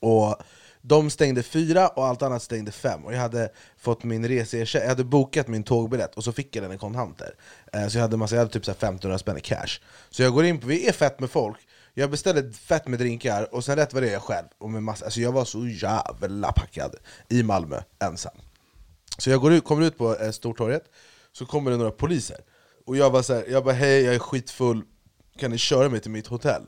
Och 0.00 0.36
de 0.88 1.10
stängde 1.10 1.42
fyra 1.42 1.88
och 1.88 2.06
allt 2.06 2.22
annat 2.22 2.42
stängde 2.42 2.72
fem. 2.72 3.04
Och 3.04 3.14
jag 3.14 3.18
hade 3.18 3.52
fått 3.76 4.04
min 4.04 4.28
reseersättning, 4.28 4.82
jag 4.82 4.88
hade 4.88 5.04
bokat 5.04 5.48
min 5.48 5.62
tågbiljett 5.62 6.14
och 6.14 6.24
så 6.24 6.32
fick 6.32 6.56
jag 6.56 6.64
den 6.64 6.72
i 6.72 6.78
kontanter. 6.78 7.34
Eh, 7.72 7.88
så 7.88 7.98
jag 7.98 8.02
hade, 8.02 8.16
massa, 8.16 8.34
jag 8.34 8.40
hade 8.40 8.52
typ 8.52 8.68
1500 8.68 9.18
spänn 9.18 9.36
i 9.36 9.40
cash. 9.40 9.80
Så 10.10 10.22
jag 10.22 10.32
går 10.32 10.44
in 10.44 10.60
på, 10.60 10.66
vi 10.66 10.88
är 10.88 10.92
fett 10.92 11.20
med 11.20 11.30
folk, 11.30 11.58
jag 11.94 12.10
beställde 12.10 12.52
fett 12.52 12.86
med 12.86 12.98
drinkar 12.98 13.54
och 13.54 13.64
sen 13.64 13.76
rätt 13.76 13.92
vad 13.92 14.02
det 14.02 14.08
är 14.08 14.12
jag 14.12 14.22
själv. 14.22 14.46
Och 14.58 14.70
med 14.70 14.82
massa, 14.82 15.04
alltså 15.04 15.20
jag 15.20 15.32
var 15.32 15.44
så 15.44 15.66
jävla 15.66 16.52
packad 16.52 16.96
i 17.28 17.42
Malmö, 17.42 17.80
ensam. 17.98 18.36
Så 19.18 19.30
jag 19.30 19.40
går 19.40 19.52
ut, 19.52 19.64
kommer 19.64 19.86
ut 19.86 19.98
på 19.98 20.16
eh, 20.16 20.30
Stortorget, 20.30 20.84
så 21.32 21.46
kommer 21.46 21.70
det 21.70 21.76
några 21.76 21.90
poliser. 21.90 22.38
Och 22.86 22.96
jag 22.96 23.12
bara, 23.12 23.22
så 23.22 23.34
här, 23.34 23.44
jag 23.48 23.64
bara 23.64 23.74
hej, 23.74 24.02
jag 24.02 24.14
är 24.14 24.18
skitfull, 24.18 24.82
kan 25.38 25.50
ni 25.50 25.58
köra 25.58 25.88
mig 25.88 26.00
till 26.00 26.10
mitt 26.10 26.26
hotell? 26.26 26.62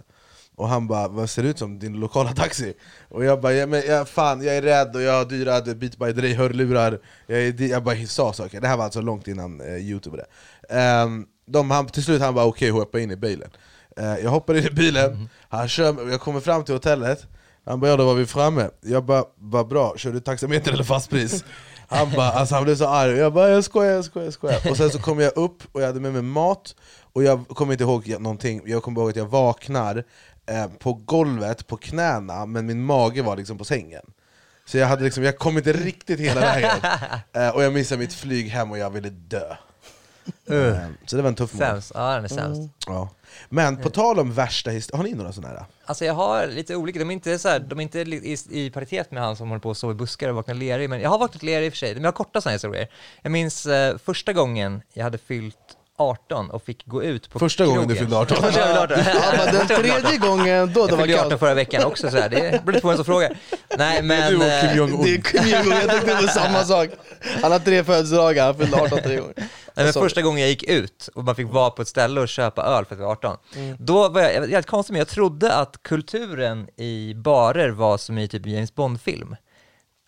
Och 0.61 0.69
han 0.69 0.87
bara, 0.87 1.09
vad 1.09 1.31
ser 1.31 1.43
det 1.43 1.49
ut 1.49 1.59
som? 1.59 1.79
Din 1.79 1.93
lokala 2.01 2.33
taxi? 2.33 2.75
Och 3.09 3.25
jag 3.25 3.41
bara, 3.41 3.53
ja, 3.53 3.67
men, 3.67 3.83
ja, 3.89 4.05
fan 4.05 4.43
jag 4.43 4.57
är 4.57 4.63
rädd 4.63 4.97
och 4.97 5.03
jag 5.03 5.13
har 5.13 5.25
dyra 5.25 5.61
Beat 5.61 5.97
by 5.97 6.13
Dre 6.13 6.35
hörlurar. 6.35 7.01
Jag, 7.27 7.39
är, 7.43 7.63
jag 7.63 7.83
bara 7.85 8.07
sa 8.07 8.33
saker, 8.33 8.61
det 8.61 8.69
här 8.69 8.77
var 8.77 8.85
alltså 8.85 9.01
långt 9.01 9.29
innan 9.29 9.61
eh, 9.61 9.77
youtube 9.77 10.17
det. 10.17 10.27
Ehm, 10.75 11.27
de, 11.47 11.71
han, 11.71 11.87
Till 11.87 12.05
slut 12.05 12.23
han 12.23 12.35
bara 12.35 12.45
okej, 12.45 12.71
hoppa 12.71 13.01
in 13.01 13.11
i 13.11 13.17
bilen. 13.17 13.51
Eh, 13.97 14.17
Jag 14.17 14.31
hoppar 14.31 14.55
in 14.57 14.67
i 14.67 14.71
bilen, 14.71 15.29
han 15.49 15.69
kör, 15.69 16.11
jag 16.11 16.21
kommer 16.21 16.41
fram 16.41 16.65
till 16.65 16.75
hotellet. 16.75 17.27
Han 17.65 17.81
bara 17.81 17.91
ja, 17.91 17.97
då 17.97 18.05
var 18.05 18.15
vi 18.15 18.27
framme. 18.27 18.71
Jag 18.81 19.05
bara, 19.05 19.25
vad 19.39 19.69
bra, 19.69 19.95
kör 19.97 20.13
du 20.13 20.21
taxameter 20.21 20.73
eller 20.73 20.85
fastpris? 20.85 21.45
Han 21.89 22.11
bara, 22.17 22.31
alltså 22.31 22.55
han 22.55 22.65
blev 22.65 22.77
så 22.77 22.87
arg, 22.89 23.13
jag 23.17 23.33
bara 23.33 23.49
jag 23.49 23.65
skojar, 23.65 23.93
jag 23.93 24.05
skojar, 24.05 24.25
jag 24.25 24.35
skojar. 24.35 24.71
Och 24.71 24.77
sen 24.77 24.91
så 24.91 24.99
kom 24.99 25.21
jag 25.21 25.37
upp 25.37 25.63
och 25.73 25.83
jag 25.83 25.87
hade 25.87 26.01
med 26.01 26.13
mig 26.13 26.23
mat. 26.23 26.75
Och 27.13 27.23
jag 27.23 27.49
kommer 27.49 27.73
inte 27.73 27.85
ihåg 27.85 28.09
någonting, 28.21 28.63
jag 28.67 28.83
kommer 28.83 29.01
ihåg 29.01 29.11
att 29.11 29.17
jag 29.17 29.27
vaknar 29.27 30.05
eh, 30.51 30.67
på 30.79 30.93
golvet, 30.93 31.67
på 31.67 31.77
knäna, 31.77 32.47
men 32.47 32.67
min 32.67 32.85
mage 32.85 33.23
var 33.23 33.37
liksom 33.37 33.59
på 33.59 33.65
sängen 33.65 34.03
Så 34.65 34.79
jag, 34.79 34.87
hade 34.87 35.05
liksom, 35.05 35.25
jag 35.25 35.39
kom 35.39 35.59
inte 35.59 35.73
riktigt 35.73 36.21
hela 36.21 36.41
vägen 36.41 36.77
eh, 37.33 37.49
Och 37.49 37.63
jag 37.63 37.73
missade 37.73 37.99
mitt 37.99 38.13
flyg 38.15 38.49
hem 38.49 38.71
och 38.71 38.79
jag 38.79 38.91
ville 38.91 39.11
dö 39.11 39.51
eh, 40.51 40.87
Så 41.07 41.17
det 41.17 41.23
var 41.23 41.29
en 41.29 41.35
tuff 41.35 41.55
morgon 41.55 41.71
Sämst. 41.71 41.93
Ja, 41.95 42.15
den 42.15 42.25
är 42.25 42.29
sämst. 42.29 42.73
ja. 42.87 43.09
Men 43.49 43.77
på 43.77 43.91
tal 43.91 44.19
om 44.19 44.33
värsta 44.33 44.71
historier, 44.71 44.97
har 44.97 45.05
ni 45.05 45.15
några 45.15 45.33
sådana 45.33 45.55
här? 45.55 45.65
Alltså 45.85 46.05
jag 46.05 46.15
har 46.15 46.47
lite 46.47 46.77
olika, 46.77 46.99
de 46.99 47.11
är 47.11 47.15
inte, 47.15 47.39
så 47.39 47.49
här, 47.49 47.61
de 47.61 47.79
är 47.79 47.83
inte 47.83 48.01
i, 48.01 48.37
i 48.51 48.71
paritet 48.71 49.11
med 49.11 49.23
han 49.23 49.37
som 49.37 49.49
håller 49.49 49.61
på 49.61 49.71
att 49.71 49.79
sova 49.79 49.93
i 49.93 49.97
buskar 49.97 50.29
och 50.29 50.35
vaknar 50.35 50.55
lerig, 50.55 50.91
men 50.91 51.01
jag 51.01 51.11
har 51.11 51.19
vaknat 51.19 51.43
lerig 51.43 51.67
i 51.67 51.69
och 51.69 51.73
för 51.73 51.79
sig, 51.79 51.95
men 51.95 52.03
jag 52.03 52.09
har 52.09 52.17
korta 52.17 52.41
sådana 52.41 52.53
historier. 52.53 52.89
Jag 53.23 53.33
minns 53.33 53.67
eh, 53.67 53.99
första 53.99 54.33
gången 54.33 54.83
jag 54.93 55.05
hade 55.05 55.19
fyllt 55.19 55.77
18 56.01 56.51
och 56.51 56.63
fick 56.63 56.87
gå 56.87 57.03
ut 57.03 57.31
på 57.31 57.39
Första 57.39 57.65
gången 57.67 57.81
du 57.89 57.95
krogen. 57.95 58.03
fyllde 58.05 58.17
18. 58.17 58.37
Första 58.43 58.61
gången 58.61 58.77
jag 58.81 58.89
fyllde 58.89 59.11
18. 59.13 59.23
Ja, 59.39 59.45
men 59.45 59.55
den 59.55 59.67
tredje 60.03 60.19
gången, 60.19 60.73
då 60.73 60.87
det 60.87 60.91
Jag 60.93 60.97
var 60.97 61.05
fyllde 61.05 61.19
18 61.19 61.29
kallt. 61.31 61.41
förra 61.41 61.55
veckan 61.55 61.85
också 61.85 62.11
så 62.11 62.17
här. 62.17 62.29
det 62.29 62.81
på 62.83 62.89
vem 62.89 62.97
som 62.97 63.05
frågar. 63.05 63.37
Nej 63.79 64.03
men... 64.03 64.31
Du 64.33 64.37
och 64.37 64.43
Kim 64.61 64.71
eh, 64.71 64.77
Jong-Un. 64.77 65.03
Det 65.03 65.15
är 65.15 65.21
Kim 65.23 65.49
Jong-Un, 65.49 65.79
jag 65.81 65.91
tänkte 65.91 66.17
på 66.17 66.29
samma 66.29 66.65
sak. 66.65 66.89
Han 67.43 67.53
har 67.53 67.59
tre 67.59 67.85
födelsedagar, 67.85 68.45
han 68.45 68.55
fyllde 68.55 68.77
18 68.77 68.99
tre 69.03 69.17
gånger. 69.17 69.35
Nej, 69.75 69.85
men 69.85 69.93
första 69.93 70.23
gången 70.23 70.41
jag 70.41 70.49
gick 70.51 70.63
ut 70.63 71.09
och 71.15 71.25
man 71.25 71.35
fick 71.35 71.49
vara 71.53 71.71
på 71.71 71.83
ett 71.83 71.89
ställe 71.89 72.21
och 72.21 72.29
köpa 72.29 72.63
öl 72.63 72.85
för 72.85 72.95
att 72.95 73.01
jag 73.01 73.07
var 73.07 73.13
18, 73.13 73.37
Mm. 73.57 73.77
då 73.81 74.09
var 74.09 74.21
jag, 74.21 74.51
jag 74.51 74.67
konstigt, 74.67 74.93
men 74.93 74.99
jag 74.99 75.09
trodde 75.09 75.53
att 75.55 75.83
kulturen 75.83 76.69
i 76.77 77.15
barer 77.17 77.69
var 77.71 77.99
som 77.99 78.19
i 78.19 78.29
typ 78.29 78.47
James 78.47 78.75
Bond-film. 78.75 79.37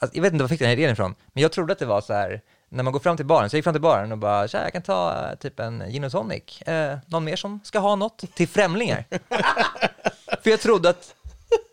Alltså, 0.01 0.17
jag 0.17 0.23
vet 0.23 0.33
inte 0.33 0.43
var 0.43 0.45
jag 0.45 0.51
fick 0.51 0.59
den 0.59 0.69
här 0.69 0.77
idén 0.77 0.93
ifrån, 0.93 1.15
men 1.33 1.43
jag 1.43 1.53
trodde 1.53 1.73
att 1.73 1.79
det 1.79 1.87
var 1.87 2.01
så 2.01 2.13
här 2.13 2.41
när 2.73 2.83
man 2.83 2.93
går 2.93 3.01
fram 3.01 3.17
till 3.17 3.27
baren, 3.27 3.51
så 3.51 3.55
jag 3.55 3.59
gick 3.59 3.65
fram 3.65 3.75
till 3.75 3.83
baren 3.83 4.13
och 4.13 4.19
bara 4.19 4.49
tja, 4.49 4.63
jag 4.63 4.73
kan 4.73 4.83
ta 4.83 5.29
eh, 5.31 5.35
typ 5.35 5.61
en 5.61 5.85
gin 5.91 6.05
och 6.05 6.13
tonic, 6.13 6.63
eh, 6.63 6.99
någon 7.07 7.25
mer 7.25 7.37
som 7.37 7.61
ska 7.65 7.79
ha 7.79 7.97
något? 7.97 8.25
Till 8.35 8.49
främlingar. 8.49 9.05
för 10.43 10.51
jag 10.51 10.61
trodde 10.61 10.89
att 10.89 11.15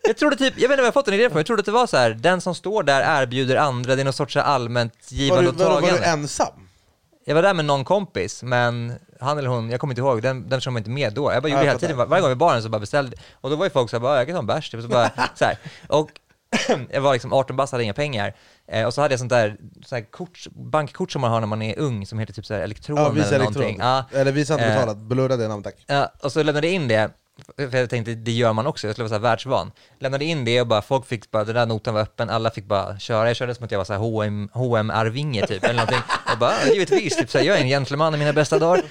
jag 0.02 0.16
trodde 0.16 0.36
typ, 0.36 0.54
jag 0.56 0.68
vet 0.68 0.70
inte 0.70 0.82
var 0.82 0.86
jag 0.86 0.94
fått 0.94 1.04
den 1.04 1.14
idén 1.14 1.30
från, 1.30 1.38
jag 1.38 1.46
trodde 1.46 1.60
att 1.60 1.66
det 1.66 1.72
var 1.72 1.86
så 1.86 1.96
här, 1.96 2.10
den 2.10 2.40
som 2.40 2.54
står 2.54 2.82
där 2.82 3.22
erbjuder 3.22 3.56
andra, 3.56 3.94
det 3.94 4.02
är 4.02 4.04
någon 4.04 4.12
sorts 4.12 4.32
så 4.32 4.40
här 4.40 4.46
allmänt 4.46 5.12
givande 5.12 5.48
och 5.48 5.56
var, 5.56 5.64
var 5.64 5.80
tagande. 5.80 6.00
du 6.00 6.04
ensam? 6.04 6.68
Jag 7.24 7.34
var 7.34 7.42
där 7.42 7.54
med 7.54 7.64
någon 7.64 7.84
kompis, 7.84 8.42
men 8.42 8.92
han 9.20 9.38
eller 9.38 9.48
hon, 9.48 9.70
jag 9.70 9.80
kommer 9.80 9.92
inte 9.92 10.00
ihåg, 10.00 10.22
den, 10.22 10.48
den 10.48 10.60
som 10.60 10.74
var 10.74 10.78
inte 10.78 10.90
med 10.90 11.12
då. 11.12 11.32
Jag 11.32 11.42
bara 11.42 11.48
gjorde 11.48 11.62
det 11.62 11.66
hela 11.66 11.78
tiden, 11.78 11.96
var, 11.96 12.06
varje 12.06 12.20
gång 12.20 12.28
vi 12.30 12.34
var 12.34 12.46
i 12.46 12.48
baren 12.48 12.62
så 12.62 12.68
bara 12.68 12.78
beställde, 12.78 13.16
och 13.32 13.50
då 13.50 13.56
var 13.56 13.66
ju 13.66 13.70
folk 13.70 13.90
såhär, 13.90 14.00
bara, 14.00 14.16
jag 14.16 14.26
kan 14.26 14.34
ta 14.34 14.40
en 14.40 14.46
bärs, 14.46 14.70
typ, 14.70 14.82
så 14.82 14.88
bara, 14.88 15.10
så 15.34 15.44
här. 15.44 15.58
Och 15.88 16.10
jag 16.90 17.00
var 17.00 17.12
liksom 17.12 17.32
18 17.32 17.56
bast, 17.56 17.72
hade 17.72 17.84
inga 17.84 17.94
pengar, 17.94 18.34
eh, 18.70 18.86
och 18.86 18.94
så 18.94 19.00
hade 19.00 19.12
jag 19.12 19.18
sånt 19.18 19.30
där, 19.30 19.56
så 19.86 19.94
här 19.94 20.10
kort, 20.10 20.46
bankkort 20.50 21.12
som 21.12 21.20
man 21.20 21.30
har 21.30 21.40
när 21.40 21.46
man 21.46 21.62
är 21.62 21.78
ung, 21.78 22.06
som 22.06 22.18
heter 22.18 22.32
typ 22.34 22.46
så 22.46 22.54
här 22.54 22.60
elektron 22.60 22.96
Ja, 22.98 23.08
visa 23.08 23.26
eller 23.26 23.36
elektron. 23.36 23.62
någonting. 23.62 23.80
Ja. 23.80 24.04
Eller 24.12 24.32
visa 24.32 24.54
inte 24.54 24.66
Eh, 24.66 24.74
betalat, 24.74 24.96
blurra 24.98 25.36
det 25.36 25.48
namnet 25.48 25.64
tack. 25.64 25.84
Ja, 25.86 26.12
och 26.22 26.32
så 26.32 26.42
lämnade 26.42 26.66
jag 26.66 26.74
in 26.74 26.88
det, 26.88 27.10
för 27.56 27.76
jag 27.78 27.90
tänkte 27.90 28.14
det 28.14 28.32
gör 28.32 28.52
man 28.52 28.66
också, 28.66 28.86
jag 28.86 28.94
skulle 28.94 29.02
vara 29.08 29.08
så 29.08 29.14
här 29.14 29.30
världsvan. 29.30 29.72
Lämnade 29.98 30.24
in 30.24 30.44
det 30.44 30.60
och 30.60 30.66
bara 30.66 30.82
folk 30.82 31.06
fick 31.06 31.30
bara, 31.30 31.44
den 31.44 31.54
där 31.54 31.66
notan 31.66 31.94
var 31.94 32.00
öppen, 32.00 32.30
alla 32.30 32.50
fick 32.50 32.64
bara 32.64 32.98
köra. 32.98 33.26
Jag 33.28 33.36
körde 33.36 33.54
som 33.54 33.64
att 33.64 33.70
jag 33.70 33.78
var 33.78 33.84
så 33.84 33.92
här 33.92 34.00
H&M, 34.00 34.48
H&M 34.52 34.90
Arvinge 34.90 35.46
typ, 35.46 35.64
eller 35.64 35.74
någonting. 35.74 35.98
Och 36.32 36.38
bara, 36.38 36.52
givetvis, 36.72 37.16
typ 37.16 37.30
så 37.30 37.38
här, 37.38 37.44
jag 37.44 37.56
är 37.56 37.60
en 37.60 37.68
gentleman 37.68 38.14
i 38.14 38.18
mina 38.18 38.32
bästa 38.32 38.58
dagar. 38.58 38.82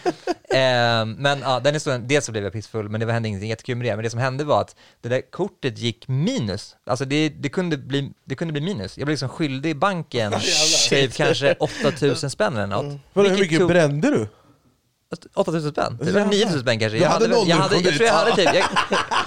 Eh, 0.51 1.05
men 1.05 1.39
ja, 1.41 1.59
den 1.63 1.73
historien, 1.73 2.07
dels 2.07 2.25
så 2.25 2.31
blev 2.31 2.43
jag 2.43 2.53
pissfull, 2.53 2.89
men 2.89 2.99
det 2.99 3.13
hände 3.13 3.27
ingenting 3.29 3.49
jättekul 3.49 3.75
med 3.77 3.87
det. 3.87 3.95
Men 3.95 4.03
det 4.03 4.09
som 4.09 4.19
hände 4.19 4.43
var 4.43 4.61
att 4.61 4.75
det 5.01 5.09
där 5.09 5.21
kortet 5.31 5.77
gick 5.79 6.07
minus. 6.07 6.75
Alltså 6.85 7.05
det, 7.05 7.29
det, 7.29 7.49
kunde, 7.49 7.77
bli, 7.77 8.11
det 8.25 8.35
kunde 8.35 8.51
bli 8.51 8.61
minus. 8.61 8.97
Jag 8.97 9.05
blev 9.05 9.13
liksom 9.13 9.29
skyldig 9.29 9.77
banken 9.77 10.33
typ 10.89 11.13
kanske 11.15 11.55
8000 11.59 12.29
spänn 12.29 12.53
eller 12.57 12.67
något. 12.67 12.99
Vadå, 13.13 13.29
hur 13.29 13.37
mycket 13.39 13.59
tog- 13.59 13.67
brände 13.67 14.11
du? 14.11 14.27
8000 15.35 15.71
spänn? 15.71 15.97
Typ, 15.97 16.07
eller 16.07 16.25
9000 16.25 16.59
spänn 16.61 16.79
kanske. 16.79 16.97
Du 16.99 17.05
hade 17.05 17.25
jag 17.25 17.47
när 17.47 17.55
du 17.55 17.61
hade, 17.61 17.75
jag 17.75 17.93
tror 17.93 18.07
jag 18.07 18.13
hade 18.13 18.35
typ, 18.35 18.49
jag, 18.53 18.63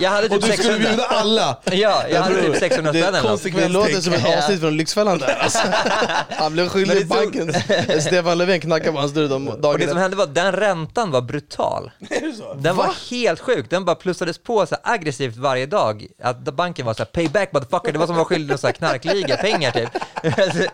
jag 0.00 0.10
hade 0.10 0.28
typ 0.28 0.32
Och 0.32 0.48
du 0.48 0.52
skulle 0.52 0.56
600. 0.74 0.88
bjuda 0.88 1.04
alla! 1.04 1.58
Ja, 1.64 2.04
jag 2.10 2.22
hade 2.22 2.42
typ 2.42 2.56
600 2.56 2.92
spänn 2.92 3.04
eller 3.14 3.22
något. 3.22 3.42
Det 3.42 3.68
låter 3.68 4.00
som 4.00 4.12
ett 4.12 4.36
avsnitt 4.38 4.60
från 4.60 4.76
Lyxfällan 4.76 5.18
där 5.18 5.36
alltså. 5.40 5.58
Han 6.30 6.52
blev 6.52 6.68
skyldig 6.68 7.06
banken. 7.06 7.52
Stefan 8.00 8.38
Löfven 8.38 8.60
knackade 8.60 8.92
på 8.92 8.98
hans 8.98 9.12
dörr 9.12 9.28
de 9.28 9.48
Och 9.48 9.54
det 9.56 9.62
dagarna. 9.62 9.88
som 9.92 9.98
hände 9.98 10.16
var 10.16 10.24
att 10.24 10.34
den 10.34 10.52
räntan 10.52 11.10
var 11.10 11.20
brutal. 11.22 11.90
Den 12.56 12.76
var 12.76 13.10
helt 13.10 13.40
sjuk, 13.40 13.70
den 13.70 13.84
bara 13.84 13.96
plussades 13.96 14.38
på 14.38 14.66
så 14.66 14.76
aggressivt 14.82 15.36
varje 15.36 15.66
dag. 15.66 16.06
Att 16.22 16.38
banken 16.44 16.86
var 16.86 16.94
så 16.94 16.98
här 16.98 17.04
payback 17.06 17.52
motherfucker, 17.52 17.92
det 17.92 17.98
var 17.98 18.06
som 18.06 18.14
att 18.14 18.18
vara 18.18 18.28
skyldig 18.28 18.48
någon 18.48 18.58
så 18.58 18.66
här 18.66 18.74
knarkliga 18.74 19.36
pengar 19.36 19.70
typ. 19.70 19.90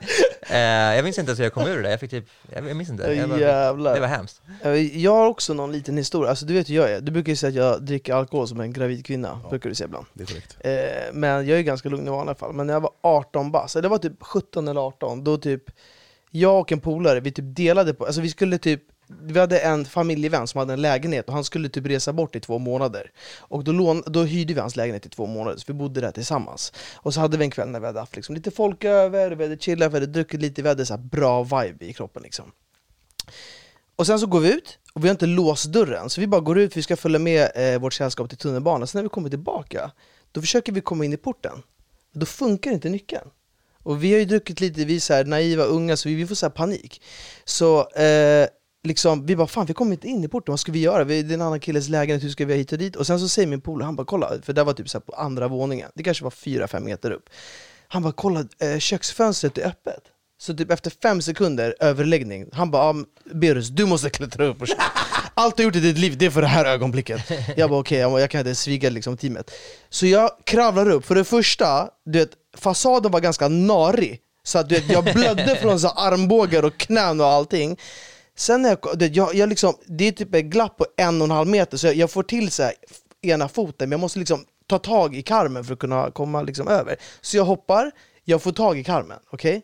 Eh, 0.50 0.58
jag 0.58 1.04
minns 1.04 1.18
inte 1.18 1.30
ens 1.30 1.38
hur 1.38 1.44
jag 1.44 1.52
kom 1.54 1.66
ur 1.66 1.82
det 1.82 1.90
jag 1.90 2.00
fick 2.00 2.10
typ, 2.10 2.24
jag 2.54 2.76
minns 2.76 2.90
inte. 2.90 3.12
Jag 3.12 3.78
bara, 3.78 3.94
det 3.94 4.00
var 4.00 4.06
hemskt. 4.06 4.40
Jag 4.98 5.14
har 5.14 5.26
också 5.26 5.54
någon 5.54 5.72
liten 5.72 5.96
historia, 5.96 6.30
alltså 6.30 6.46
du 6.46 6.54
vet 6.54 6.70
hur 6.70 6.74
jag 6.74 6.90
är. 6.90 7.00
Du 7.00 7.12
brukar 7.12 7.32
ju 7.32 7.36
säga 7.36 7.48
att 7.48 7.54
jag 7.54 7.82
dricker 7.82 8.14
alkohol 8.14 8.48
som 8.48 8.60
en 8.60 8.72
gravid 8.72 9.06
kvinna, 9.06 9.40
brukar 9.50 9.68
du 9.68 9.74
säga 9.74 9.86
ibland. 9.86 10.06
Det 10.12 10.22
är 10.22 10.26
korrekt. 10.26 10.56
Eh, 10.60 11.12
men 11.12 11.46
jag 11.46 11.58
är 11.58 11.62
ganska 11.62 11.88
lugn 11.88 12.06
i 12.06 12.10
vanliga 12.10 12.34
fall. 12.34 12.52
Men 12.52 12.66
när 12.66 12.74
jag 12.74 12.80
var 12.80 12.90
18 13.00 13.50
bast, 13.50 13.76
eller 13.76 13.82
det 13.82 13.88
var 13.88 13.98
typ 13.98 14.22
17 14.22 14.68
eller 14.68 14.80
18, 14.80 15.24
då 15.24 15.38
typ 15.38 15.62
jag 16.30 16.60
och 16.60 16.72
en 16.72 16.80
polare, 16.80 17.20
vi 17.20 17.32
typ 17.32 17.56
delade 17.56 17.94
på, 17.94 18.06
alltså 18.06 18.20
vi 18.20 18.30
skulle 18.30 18.58
typ 18.58 18.82
vi 19.22 19.40
hade 19.40 19.58
en 19.58 19.84
familjevän 19.84 20.46
som 20.46 20.58
hade 20.58 20.72
en 20.72 20.82
lägenhet 20.82 21.28
och 21.28 21.34
han 21.34 21.44
skulle 21.44 21.68
typ 21.68 21.86
resa 21.86 22.12
bort 22.12 22.36
i 22.36 22.40
två 22.40 22.58
månader. 22.58 23.10
Och 23.38 23.64
då, 23.64 23.72
lån, 23.72 24.02
då 24.06 24.22
hyrde 24.22 24.54
vi 24.54 24.60
hans 24.60 24.76
lägenhet 24.76 25.06
i 25.06 25.08
två 25.08 25.26
månader, 25.26 25.56
så 25.56 25.64
vi 25.66 25.72
bodde 25.72 26.00
där 26.00 26.10
tillsammans. 26.10 26.72
Och 26.96 27.14
så 27.14 27.20
hade 27.20 27.36
vi 27.36 27.44
en 27.44 27.50
kväll 27.50 27.68
när 27.68 27.80
vi 27.80 27.86
hade 27.86 28.00
haft 28.00 28.16
liksom 28.16 28.34
lite 28.34 28.50
folk 28.50 28.84
över, 28.84 29.30
vi 29.30 29.44
hade 29.44 29.56
chillat, 29.56 29.92
vi 29.92 29.96
hade 29.96 30.06
druckit 30.06 30.40
lite, 30.40 30.62
vi 30.62 30.68
hade 30.68 30.86
så 30.86 30.96
bra 30.98 31.42
vibe 31.42 31.84
i 31.84 31.92
kroppen 31.92 32.22
liksom. 32.22 32.52
Och 33.98 34.06
sen 34.06 34.18
så 34.18 34.26
går 34.26 34.40
vi 34.40 34.52
ut, 34.52 34.78
och 34.92 35.04
vi 35.04 35.08
har 35.08 35.12
inte 35.12 35.26
låst 35.26 35.66
dörren, 35.66 36.10
så 36.10 36.20
vi 36.20 36.26
bara 36.26 36.40
går 36.40 36.58
ut, 36.58 36.76
vi 36.76 36.82
ska 36.82 36.96
följa 36.96 37.18
med 37.18 37.50
eh, 37.54 37.80
vårt 37.80 37.94
sällskap 37.94 38.28
till 38.28 38.38
tunnelbanan. 38.38 38.86
Sen 38.86 38.98
när 38.98 39.02
vi 39.02 39.08
kommer 39.08 39.30
tillbaka, 39.30 39.90
då 40.32 40.40
försöker 40.40 40.72
vi 40.72 40.80
komma 40.80 41.04
in 41.04 41.12
i 41.12 41.16
porten. 41.16 41.62
Då 42.12 42.26
funkar 42.26 42.70
inte 42.70 42.88
nyckeln. 42.88 43.30
Och 43.82 44.04
vi 44.04 44.12
har 44.12 44.18
ju 44.18 44.24
druckit 44.24 44.60
lite, 44.60 44.84
vi 44.84 44.96
är 44.96 45.00
så 45.00 45.14
här 45.14 45.24
naiva, 45.24 45.64
unga, 45.64 45.96
så 45.96 46.08
vi, 46.08 46.14
vi 46.14 46.26
får 46.26 46.34
så 46.34 46.46
här 46.46 46.50
panik. 46.50 47.02
Så 47.44 47.90
eh, 47.90 48.48
liksom, 48.82 49.26
vi 49.26 49.36
bara 49.36 49.46
fan 49.46 49.66
vi 49.66 49.74
kommer 49.74 49.92
inte 49.92 50.08
in 50.08 50.24
i 50.24 50.28
porten, 50.28 50.52
vad 50.52 50.60
ska 50.60 50.72
vi 50.72 50.80
göra? 50.80 51.04
Vi, 51.04 51.22
det 51.22 51.32
är 51.32 51.34
en 51.34 51.42
annan 51.42 51.60
killes 51.60 51.88
lägenhet, 51.88 52.24
hur 52.24 52.30
ska 52.30 52.44
vi 52.44 52.54
hit 52.54 52.72
och 52.72 52.78
dit? 52.78 52.96
Och 52.96 53.06
sen 53.06 53.20
så 53.20 53.28
säger 53.28 53.48
min 53.48 53.60
polare, 53.60 53.86
han 53.86 53.96
bara 53.96 54.06
kolla, 54.06 54.32
för 54.42 54.52
det 54.52 54.64
var 54.64 54.72
typ 54.72 54.88
så 54.88 54.98
här 54.98 55.02
på 55.02 55.12
andra 55.12 55.48
våningen, 55.48 55.90
det 55.94 56.02
kanske 56.02 56.24
var 56.24 56.30
fyra 56.30 56.68
fem 56.68 56.84
meter 56.84 57.10
upp. 57.10 57.30
Han 57.88 58.02
bara 58.02 58.12
kolla, 58.12 58.44
eh, 58.58 58.78
köksfönstret 58.78 59.58
är 59.58 59.66
öppet. 59.66 60.02
Så 60.40 60.54
typ 60.54 60.70
efter 60.70 60.92
fem 61.02 61.22
sekunder 61.22 61.74
överläggning, 61.80 62.46
han 62.52 62.70
bara 62.70 62.82
ah, 62.82 63.04
Berus, 63.34 63.68
du 63.68 63.86
måste 63.86 64.10
klättra 64.10 64.44
upp 64.44 64.62
och 64.62 64.68
Allt 65.34 65.56
du 65.56 65.62
har 65.62 65.64
gjort 65.64 65.76
i 65.76 65.80
ditt 65.80 65.98
liv, 65.98 66.18
det 66.18 66.26
är 66.26 66.30
för 66.30 66.42
det 66.42 66.48
här 66.48 66.64
ögonblicket. 66.64 67.30
Jag 67.56 67.70
bara 67.70 67.80
okej, 67.80 68.06
okay, 68.06 68.20
jag 68.20 68.30
kan 68.30 68.38
inte 68.38 68.54
sviga 68.54 68.90
liksom 68.90 69.16
teamet. 69.16 69.50
Så 69.88 70.06
jag 70.06 70.30
kravlar 70.44 70.90
upp, 70.90 71.06
för 71.06 71.14
det 71.14 71.24
första, 71.24 71.88
du 72.04 72.18
vet, 72.18 72.30
fasaden 72.56 73.12
var 73.12 73.20
ganska 73.20 73.48
narig. 73.48 74.20
Så 74.42 74.58
att 74.58 74.68
du 74.68 74.74
vet, 74.74 74.90
jag 74.90 75.04
blödde 75.04 75.56
från 75.62 75.80
så 75.80 75.88
armbågar 75.88 76.62
och 76.62 76.76
knän 76.76 77.20
och 77.20 77.26
allting. 77.26 77.78
Sen 78.36 78.62
när 78.62 78.68
jag, 78.68 78.98
du 78.98 79.06
vet, 79.06 79.16
jag, 79.16 79.34
jag 79.34 79.48
liksom, 79.48 79.74
det 79.86 80.08
är 80.08 80.12
typ 80.12 80.34
ett 80.34 80.44
glapp 80.44 80.76
på 80.76 80.86
en 80.96 81.20
och 81.20 81.24
en 81.24 81.30
halv 81.30 81.48
meter, 81.48 81.76
så 81.76 81.86
jag, 81.86 81.94
jag 81.94 82.10
får 82.10 82.22
till 82.22 82.50
så 82.50 82.62
här, 82.62 82.72
ena 83.22 83.48
foten, 83.48 83.88
men 83.88 83.96
jag 83.96 84.00
måste 84.00 84.18
liksom 84.18 84.44
ta 84.66 84.78
tag 84.78 85.16
i 85.16 85.22
karmen 85.22 85.64
för 85.64 85.72
att 85.72 85.78
kunna 85.78 86.10
komma 86.10 86.42
liksom 86.42 86.68
över. 86.68 86.96
Så 87.20 87.36
jag 87.36 87.44
hoppar, 87.44 87.90
jag 88.24 88.42
får 88.42 88.52
tag 88.52 88.78
i 88.78 88.84
karmen, 88.84 89.18
okej? 89.30 89.62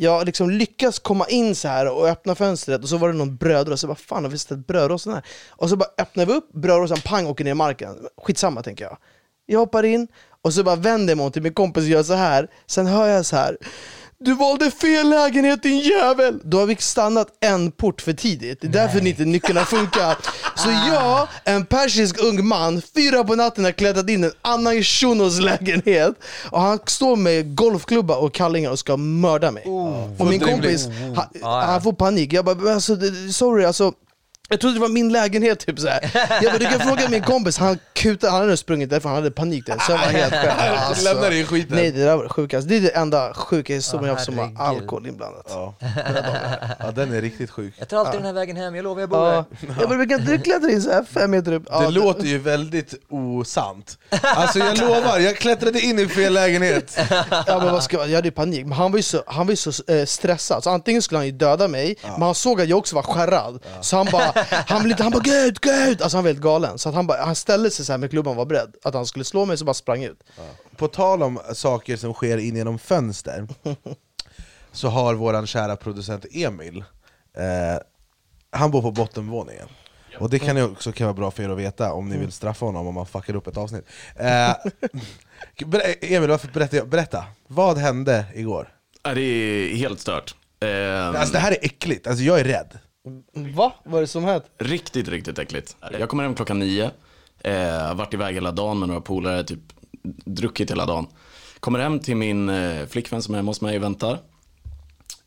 Jag 0.00 0.26
liksom 0.26 0.50
lyckas 0.50 0.98
komma 0.98 1.26
in 1.26 1.54
så 1.54 1.68
här 1.68 1.92
och 1.92 2.08
öppna 2.08 2.34
fönstret 2.34 2.82
och 2.82 2.88
så 2.88 2.96
var 2.96 3.08
det 3.08 3.14
någon 3.14 3.36
brödrost, 3.36 3.80
så 3.80 3.84
jag 3.84 3.88
bara 3.88 4.00
fan 4.00 4.24
har 4.24 4.30
vi 4.30 4.38
ställt 4.38 4.66
brödrosten 4.66 5.12
här? 5.12 5.22
Och 5.50 5.68
så 5.68 5.76
bara 5.76 5.88
öppnar 5.98 6.26
vi 6.26 6.32
upp, 6.32 6.52
brödrosten 6.52 7.00
pang 7.04 7.26
åker 7.26 7.44
ner 7.44 7.50
i 7.50 7.54
marken. 7.54 7.96
Skitsamma 8.16 8.62
tänker 8.62 8.84
jag. 8.84 8.98
Jag 9.46 9.58
hoppar 9.58 9.82
in 9.82 10.08
och 10.42 10.54
så 10.54 10.62
bara 10.64 10.76
vänder 10.76 11.10
jag 11.10 11.16
mig 11.16 11.26
om 11.26 11.32
till 11.32 11.42
min 11.42 11.54
kompis 11.54 11.82
och 11.82 11.88
gör 11.88 12.02
så 12.02 12.14
här. 12.14 12.50
Sen 12.66 12.86
hör 12.86 13.06
jag 13.06 13.26
så 13.26 13.36
här. 13.36 13.56
Du 14.20 14.34
valde 14.34 14.70
fel 14.70 15.08
lägenhet 15.08 15.62
din 15.62 15.78
jävel! 15.78 16.38
Då 16.44 16.58
har 16.58 16.66
vi 16.66 16.76
stannat 16.76 17.28
en 17.40 17.70
port 17.70 18.00
för 18.00 18.12
tidigt, 18.12 18.60
det 18.60 18.66
är 18.66 18.70
därför 18.70 19.06
inte 19.06 19.24
nycklarna 19.24 19.64
funkar. 19.64 20.16
Så 20.56 20.70
jag, 20.70 21.28
en 21.44 21.66
persisk 21.66 22.22
ung 22.22 22.46
man, 22.46 22.82
fyra 22.94 23.24
på 23.24 23.34
natten 23.34 23.64
har 23.64 23.72
klättrat 23.72 24.08
in 24.10 24.24
i 24.24 24.26
en 24.26 24.32
annan 24.42 24.82
shunos 24.82 25.40
lägenhet 25.40 26.14
och 26.50 26.60
han 26.60 26.78
står 26.86 27.16
med 27.16 27.54
golfklubba 27.56 28.16
och 28.16 28.34
kallingar 28.34 28.70
och 28.70 28.78
ska 28.78 28.96
mörda 28.96 29.50
mig. 29.50 29.64
och 30.18 30.26
min 30.26 30.40
kompis, 30.40 30.88
han, 31.16 31.26
han 31.42 31.82
får 31.82 31.92
panik. 31.92 32.32
Jag 32.32 32.44
bara, 32.44 32.54
"Men 32.54 32.74
alltså, 32.74 32.96
sorry 33.32 33.64
alltså 33.64 33.92
jag 34.50 34.60
trodde 34.60 34.74
det 34.76 34.80
var 34.80 34.88
min 34.88 35.12
lägenhet 35.12 35.66
typ 35.66 35.78
såhär. 35.78 36.10
Jag 36.42 36.52
bara, 36.52 36.58
du 36.58 36.64
kan 36.66 36.80
fråga 36.80 37.08
min 37.08 37.22
kompis, 37.22 37.58
han 37.58 37.78
kutade, 37.92 38.32
han 38.32 38.40
hade 38.40 38.56
sprungit 38.56 38.90
därför 38.90 39.08
han 39.08 39.16
hade 39.16 39.30
panik 39.30 39.66
där, 39.66 39.78
så 39.78 39.92
jag 39.92 39.98
var 39.98 40.04
helt 40.06 40.32
själv. 40.34 40.52
Alltså, 40.88 41.04
Lämnar 41.04 41.30
dig 41.30 41.40
i 41.40 41.44
skiten. 41.44 41.76
Nej 41.76 41.90
det 41.90 42.04
där 42.04 42.16
var 42.16 42.22
det 42.22 42.28
sjukaste, 42.28 42.68
det 42.68 42.76
är 42.76 42.80
det 42.80 42.88
enda 42.90 43.34
sjuka 43.34 43.74
historien 43.74 44.06
jag 44.08 44.14
haft 44.14 44.24
som 44.26 44.38
har 44.38 44.52
alkohol 44.58 45.06
inblandat. 45.06 45.46
Ja. 45.48 45.74
ja, 46.78 46.90
den 46.90 47.14
är 47.14 47.20
riktigt 47.20 47.50
sjuk. 47.50 47.74
Jag 47.78 47.88
tar 47.88 47.98
alltid 47.98 48.14
den 48.20 48.26
här 48.26 48.32
vägen 48.32 48.56
hem, 48.56 48.74
jag 48.74 48.82
lovar 48.82 49.00
jag 49.00 49.10
bor 49.10 49.18
Ja. 49.18 49.44
här. 49.68 49.76
Jag 49.80 49.88
bara, 49.88 50.06
kan 50.06 50.20
inte 50.20 50.38
klättra 50.38 50.70
in 50.70 50.82
så 50.82 50.90
här 50.90 51.04
fem 51.04 51.30
meter 51.30 51.52
upp. 51.52 51.62
Ja, 51.70 51.80
Det 51.80 51.90
låter 51.90 52.24
ju 52.24 52.38
väldigt 52.38 52.94
osant. 53.08 53.98
Alltså 54.22 54.58
jag 54.58 54.78
lovar, 54.78 55.18
jag 55.18 55.36
klättrade 55.36 55.80
in 55.80 55.98
i 55.98 56.08
fel 56.08 56.32
lägenhet. 56.32 56.98
Ja, 57.30 57.58
men 57.58 57.72
vad 57.72 57.82
ska, 57.84 57.96
jag 57.96 58.14
hade 58.14 58.28
ju 58.28 58.32
panik, 58.32 58.66
men 58.66 58.72
han 58.78 58.90
var 58.92 58.98
ju 58.98 59.02
så, 59.02 59.22
han 59.26 59.46
var 59.46 59.52
ju 59.52 59.56
så 59.56 59.92
eh, 59.92 60.04
stressad, 60.04 60.64
så 60.64 60.70
antingen 60.70 61.02
skulle 61.02 61.18
han 61.18 61.26
ju 61.26 61.32
döda 61.32 61.68
mig, 61.68 61.96
men 62.02 62.22
han 62.22 62.34
såg 62.34 62.60
att 62.60 62.68
jag 62.68 62.78
också 62.78 62.94
var 62.96 63.02
skärrad. 63.02 63.62
Så 63.80 63.96
han 63.96 64.06
bara, 64.12 64.32
han 64.46 64.82
blev 64.82 64.86
lite, 64.88 65.02
han 65.02 65.12
bara 65.12 65.22
gå 65.22 65.32
ut, 65.34 65.58
gå 65.64 65.70
ut! 65.70 66.02
Alltså 66.02 66.16
han 66.16 66.24
var 66.24 66.30
helt 66.30 66.42
galen. 66.42 66.78
Så 66.78 66.88
att 66.88 66.94
han, 66.94 67.06
bara, 67.06 67.24
han 67.24 67.34
ställde 67.34 67.70
sig 67.70 67.84
så 67.84 67.92
här 67.92 67.98
med 67.98 68.10
klubban 68.10 68.36
var 68.36 68.46
beredd, 68.46 68.74
att 68.84 68.94
han 68.94 69.06
skulle 69.06 69.24
slå 69.24 69.44
mig 69.46 69.56
så 69.58 69.64
bara 69.64 69.74
sprang 69.74 70.04
ut. 70.04 70.20
På 70.76 70.88
tal 70.88 71.22
om 71.22 71.40
saker 71.54 71.96
som 71.96 72.14
sker 72.14 72.38
in 72.38 72.56
genom 72.56 72.78
fönster, 72.78 73.48
så 74.72 74.88
har 74.88 75.14
våran 75.14 75.46
kära 75.46 75.76
producent 75.76 76.26
Emil, 76.32 76.78
eh, 77.36 77.82
han 78.50 78.70
bor 78.70 78.82
på 78.82 78.90
bottenvåningen. 78.90 79.66
Och 80.18 80.30
det 80.30 80.38
kan 80.38 80.56
ju 80.56 80.64
också 80.64 80.92
kan 80.92 81.06
vara 81.06 81.14
bra 81.14 81.30
för 81.30 81.42
er 81.42 81.48
att 81.48 81.58
veta 81.58 81.92
om 81.92 82.08
ni 82.08 82.18
vill 82.18 82.32
straffa 82.32 82.66
honom 82.66 82.86
om 82.86 82.94
man 82.94 83.06
fuckar 83.06 83.36
upp 83.36 83.46
ett 83.46 83.56
avsnitt. 83.56 83.84
Eh, 84.16 84.54
Emil, 86.00 86.28
varför 86.30 86.48
berätta, 86.48 86.76
jag- 86.76 86.88
berätta, 86.88 87.24
vad 87.46 87.78
hände 87.78 88.24
igår? 88.34 88.68
Ja, 89.02 89.14
det 89.14 89.20
är 89.20 89.76
helt 89.76 90.00
stört. 90.00 90.34
Eh, 90.60 91.08
Alltså 91.20 91.32
det 91.32 91.38
här 91.38 91.50
är 91.52 91.58
äckligt, 91.62 92.06
alltså 92.06 92.24
jag 92.24 92.40
är 92.40 92.44
rädd. 92.44 92.78
Va? 93.54 93.72
Vad 93.84 93.96
är 93.96 94.00
det 94.00 94.06
som 94.06 94.24
hänt? 94.24 94.44
Riktigt, 94.58 95.08
riktigt 95.08 95.38
äckligt. 95.38 95.76
Jag 95.98 96.08
kommer 96.08 96.22
hem 96.22 96.34
klockan 96.34 96.58
nio. 96.58 96.90
Eh, 97.40 97.94
varit 97.94 98.14
iväg 98.14 98.34
hela 98.34 98.52
dagen 98.52 98.78
med 98.78 98.88
några 98.88 99.00
polare, 99.00 99.44
typ 99.44 99.60
druckit 100.24 100.70
hela 100.70 100.86
dagen. 100.86 101.06
Kommer 101.60 101.78
hem 101.78 102.00
till 102.00 102.16
min 102.16 102.48
eh, 102.48 102.86
flickvän 102.86 103.22
som 103.22 103.34
är 103.34 103.38
hemma 103.38 103.50
hos 103.50 103.60
mig 103.60 103.76
och 103.76 103.82
väntar. 103.82 104.18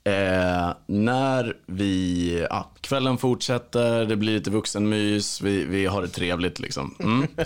Eh, 0.04 0.74
när 0.88 1.54
vi, 1.66 2.47
ja, 2.49 2.72
kvällen 2.82 3.18
fortsätter, 3.18 4.06
det 4.06 4.16
blir 4.16 4.34
lite 4.34 4.49
vuxenmys, 4.49 5.41
vi, 5.41 5.66
vi 5.66 5.86
har 5.86 6.02
det 6.02 6.08
trevligt 6.08 6.60
liksom. 6.60 6.95
Mm. 6.99 7.28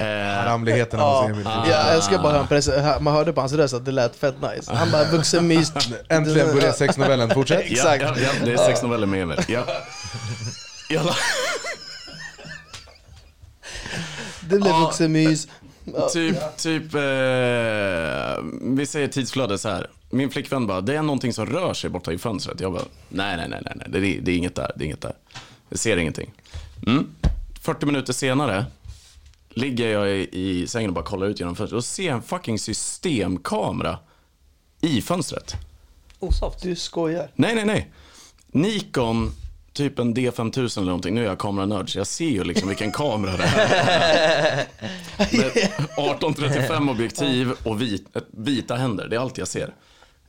Eh, 0.00 0.06
Haramligheterna 0.06 1.02
hos 1.02 1.30
Emil. 1.30 1.44
Ja, 1.44 1.92
jag 1.92 2.02
ska 2.02 2.18
bara 2.18 2.46
press- 2.46 3.00
man 3.00 3.14
hörde 3.14 3.32
på 3.32 3.40
hans 3.40 3.52
röst 3.52 3.74
att 3.74 3.84
det 3.84 3.92
lät 3.92 4.16
fett 4.16 4.34
nice. 4.40 4.72
Han 4.74 4.90
bara 4.90 5.04
vuxenmys. 5.04 5.72
Äntligen 6.08 6.54
börjar 6.54 6.72
sexnovellen, 6.72 7.30
fortsätt. 7.30 7.60
Exakt. 7.70 8.02
Ja, 8.02 8.14
ja, 8.16 8.22
ja, 8.40 8.44
det 8.46 8.52
är 8.52 8.56
sex 8.56 8.82
noveller 8.82 9.06
med 9.06 9.22
Emil. 9.22 9.38
Ja. 9.48 9.62
Jalla. 10.90 11.14
Det 14.40 14.58
blev 14.58 14.74
vuxenmys. 14.74 15.48
Typ, 16.12 16.36
typ 16.56 16.94
eh, 16.94 17.00
vi 18.76 18.86
säger 18.88 19.08
tidsflöde 19.08 19.58
så 19.58 19.68
här. 19.68 19.86
Min 20.10 20.30
flickvän 20.30 20.66
bara, 20.66 20.80
det 20.80 20.96
är 20.96 21.02
någonting 21.02 21.32
som 21.32 21.46
rör 21.46 21.74
sig 21.74 21.90
borta 21.90 22.12
i 22.12 22.18
fönstret. 22.18 22.60
Jag 22.60 22.72
bara, 22.72 22.82
nej, 23.08 23.36
nej, 23.36 23.48
nej, 23.48 23.60
nej, 23.64 23.72
nej. 23.76 23.86
Det, 23.90 23.98
är, 23.98 24.20
det 24.20 24.30
är 24.32 24.36
inget 24.36 24.54
där, 24.54 24.72
det 24.76 24.84
är 24.84 24.86
inget 24.86 25.00
där. 25.00 25.12
Jag 25.68 25.78
ser 25.78 25.96
ingenting. 25.96 26.32
Mm. 26.86 27.06
40 27.60 27.86
minuter 27.86 28.12
senare 28.12 28.64
ligger 29.50 29.88
jag 29.88 30.10
i, 30.10 30.28
i 30.32 30.66
sängen 30.66 30.90
och 30.90 30.94
bara 30.94 31.04
kollar 31.04 31.26
ut 31.26 31.40
genom 31.40 31.56
fönstret 31.56 31.76
och 31.78 31.84
ser 31.84 32.12
en 32.12 32.22
fucking 32.22 32.58
systemkamera 32.58 33.98
i 34.80 35.02
fönstret. 35.02 35.54
Osoft. 36.18 36.62
Du 36.62 36.76
skojar. 36.76 37.30
Nej, 37.34 37.54
nej, 37.54 37.64
nej. 37.64 37.90
Nikon, 38.46 39.32
typ 39.72 39.98
en 39.98 40.14
D5000 40.16 40.78
eller 40.78 40.86
någonting. 40.86 41.14
Nu 41.14 41.20
är 41.22 41.26
jag 41.28 41.38
kameranörd 41.38 41.92
så 41.92 41.98
jag 41.98 42.06
ser 42.06 42.28
ju 42.28 42.44
liksom 42.44 42.68
vilken 42.68 42.92
kamera 42.92 43.36
det 43.36 43.44
är. 43.44 44.66
Med 45.36 45.46
1835 45.46 46.88
objektiv 46.88 47.52
och 47.64 47.80
vit, 47.82 48.16
ett- 48.16 48.26
vita 48.30 48.74
händer. 48.76 49.08
Det 49.08 49.16
är 49.16 49.20
allt 49.20 49.38
jag 49.38 49.48
ser. 49.48 49.74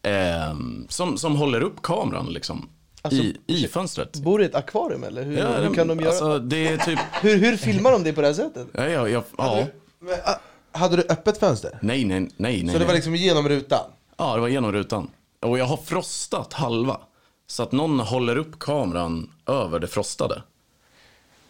Ehm, 0.03 0.85
som, 0.89 1.17
som 1.17 1.35
håller 1.35 1.61
upp 1.61 1.81
kameran 1.81 2.25
liksom. 2.33 2.69
I, 3.11 3.37
I 3.47 3.67
fönstret. 3.67 4.15
Bor 4.19 4.39
det 4.39 4.45
i 4.45 4.47
ett 4.47 4.55
akvarium 4.55 5.03
eller? 5.03 5.23
Hur, 5.23 5.37
Ja, 5.37 5.47
hur 5.57 5.73
kan 5.73 5.87
de 5.87 5.99
göra? 5.99 6.09
Alltså, 6.09 6.39
det 6.39 6.67
är 6.67 6.77
typ... 6.77 6.99
Hur, 7.21 7.37
hur 7.37 7.57
filmar 7.57 7.91
de 7.91 8.03
det 8.03 8.13
på 8.13 8.21
det 8.21 8.27
här 8.27 8.33
sättet? 8.33 8.67
Ja, 8.71 8.87
ja, 8.89 9.09
ja, 9.09 9.23
ja. 9.37 9.65
Men, 9.99 10.15
ah, 10.25 10.35
Hade 10.79 10.95
du 10.95 11.03
öppet 11.09 11.37
fönster? 11.37 11.79
Nej, 11.81 12.05
nej, 12.05 12.19
nej. 12.19 12.29
nej 12.63 12.73
Så 12.73 12.79
det 12.79 12.79
var 12.79 12.85
nej. 12.85 12.95
liksom 12.95 13.15
genom 13.15 13.49
rutan? 13.49 13.85
Ja, 14.17 14.35
det 14.35 14.41
var 14.41 14.47
genom 14.47 14.71
rutan. 14.71 15.11
Och 15.41 15.59
jag 15.59 15.65
har 15.65 15.77
frostat 15.77 16.53
halva. 16.53 16.99
Så 17.47 17.63
att 17.63 17.71
någon 17.71 17.99
håller 17.99 18.37
upp 18.37 18.59
kameran 18.59 19.31
över 19.45 19.79
det 19.79 19.87
frostade. 19.87 20.41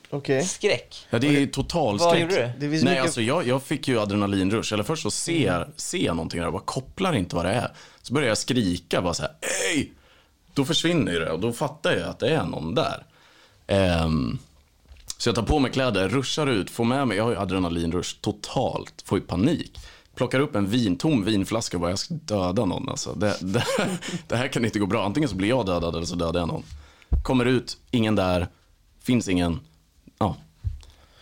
Okej. 0.09 0.43
Skräck. 0.43 1.05
Ja, 1.09 1.19
det 1.19 1.27
är 1.27 1.47
total 1.47 1.97
Vad 1.97 2.09
skräck. 2.09 2.21
gjorde 2.21 2.53
du? 2.59 2.67
Nej, 2.67 2.79
mycket- 2.79 3.01
alltså 3.03 3.21
jag, 3.21 3.47
jag 3.47 3.63
fick 3.63 3.87
ju 3.87 3.99
adrenalinrush. 3.99 4.73
Eller 4.73 4.83
först 4.83 5.03
så 5.03 5.11
ser 5.11 5.45
jag 5.45 5.65
ser 5.75 5.97
jag 5.97 6.15
någonting 6.15 6.43
och 6.45 6.51
bara 6.53 6.61
kopplar 6.65 7.13
inte 7.15 7.35
vad 7.35 7.45
det 7.45 7.51
är. 7.51 7.71
Så 8.07 8.13
börjar 8.13 8.27
jag 8.27 8.37
skrika 8.37 9.01
bara 9.01 9.13
så 9.13 9.21
här, 9.21 9.31
Ej! 9.71 9.93
Då 10.53 10.65
försvinner 10.65 11.11
ju 11.11 11.19
det 11.19 11.31
och 11.31 11.39
då 11.39 11.53
fattar 11.53 11.91
jag 11.91 12.09
att 12.09 12.19
det 12.19 12.29
är 12.29 12.43
någon 12.43 12.75
där. 12.75 13.05
Ehm, 13.67 14.39
så 15.17 15.29
jag 15.29 15.35
tar 15.35 15.43
på 15.43 15.59
mig 15.59 15.71
kläder, 15.71 16.09
ruschar 16.09 16.47
ut, 16.47 16.69
får 16.69 16.83
med 16.85 17.07
mig, 17.07 17.17
jag 17.17 17.23
har 17.23 17.31
ju 17.31 17.37
adrenalinrush 17.37 18.21
totalt, 18.21 19.01
får 19.05 19.17
ju 19.17 19.25
panik. 19.25 19.79
Plockar 20.15 20.39
upp 20.39 20.55
en 20.55 20.67
vin, 20.67 20.97
tom 20.97 21.25
vinflaska 21.25 21.77
och 21.77 21.81
bara 21.81 21.89
jag 21.89 21.99
ska 21.99 22.13
döda 22.13 22.65
någon 22.65 22.89
alltså. 22.89 23.13
Det, 23.13 23.37
det, 23.41 23.63
det 24.27 24.35
här 24.35 24.47
kan 24.47 24.65
inte 24.65 24.79
gå 24.79 24.85
bra. 24.85 25.05
Antingen 25.05 25.29
så 25.29 25.35
blir 25.35 25.49
jag 25.49 25.65
dödad 25.65 25.95
eller 25.95 26.05
så 26.05 26.15
dödar 26.15 26.39
jag 26.39 26.47
någon. 26.47 26.63
Kommer 27.23 27.45
ut, 27.45 27.77
ingen 27.91 28.15
där, 28.15 28.47
finns 28.99 29.27
ingen. 29.27 29.59
Ja, 30.19 30.35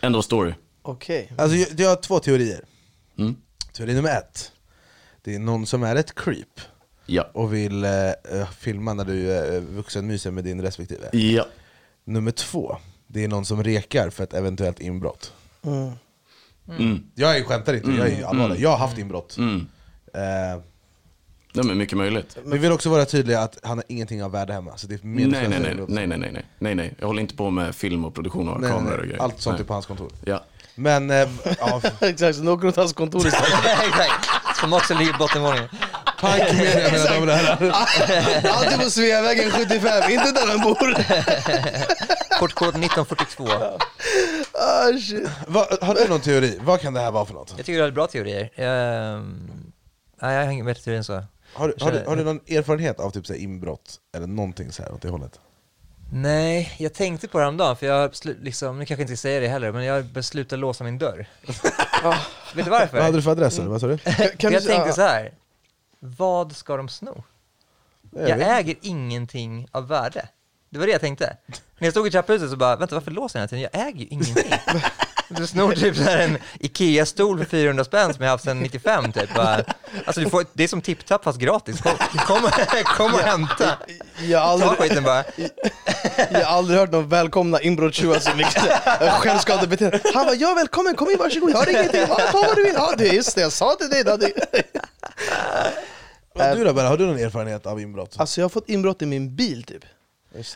end 0.01 0.15
of 0.15 0.25
story. 0.25 0.53
Okej. 0.81 1.31
Alltså, 1.37 1.57
jag, 1.57 1.79
jag 1.79 1.89
har 1.89 1.95
två 1.95 2.19
teorier. 2.19 2.61
Mm. 3.17 3.35
Teori 3.73 3.93
nummer 3.93 4.09
ett. 4.09 4.51
Det 5.23 5.35
är 5.35 5.39
någon 5.39 5.65
som 5.65 5.83
är 5.83 5.95
ett 5.95 6.15
creep 6.15 6.59
Ja. 7.05 7.29
och 7.33 7.53
vill 7.53 7.83
eh, 7.83 7.91
eh, 8.09 8.49
filma 8.59 8.93
när 8.93 9.05
du 9.05 9.31
är 9.31 9.59
vuxenmyser 9.59 10.31
med 10.31 10.43
din 10.43 10.61
respektive. 10.61 11.09
Ja. 11.17 11.45
Nummer 12.05 12.31
två. 12.31 12.77
Det 13.07 13.23
är 13.23 13.27
någon 13.27 13.45
som 13.45 13.63
rekar 13.63 14.09
för 14.09 14.23
ett 14.23 14.33
eventuellt 14.33 14.79
inbrott. 14.79 15.33
Mm. 16.77 17.03
Jag 17.15 17.37
är, 17.37 17.43
skämtar 17.43 17.73
inte, 17.73 17.91
jag 17.91 18.07
är 18.07 18.17
ju 18.17 18.23
allvarlig. 18.23 18.59
Jag 18.59 18.69
har 18.69 18.77
haft 18.77 18.97
inbrott. 18.97 19.37
Mm. 19.37 19.67
Eh, 20.13 20.61
Det 21.53 21.59
är 21.59 21.75
mycket 21.75 21.97
möjligt. 21.97 22.37
vi 22.45 22.57
vill 22.57 22.71
också 22.71 22.89
vara 22.89 23.05
tydliga 23.05 23.39
att 23.41 23.57
han 23.63 23.77
har 23.77 23.85
ingenting 23.87 24.23
av 24.23 24.31
värde 24.31 24.53
hemma. 24.53 24.77
Så 24.77 24.87
det 24.87 24.95
är 24.95 24.99
Nej, 25.03 25.25
nej, 25.27 25.47
nej, 25.49 25.59
nej, 25.59 25.75
nej, 25.87 26.07
nej, 26.07 26.31
nej, 26.31 26.45
nej, 26.59 26.75
nej. 26.75 26.93
Jag 26.99 27.07
håller 27.07 27.21
inte 27.21 27.35
på 27.35 27.49
med 27.49 27.75
film 27.75 28.05
och 28.05 28.15
produktion 28.15 28.49
och 28.49 28.61
Nej, 28.61 28.69
nej, 28.69 28.79
kameror 28.79 28.99
och 28.99 29.05
grejer. 29.05 29.21
Allt 29.21 29.41
sånt 29.41 29.53
nej. 29.53 29.61
är 29.63 29.67
på 29.67 29.73
hans 29.73 29.85
kontor. 29.85 30.11
Ja. 30.25 30.43
Men, 30.75 31.11
eh, 31.11 31.29
ja, 31.59 31.81
Exakt, 32.01 32.37
så 32.37 32.43
nu 32.43 32.51
åker 32.51 32.65
du 32.65 32.71
till 32.71 32.81
hans 32.81 32.93
kontor 32.93 33.27
istället. 33.27 33.65
Exakt. 33.87 34.27
Som 34.59 34.73
också 34.73 34.93
ligger 34.93 35.15
i 35.15 35.17
bottenvåningen. 35.19 35.69
Punk 36.19 36.53
Media 36.57 36.91
mina 36.91 37.05
damer 37.05 37.27
och 37.27 37.33
herrar. 37.33 37.71
Alltid 38.51 38.79
på 38.83 38.89
Sveavägen 38.89 39.51
75, 39.51 40.11
inte 40.11 40.31
där 40.31 40.47
han 40.47 40.61
bor. 40.61 40.75
Portkod 42.39 42.67
1942. 42.69 43.47
Ah, 44.53 44.91
shit. 44.99 45.29
Vad- 45.47 45.83
har 45.83 45.95
du 45.95 46.07
någon 46.07 46.21
teori? 46.21 46.59
Vad 46.61 46.81
kan 46.81 46.93
det 46.93 46.99
här 46.99 47.11
vara 47.11 47.25
för 47.25 47.33
något? 47.33 47.53
Jag 47.57 47.65
tycker 47.65 47.77
du 47.77 47.83
har 47.83 47.91
bra 47.91 48.07
teorier. 48.07 48.49
Ehm, 48.55 49.49
nej, 50.21 50.35
jag 50.35 50.45
har 50.45 50.51
ingen 50.51 50.65
bättre 50.65 50.83
teori 50.83 50.97
än 50.97 51.03
så. 51.03 51.23
Har, 51.53 51.67
du- 51.67 51.75
har, 51.83 51.91
du, 51.91 52.03
har 52.07 52.15
du 52.15 52.23
någon 52.23 52.39
erfarenhet 52.47 52.99
av 52.99 53.09
typ 53.11 53.27
så 53.27 53.33
här 53.33 53.39
inbrott 53.39 53.95
eller 54.17 54.27
någonting 54.27 54.71
så 54.71 54.83
här 54.83 54.93
åt 54.93 55.01
det 55.01 55.09
hållet? 55.09 55.39
Nej, 56.13 56.75
jag 56.77 56.93
tänkte 56.93 57.27
på 57.27 57.37
det 57.37 57.43
häromdagen, 57.43 57.75
för 57.77 57.85
jag 57.85 58.11
liksom, 58.41 58.79
nu 58.79 58.85
kanske 58.85 59.01
jag 59.01 59.05
inte 59.05 59.17
ska 59.17 59.21
säga 59.21 59.39
det 59.39 59.47
heller, 59.47 59.71
men 59.71 59.83
jag 59.85 59.93
har 59.93 60.01
beslutat 60.01 60.59
låsa 60.59 60.83
min 60.83 60.97
dörr. 60.97 61.27
Vet 62.55 62.65
du 62.65 62.71
varför? 62.71 62.97
Vad 62.97 63.03
hade 63.05 63.17
du 63.17 63.21
för 63.21 63.31
adress 63.31 63.59
vad 63.59 63.81
sa 63.81 63.87
du? 63.87 63.97
Kan 63.97 64.13
För 64.13 64.47
du 64.49 64.53
jag 64.53 64.63
tänkte 64.65 64.89
ah, 64.89 64.93
så 64.93 65.01
här. 65.01 65.31
Vad 66.05 66.55
ska 66.55 66.77
de 66.77 66.89
sno? 66.89 67.23
Jag 68.11 68.37
vet. 68.37 68.47
äger 68.47 68.75
ingenting 68.81 69.67
av 69.71 69.87
värde. 69.87 70.27
Det 70.69 70.79
var 70.79 70.85
det 70.85 70.91
jag 70.91 71.01
tänkte. 71.01 71.37
När 71.77 71.85
jag 71.85 71.93
stod 71.93 72.07
i 72.07 72.11
trapphuset 72.11 72.49
så 72.49 72.55
bara, 72.55 72.75
vänta 72.75 72.95
varför 72.95 73.11
låser 73.11 73.39
jag 73.39 73.49
den 73.49 73.59
här 73.59 73.67
tiden? 73.67 73.81
Jag 73.81 73.87
äger 73.87 73.99
ju 73.99 74.07
ingenting. 74.09 74.53
Du 75.29 75.47
snor 75.47 75.73
typ 75.73 75.95
så 75.95 76.09
en 76.09 76.37
Ikea-stol 76.59 77.37
för 77.37 77.45
400 77.45 77.83
spänn 77.83 78.13
som 78.13 78.23
jag 78.23 78.31
haft 78.31 78.43
sedan 78.43 78.59
95 78.59 79.11
typ. 79.11 79.29
Alltså 80.05 80.21
du 80.21 80.29
får, 80.29 80.45
det 80.53 80.63
är 80.63 80.67
som 80.67 80.81
tipptapp 80.81 81.23
fast 81.23 81.39
gratis. 81.39 81.81
Kom, 81.81 81.91
kom, 82.27 82.49
kom 82.85 83.13
och 83.13 83.19
hämta. 83.19 83.77
Jag 84.21 84.39
har 84.39 84.59
Ta 84.59 84.65
aldrig, 84.65 84.89
skiten 84.89 85.03
bara. 85.03 85.23
jag 86.31 86.45
har 86.45 86.57
aldrig 86.57 86.79
hört 86.79 86.91
någon 86.91 87.09
välkomna 87.09 87.61
inbrottstjuvar 87.61 88.19
så 88.19 88.35
mycket 88.35 88.63
självskadebeteende. 89.11 89.99
Han 90.13 90.25
bara, 90.25 90.35
ja 90.35 90.53
välkommen, 90.53 90.95
kom 90.95 91.09
in 91.09 91.17
varsågod, 91.17 91.51
jag 91.51 91.57
har 91.57 91.69
ingenting, 91.69 92.07
ta 92.07 92.31
vad 92.31 92.55
du 92.55 92.63
vill. 92.63 92.73
Ja, 92.75 92.93
det 92.97 93.09
är 93.09 93.13
just 93.13 93.35
det, 93.35 93.41
jag 93.41 93.51
sa 93.51 93.75
till 93.75 93.89
dig. 93.89 94.33
Det- 96.35 96.51
Och 96.51 96.57
du 96.57 96.63
då 96.63 96.73
Berra, 96.73 96.87
har 96.87 96.97
du 96.97 97.05
någon 97.05 97.19
erfarenhet 97.19 97.65
av 97.65 97.79
inbrott? 97.81 98.15
Alltså 98.17 98.41
jag 98.41 98.45
har 98.45 98.49
fått 98.49 98.69
inbrott 98.69 99.01
i 99.01 99.05
min 99.05 99.35
bil 99.35 99.63
typ. 99.63 99.83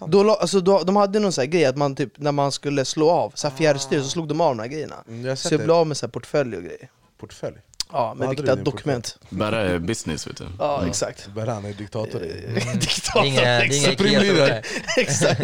Då, 0.08 0.24
la- 0.24 0.36
alltså, 0.36 0.60
då, 0.62 0.84
de 0.84 0.96
hade 0.96 1.20
någon 1.20 1.32
sån 1.32 1.42
här 1.42 1.48
grej 1.50 1.66
att 1.66 1.78
man 1.78 1.96
typ, 1.96 2.14
när 2.18 2.32
man 2.32 2.52
skulle 2.52 2.86
slå 2.86 3.10
av 3.10 3.32
så 3.36 3.48
här 3.50 3.56
fjärrstyr 3.56 4.02
så 4.02 4.10
slog 4.10 4.28
de 4.28 4.42
av 4.42 4.56
de 4.56 4.60
här 4.62 4.68
grejerna. 4.70 4.96
Mm, 5.08 5.22
jag 5.24 5.32
har 5.32 5.36
Så 5.36 5.54
jag 5.54 5.60
det. 5.60 5.64
blev 5.64 5.76
av 5.76 5.88
med 5.88 5.98
så 5.98 6.06
här 6.06 6.12
portfölj 6.12 6.56
och 6.58 6.64
grejer. 6.64 6.90
Portfölj? 7.20 7.56
Ja, 7.92 8.14
med 8.14 8.28
hade 8.28 8.36
du 8.36 8.42
viktiga 8.42 8.54
i 8.54 8.56
din 8.56 8.64
dokument. 8.64 9.18
Bara 9.30 9.62
är 9.62 9.80
business 9.80 10.28
vet 10.28 10.38
du. 10.38 10.48
Ja, 10.60 10.88
exakt. 10.88 11.28
Berra 11.36 11.54
han 11.54 11.66
är 11.66 11.74
diktator 11.74 12.24
i. 12.24 12.34
Diktator, 12.74 13.22
Det 13.22 13.28
är 13.28 13.32
inga, 13.32 13.42
det 13.42 13.48
är 13.48 14.08
inga 14.46 14.62
exakt. 14.98 15.42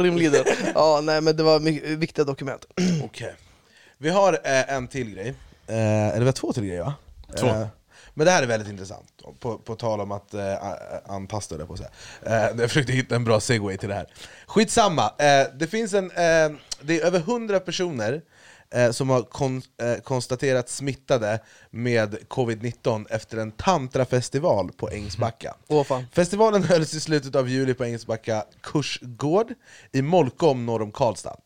Leader. 0.00 0.44
Ja, 0.74 1.00
nej 1.02 1.20
men 1.20 1.36
det 1.36 1.42
var 1.42 1.60
mycket, 1.60 1.88
viktiga 1.88 2.24
dokument. 2.24 2.66
Okej. 3.04 3.34
Vi 3.98 4.10
har 4.10 4.32
eh, 4.44 4.72
en 4.74 4.88
till 4.88 5.10
grej. 5.10 5.28
Eh, 5.66 6.08
eller 6.08 6.18
vi 6.20 6.24
har 6.24 6.32
två 6.32 6.52
till 6.52 6.64
grejer 6.64 6.82
va? 6.82 6.94
Två. 7.38 7.46
Eh, 7.46 7.66
men 8.18 8.24
det 8.24 8.30
här 8.30 8.42
är 8.42 8.46
väldigt 8.46 8.68
intressant, 8.68 9.08
på, 9.38 9.58
på 9.58 9.74
tal 9.74 10.00
om 10.00 10.12
att 10.12 10.34
eh, 10.34 10.54
anpassa 11.06 11.56
det 11.56 11.66
på 11.66 11.76
så 11.76 11.82
här. 11.82 12.50
Eh, 12.50 12.60
jag 12.60 12.70
försökte 12.70 12.92
hitta 12.92 13.16
en 13.16 13.24
bra 13.24 13.40
segway 13.40 13.76
till 13.76 13.88
det 13.88 13.94
här. 13.94 14.06
Skitsamma, 14.46 15.12
eh, 15.18 15.46
det 15.58 15.66
finns 15.66 15.94
en, 15.94 16.10
eh, 16.10 16.58
det 16.80 17.00
är 17.00 17.06
över 17.06 17.18
100 17.18 17.60
personer 17.60 18.22
eh, 18.70 18.90
som 18.90 19.10
har 19.10 19.22
kon, 19.22 19.62
eh, 19.82 19.94
konstaterats 20.02 20.76
smittade 20.76 21.40
med 21.70 22.16
covid-19 22.28 23.06
efter 23.10 23.36
en 23.36 23.52
tantrafestival 23.52 24.72
på 24.72 24.90
Ängsbacka. 24.90 25.54
Fan. 25.86 26.06
Festivalen 26.12 26.62
hölls 26.62 26.94
i 26.94 27.00
slutet 27.00 27.34
av 27.34 27.48
juli 27.48 27.74
på 27.74 27.84
Ängsbacka 27.84 28.44
kursgård 28.62 29.54
i 29.92 30.02
Molkom 30.02 30.66
norr 30.66 30.82
om 30.82 30.92
Karlstad. 30.92 31.36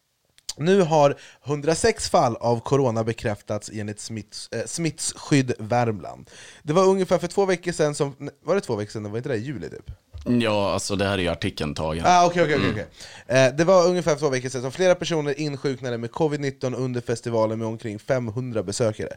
Nu 0.57 0.81
har 0.81 1.17
106 1.45 2.09
fall 2.09 2.37
av 2.37 2.61
corona 2.61 3.05
bekräftats 3.05 3.71
enligt 3.75 4.01
smitts, 4.01 4.49
eh, 4.53 4.67
Smittskydd 4.67 5.53
Värmland. 5.59 6.31
Det 6.63 6.73
var 6.73 6.87
ungefär 6.87 7.19
för 7.19 7.27
två 7.27 7.45
veckor 7.45 7.73
sedan, 7.73 7.95
som, 7.95 8.31
var 8.45 8.55
det 8.55 8.61
två 8.61 8.77
veckor 8.77 8.91
sedan? 8.91 9.11
Var 9.11 9.17
inte 9.17 9.29
det 9.29 9.37
i 9.37 9.43
juli 9.43 9.71
typ? 9.71 9.91
Ja, 10.25 10.73
alltså 10.73 10.97
det 10.97 11.05
här 11.05 11.13
är 11.13 11.23
ju 11.23 11.29
artikeln 11.29 11.75
tagen. 11.75 12.05
Ah, 12.07 12.27
okay, 12.27 12.45
okay, 12.45 12.57
okay, 12.57 12.71
okay. 12.71 12.85
Eh, 13.27 13.55
det 13.55 13.65
var 13.65 13.87
ungefär 13.87 14.17
två 14.17 14.29
veckor 14.29 14.49
sedan 14.49 14.63
som 14.63 14.73
flera 14.73 14.95
personer 14.95 15.41
insjuknade 15.41 15.99
med 15.99 16.11
covid-19 16.11 16.77
under 16.77 17.01
festivalen 17.01 17.59
med 17.59 17.69
omkring 17.69 17.99
500 17.99 18.63
besökare. 18.63 19.13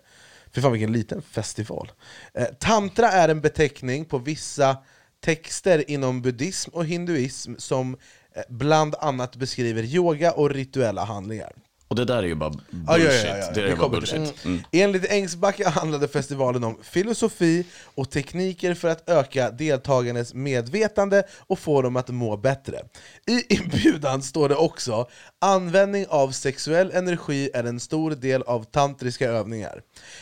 Fy 0.55 0.61
fan 0.61 0.71
vilken 0.71 0.91
liten 0.91 1.21
festival. 1.21 1.91
Eh, 2.33 2.45
tantra 2.59 3.11
är 3.11 3.29
en 3.29 3.41
beteckning 3.41 4.05
på 4.05 4.17
vissa 4.17 4.77
texter 5.25 5.89
inom 5.91 6.21
buddhism 6.21 6.69
och 6.73 6.85
hinduism 6.85 7.53
som 7.57 7.97
bland 8.49 8.95
annat 8.99 9.35
beskriver 9.35 9.83
yoga 9.83 10.31
och 10.31 10.49
rituella 10.49 11.03
handlingar. 11.03 11.51
Och 11.87 11.95
det 11.95 12.05
där 12.05 12.17
är 12.17 12.27
ju 12.27 12.35
bara 12.35 12.53
Ja, 12.87 12.97
ja, 12.97 12.97
bullshit. 12.97 13.25
ja, 13.25 13.37
ja, 13.37 13.51
Det 13.53 13.71
är 13.71 13.75
bara 13.75 13.89
bullshit. 13.89 14.45
Mm. 14.45 14.61
Enligt 14.71 15.11
Ängsbacka 15.11 15.69
handlade 15.69 16.07
festivalen 16.07 16.63
om 16.63 16.77
filosofi 16.83 17.65
och 17.95 18.09
tekniker 18.09 18.73
för 18.73 18.87
att 18.87 19.09
öka 19.09 19.51
deltagarnas 19.51 20.33
medvetande 20.33 21.23
och 21.47 21.59
få 21.59 21.81
dem 21.81 21.95
att 21.95 22.09
må 22.09 22.37
bättre. 22.37 22.81
I 23.27 23.55
inbjudan 23.55 24.21
står 24.21 24.49
det 24.49 24.55
också 24.55 25.07
användning 25.41 26.05
av 26.09 26.31
sexuell 26.31 26.91
energi 26.91 27.49
är 27.53 27.63
en 27.63 27.79
stor 27.79 28.11
del 28.11 28.41
av 28.41 28.63
tantriska 28.63 29.29
övningar. 29.29 29.81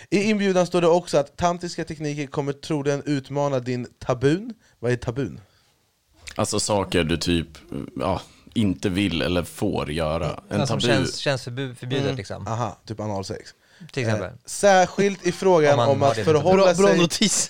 I 0.10 0.24
inbjudan 0.24 0.68
står 0.68 0.82
det 0.82 0.88
också 0.88 1.18
att 1.18 1.38
tantriska 1.38 1.84
tekniker 1.86 2.26
kommer 2.28 2.54
troligen 2.54 3.04
utmana 3.06 3.60
din 3.60 3.88
tabun. 4.00 4.54
Vad 4.80 4.92
är 4.92 4.96
tabun? 4.96 5.40
Alltså 6.36 6.60
saker 6.60 7.04
du 7.04 7.18
typ 7.18 7.48
ja, 8.00 8.22
inte 8.54 8.90
vill 8.90 9.22
eller 9.22 9.44
får 9.44 9.92
göra. 9.92 10.40
En 10.50 10.68
som 10.68 10.80
tabu. 10.80 10.94
känns, 10.94 11.18
känns 11.18 11.48
förbu- 11.48 11.76
förbjudet 11.76 12.06
Mm. 12.06 12.16
liksom. 12.18 12.48
Aha, 12.48 12.78
typ 12.86 13.00
analsex. 13.00 13.50
Till 13.92 14.04
exempel. 14.04 14.28
Eh, 14.28 14.34
särskilt 14.46 15.28
i 15.28 15.32
frågan 15.32 15.80
Om 15.80 15.90
om 15.90 16.04
att 16.04 16.16
förhålla 16.18 16.64
Bra, 16.64 16.74
bra 16.74 16.88
sig... 16.88 16.98
notis. 16.98 17.50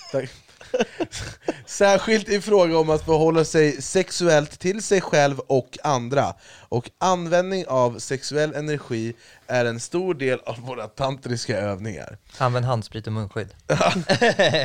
Särskilt 1.65 2.30
i 2.30 2.41
fråga 2.41 2.78
om 2.78 2.89
att 2.89 3.05
förhålla 3.05 3.45
sig 3.45 3.82
sexuellt 3.82 4.59
till 4.59 4.84
sig 4.84 5.01
själv 5.01 5.39
och 5.39 5.78
andra. 5.84 6.34
Och 6.69 6.89
användning 6.97 7.65
av 7.67 7.99
sexuell 7.99 8.53
energi 8.55 9.13
är 9.47 9.65
en 9.65 9.80
stor 9.80 10.13
del 10.13 10.39
av 10.45 10.59
våra 10.59 10.88
tantriska 10.88 11.57
övningar. 11.57 12.17
Använd 12.38 12.65
handsprit 12.65 13.07
och 13.07 13.13
munskydd. 13.13 13.49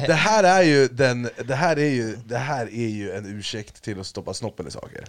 Det 0.07 0.15
här 0.19 0.45
är 0.45 0.63
ju, 0.63 0.89
den, 0.89 1.31
det 1.45 1.55
här 1.55 1.79
är 1.79 1.91
ju, 1.91 2.17
det 2.17 2.39
här 2.39 2.67
är 2.67 2.89
ju 2.89 3.13
en 3.13 3.27
ursäkt 3.39 3.83
till 3.83 4.01
att 4.01 4.07
stoppa 4.07 4.35
snoppen 4.35 4.67
i 4.67 4.71
saker. 4.71 5.05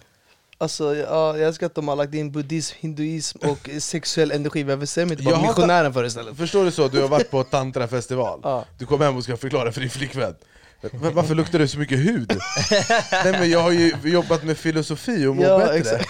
Alltså, 0.61 0.95
ja, 0.95 1.37
jag 1.37 1.47
älskar 1.47 1.65
att 1.65 1.75
de 1.75 1.87
har 1.87 1.95
lagt 1.95 2.13
in 2.13 2.31
buddhism, 2.31 2.75
hinduism 2.79 3.37
och 3.49 3.69
sexuell 3.79 4.31
energi. 4.31 4.63
Varför 4.63 4.85
säger 4.85 5.07
de 5.07 5.11
inte 5.13 5.23
bara 5.23 5.41
missionären 5.41 5.93
för 5.93 6.05
istället? 6.05 6.37
Förstår 6.37 6.65
du 6.65 6.71
så? 6.71 6.87
Du 6.87 7.01
har 7.01 7.07
varit 7.07 7.31
på 7.31 7.43
tantrafestival, 7.43 8.39
Ja. 8.43 8.65
du 8.77 8.85
kommer 8.85 9.05
hem 9.05 9.17
och 9.17 9.23
ska 9.23 9.37
förklara 9.37 9.71
för 9.71 9.81
din 9.81 9.89
flickvän 9.89 10.35
"Va- 10.81 11.11
varför 11.13 11.35
luktar 11.35 11.59
det 11.59 11.67
så 11.67 11.79
mycket 11.79 11.99
hud? 11.99 12.39
Nej 13.23 13.31
men 13.31 13.49
jag 13.49 13.59
har 13.59 13.71
ju 13.71 13.93
jobbat 14.03 14.43
med 14.43 14.57
filosofi 14.57 15.25
och 15.25 15.35
mår 15.35 15.45
Ja, 15.45 15.57
bättre 15.57 15.75
exakt. 15.77 16.09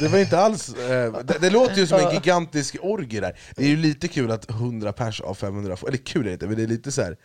Det 0.00 0.08
var 0.08 0.18
inte 0.18 0.38
alls, 0.38 0.74
eh, 0.74 1.12
det, 1.24 1.38
det 1.40 1.50
låter 1.50 1.76
ju 1.76 1.86
som 1.86 2.00
en 2.00 2.14
gigantisk 2.14 2.76
orgie 2.80 3.20
där 3.20 3.38
Det 3.56 3.64
är 3.64 3.68
ju 3.68 3.76
lite 3.76 4.08
kul 4.08 4.30
att 4.30 4.50
100 4.50 4.92
pers 4.92 5.20
av 5.20 5.34
500 5.34 5.76
får, 5.76 5.88
eller 5.88 5.98
kul 5.98 6.22
är 6.22 6.26
det 6.26 6.32
inte, 6.32 6.46
men 6.46 6.56
det 6.56 6.62
är 6.62 6.66
lite 6.66 6.92
så 6.92 7.02
här. 7.02 7.16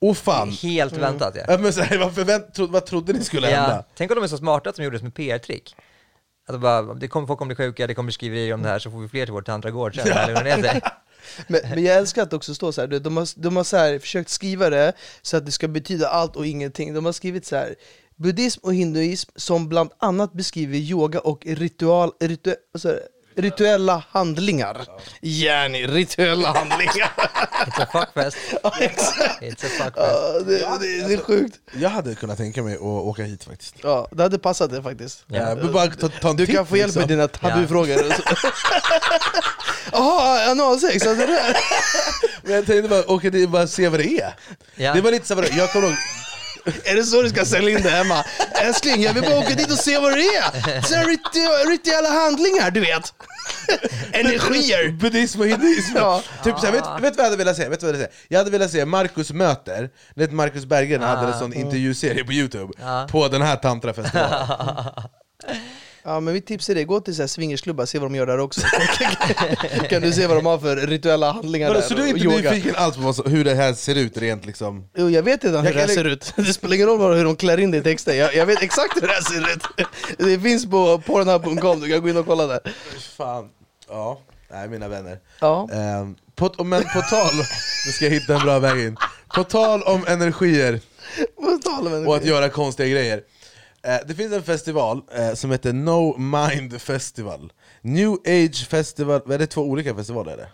Åh 0.00 0.14
fan! 0.14 0.50
Helt 0.50 0.92
väntat 0.92 1.34
ja. 1.36 1.42
Ja, 1.48 1.58
men 1.58 1.72
så 1.72 1.80
här, 1.82 1.98
vad, 1.98 2.14
förvänt, 2.14 2.54
tro, 2.54 2.66
vad 2.66 2.86
trodde 2.86 3.12
ni 3.12 3.24
skulle 3.24 3.50
ja. 3.50 3.60
hända? 3.60 3.84
Tänk 3.96 4.10
om 4.10 4.14
de 4.14 4.24
är 4.24 4.28
så 4.28 4.38
smarta 4.38 4.70
att 4.70 4.76
de 4.76 4.82
gjorde 4.84 4.96
det 4.96 4.98
som 4.98 5.08
ett 5.08 5.14
PR-trick. 5.14 5.76
Att 6.48 6.54
de 6.54 6.60
bara, 6.60 6.94
det 6.94 7.08
kommer, 7.08 7.26
folk 7.26 7.38
kommer 7.38 7.54
bli 7.54 7.64
sjuka, 7.64 7.86
det 7.86 7.94
kommer 7.94 8.10
skriverier 8.10 8.54
om 8.54 8.62
det 8.62 8.68
här, 8.68 8.78
så 8.78 8.90
får 8.90 8.98
vi 8.98 9.08
fler 9.08 9.26
till 9.26 9.32
vår 9.32 9.42
tantragård 9.42 9.94
sen. 9.94 10.08
Är. 10.08 10.80
Men, 11.46 11.60
men 11.70 11.84
jag 11.84 11.96
älskar 11.96 12.22
att 12.22 12.30
det 12.30 12.36
också 12.36 12.54
står 12.54 12.72
så 12.72 12.80
här, 12.80 12.88
de 12.88 13.16
har, 13.16 13.28
de 13.36 13.56
har 13.56 13.64
så 13.64 13.76
här, 13.76 13.98
försökt 13.98 14.30
skriva 14.30 14.70
det 14.70 14.92
så 15.22 15.36
att 15.36 15.46
det 15.46 15.52
ska 15.52 15.68
betyda 15.68 16.08
allt 16.08 16.36
och 16.36 16.46
ingenting. 16.46 16.94
De 16.94 17.04
har 17.04 17.12
skrivit 17.12 17.46
så 17.46 17.56
här 17.56 17.74
buddhism 18.16 18.60
och 18.62 18.74
hinduism 18.74 19.30
som 19.36 19.68
bland 19.68 19.90
annat 19.98 20.32
beskriver 20.32 20.78
yoga 20.78 21.20
och 21.20 21.46
ritual, 21.46 22.12
ritu, 22.20 22.54
sa 22.78 22.88
du? 22.88 23.00
rituella 23.38 24.04
handlingar. 24.10 24.86
Gärni, 25.20 25.86
rituella 25.86 26.52
handlingar. 26.52 27.12
It's 27.66 27.82
a 27.82 27.86
fuckfest. 27.92 28.36
ja, 28.62 28.72
exakt. 28.80 29.42
It's 29.42 29.66
a 29.66 29.68
fuckfest. 29.68 29.96
Ja, 29.96 30.78
det, 30.78 30.86
det, 30.86 31.08
det 31.08 31.14
är 31.14 31.18
sjukt. 31.24 31.60
Jag 31.72 31.90
hade 31.90 32.14
kunnat 32.14 32.36
tänka 32.36 32.62
mig 32.62 32.74
att 32.74 32.80
åka 32.80 33.22
hit 33.22 33.44
faktiskt 33.44 33.74
Ja, 33.82 34.08
det 34.12 34.22
hade 34.22 34.38
passat 34.38 34.70
det 34.70 34.82
faktiskt. 34.82 35.24
Ja. 35.26 35.54
Men 35.54 35.72
bara 35.72 35.86
ta, 35.86 36.08
ta 36.08 36.32
Du 36.32 36.46
titt, 36.46 36.54
kan 36.56 36.66
få 36.66 36.76
hjälp 36.76 36.94
med 36.94 37.00
liksom. 37.00 37.16
dina 37.16 37.28
tabufrågor. 37.28 37.96
Jaha, 39.92 40.50
analsex, 40.50 41.06
alltså 41.06 41.26
det 41.26 41.32
där. 41.32 41.56
Men 42.42 42.52
jag 42.54 42.66
tänkte 42.66 42.88
bara 42.88 43.10
åka 43.10 43.30
dit 43.30 43.44
och 43.44 43.50
bara 43.50 43.66
se 43.66 43.88
vad 43.88 44.00
det 44.00 44.06
är 44.20 44.34
Ja. 44.76 44.94
Det 44.94 45.00
var 45.00 45.10
lite 45.10 45.26
så 45.26 45.34
här, 45.34 45.48
jag 45.56 45.72
kommer 45.72 45.86
ihåg 45.88 45.96
Är 46.84 46.94
det 46.96 47.04
så 47.04 47.22
du 47.22 47.28
ska 47.28 47.44
sälja 47.44 47.70
in 47.70 47.82
det 47.82 47.90
hemma? 47.90 48.24
Älskling, 48.62 49.02
jag 49.02 49.14
vill 49.14 49.22
bara 49.22 49.38
åka 49.38 49.54
dit 49.54 49.70
och 49.72 49.78
se 49.78 49.98
vad 49.98 50.12
det 50.12 50.18
är! 50.36 50.82
Så 50.82 50.94
här 50.94 51.04
ritu- 51.04 51.70
rituella 51.70 52.08
handlingar, 52.08 52.70
du 52.70 52.80
vet! 52.80 53.12
Energier! 54.12 54.90
Buddhism 54.90 55.40
och 55.40 55.46
hinduism. 55.46 55.96
Ja. 55.96 56.22
Typ 56.44 56.64
vet, 56.64 56.74
vet 56.74 56.82
vad 57.02 57.18
jag 57.18 57.24
hade 57.24 57.36
velat 57.36 57.56
se? 57.56 57.68
Vet 57.68 57.82
vad 57.82 57.88
jag, 57.90 57.94
hade 57.94 57.98
velat 57.98 58.12
se? 58.12 58.18
jag 58.28 58.38
hade 58.38 58.50
velat 58.50 58.70
se 58.70 58.84
Marcus 58.84 59.32
möter, 59.32 59.90
ni 60.14 60.22
vet 60.24 60.32
Marcus 60.32 60.64
Berggren 60.64 61.02
hade 61.02 61.32
en 61.32 61.38
sån 61.38 61.54
intervjuserie 61.54 62.24
på 62.24 62.32
youtube 62.32 62.72
Ja. 62.80 63.06
På 63.10 63.28
den 63.28 63.42
här 63.42 63.56
tantrafestivalen 63.56 64.46
Ja 66.02 66.20
men 66.20 66.34
mitt 66.34 66.46
tips 66.46 66.68
är 66.70 66.74
det, 66.74 66.84
gå 66.84 67.00
till 67.00 67.16
så 67.16 67.22
här 67.22 67.26
swingersklubbar, 67.26 67.86
se 67.86 67.98
vad 67.98 68.10
de 68.10 68.16
gör 68.16 68.26
där 68.26 68.38
också. 68.38 68.60
kan 69.90 70.02
du 70.02 70.12
se 70.12 70.26
vad 70.26 70.36
de 70.36 70.46
har 70.46 70.58
för 70.58 70.76
rituella 70.76 71.32
handlingar 71.32 71.74
där 71.74 71.80
Så 71.80 71.94
du 71.94 72.00
är 72.02 72.02
och 72.02 72.08
inte 72.08 72.24
yoga. 72.24 72.50
nyfiken 72.50 72.74
alls 72.76 72.96
på 72.96 73.02
vad, 73.02 73.28
hur 73.28 73.44
det 73.44 73.54
här 73.54 73.72
ser 73.74 73.94
ut 73.94 74.16
rent 74.18 74.46
liksom? 74.46 74.84
Jo, 74.96 75.10
jag 75.10 75.22
vet 75.22 75.44
redan 75.44 75.66
hur 75.66 75.74
det 75.74 75.80
här 75.80 75.88
ser 75.88 76.04
ut. 76.04 76.32
Det 76.36 76.44
spelar 76.52 76.74
ingen 76.74 76.86
roll 76.88 77.16
hur 77.16 77.24
de 77.24 77.36
klär 77.36 77.60
in 77.60 77.70
det 77.70 77.78
i 77.78 77.82
texten. 77.82 78.16
Jag, 78.16 78.34
jag 78.34 78.46
vet 78.46 78.62
exakt 78.62 78.96
hur 78.96 79.06
det 79.06 79.12
här 79.12 79.20
ser 79.22 79.52
ut. 79.52 79.88
Det 80.18 80.40
finns 80.40 80.70
på 80.70 80.98
pornhub.com, 81.06 81.80
du 81.80 81.88
kan 81.88 82.02
gå 82.02 82.08
in 82.08 82.16
och 82.16 82.26
kolla 82.26 82.46
där. 82.46 82.60
Fan, 83.16 83.48
ja, 83.88 84.20
nej 84.50 84.68
mina 84.68 84.88
vänner 84.88 85.18
Ja. 85.40 85.68
Ehm, 85.72 86.14
på, 86.34 86.64
Men 86.64 86.82
på 86.82 87.00
tal, 87.10 87.34
nu 87.86 87.92
ska 87.92 88.04
jag 88.04 88.12
hitta 88.12 88.34
en 88.34 88.40
bra 88.40 88.58
väg 88.58 88.86
in 88.86 88.96
På 89.34 89.44
tal 89.44 89.82
om 89.82 90.04
energier 90.06 90.80
På 91.36 91.58
tal 91.64 91.86
om 91.86 92.06
och 92.08 92.16
att 92.16 92.24
göra 92.24 92.48
konstiga 92.48 92.88
grejer 92.88 93.22
Det 94.06 94.14
finns 94.14 94.32
en 94.32 94.42
festival 94.42 95.02
eh, 95.14 95.34
som 95.34 95.50
heter 95.50 95.72
No 95.72 96.18
Mind 96.18 96.80
Festival 96.80 97.52
New 97.82 98.12
Age 98.26 98.66
Festival, 98.68 99.32
är 99.32 99.38
det 99.38 99.46
två 99.46 99.60
olika 99.62 99.94
festivaler? 99.94 100.32
Är 100.32 100.36
det? 100.36 100.48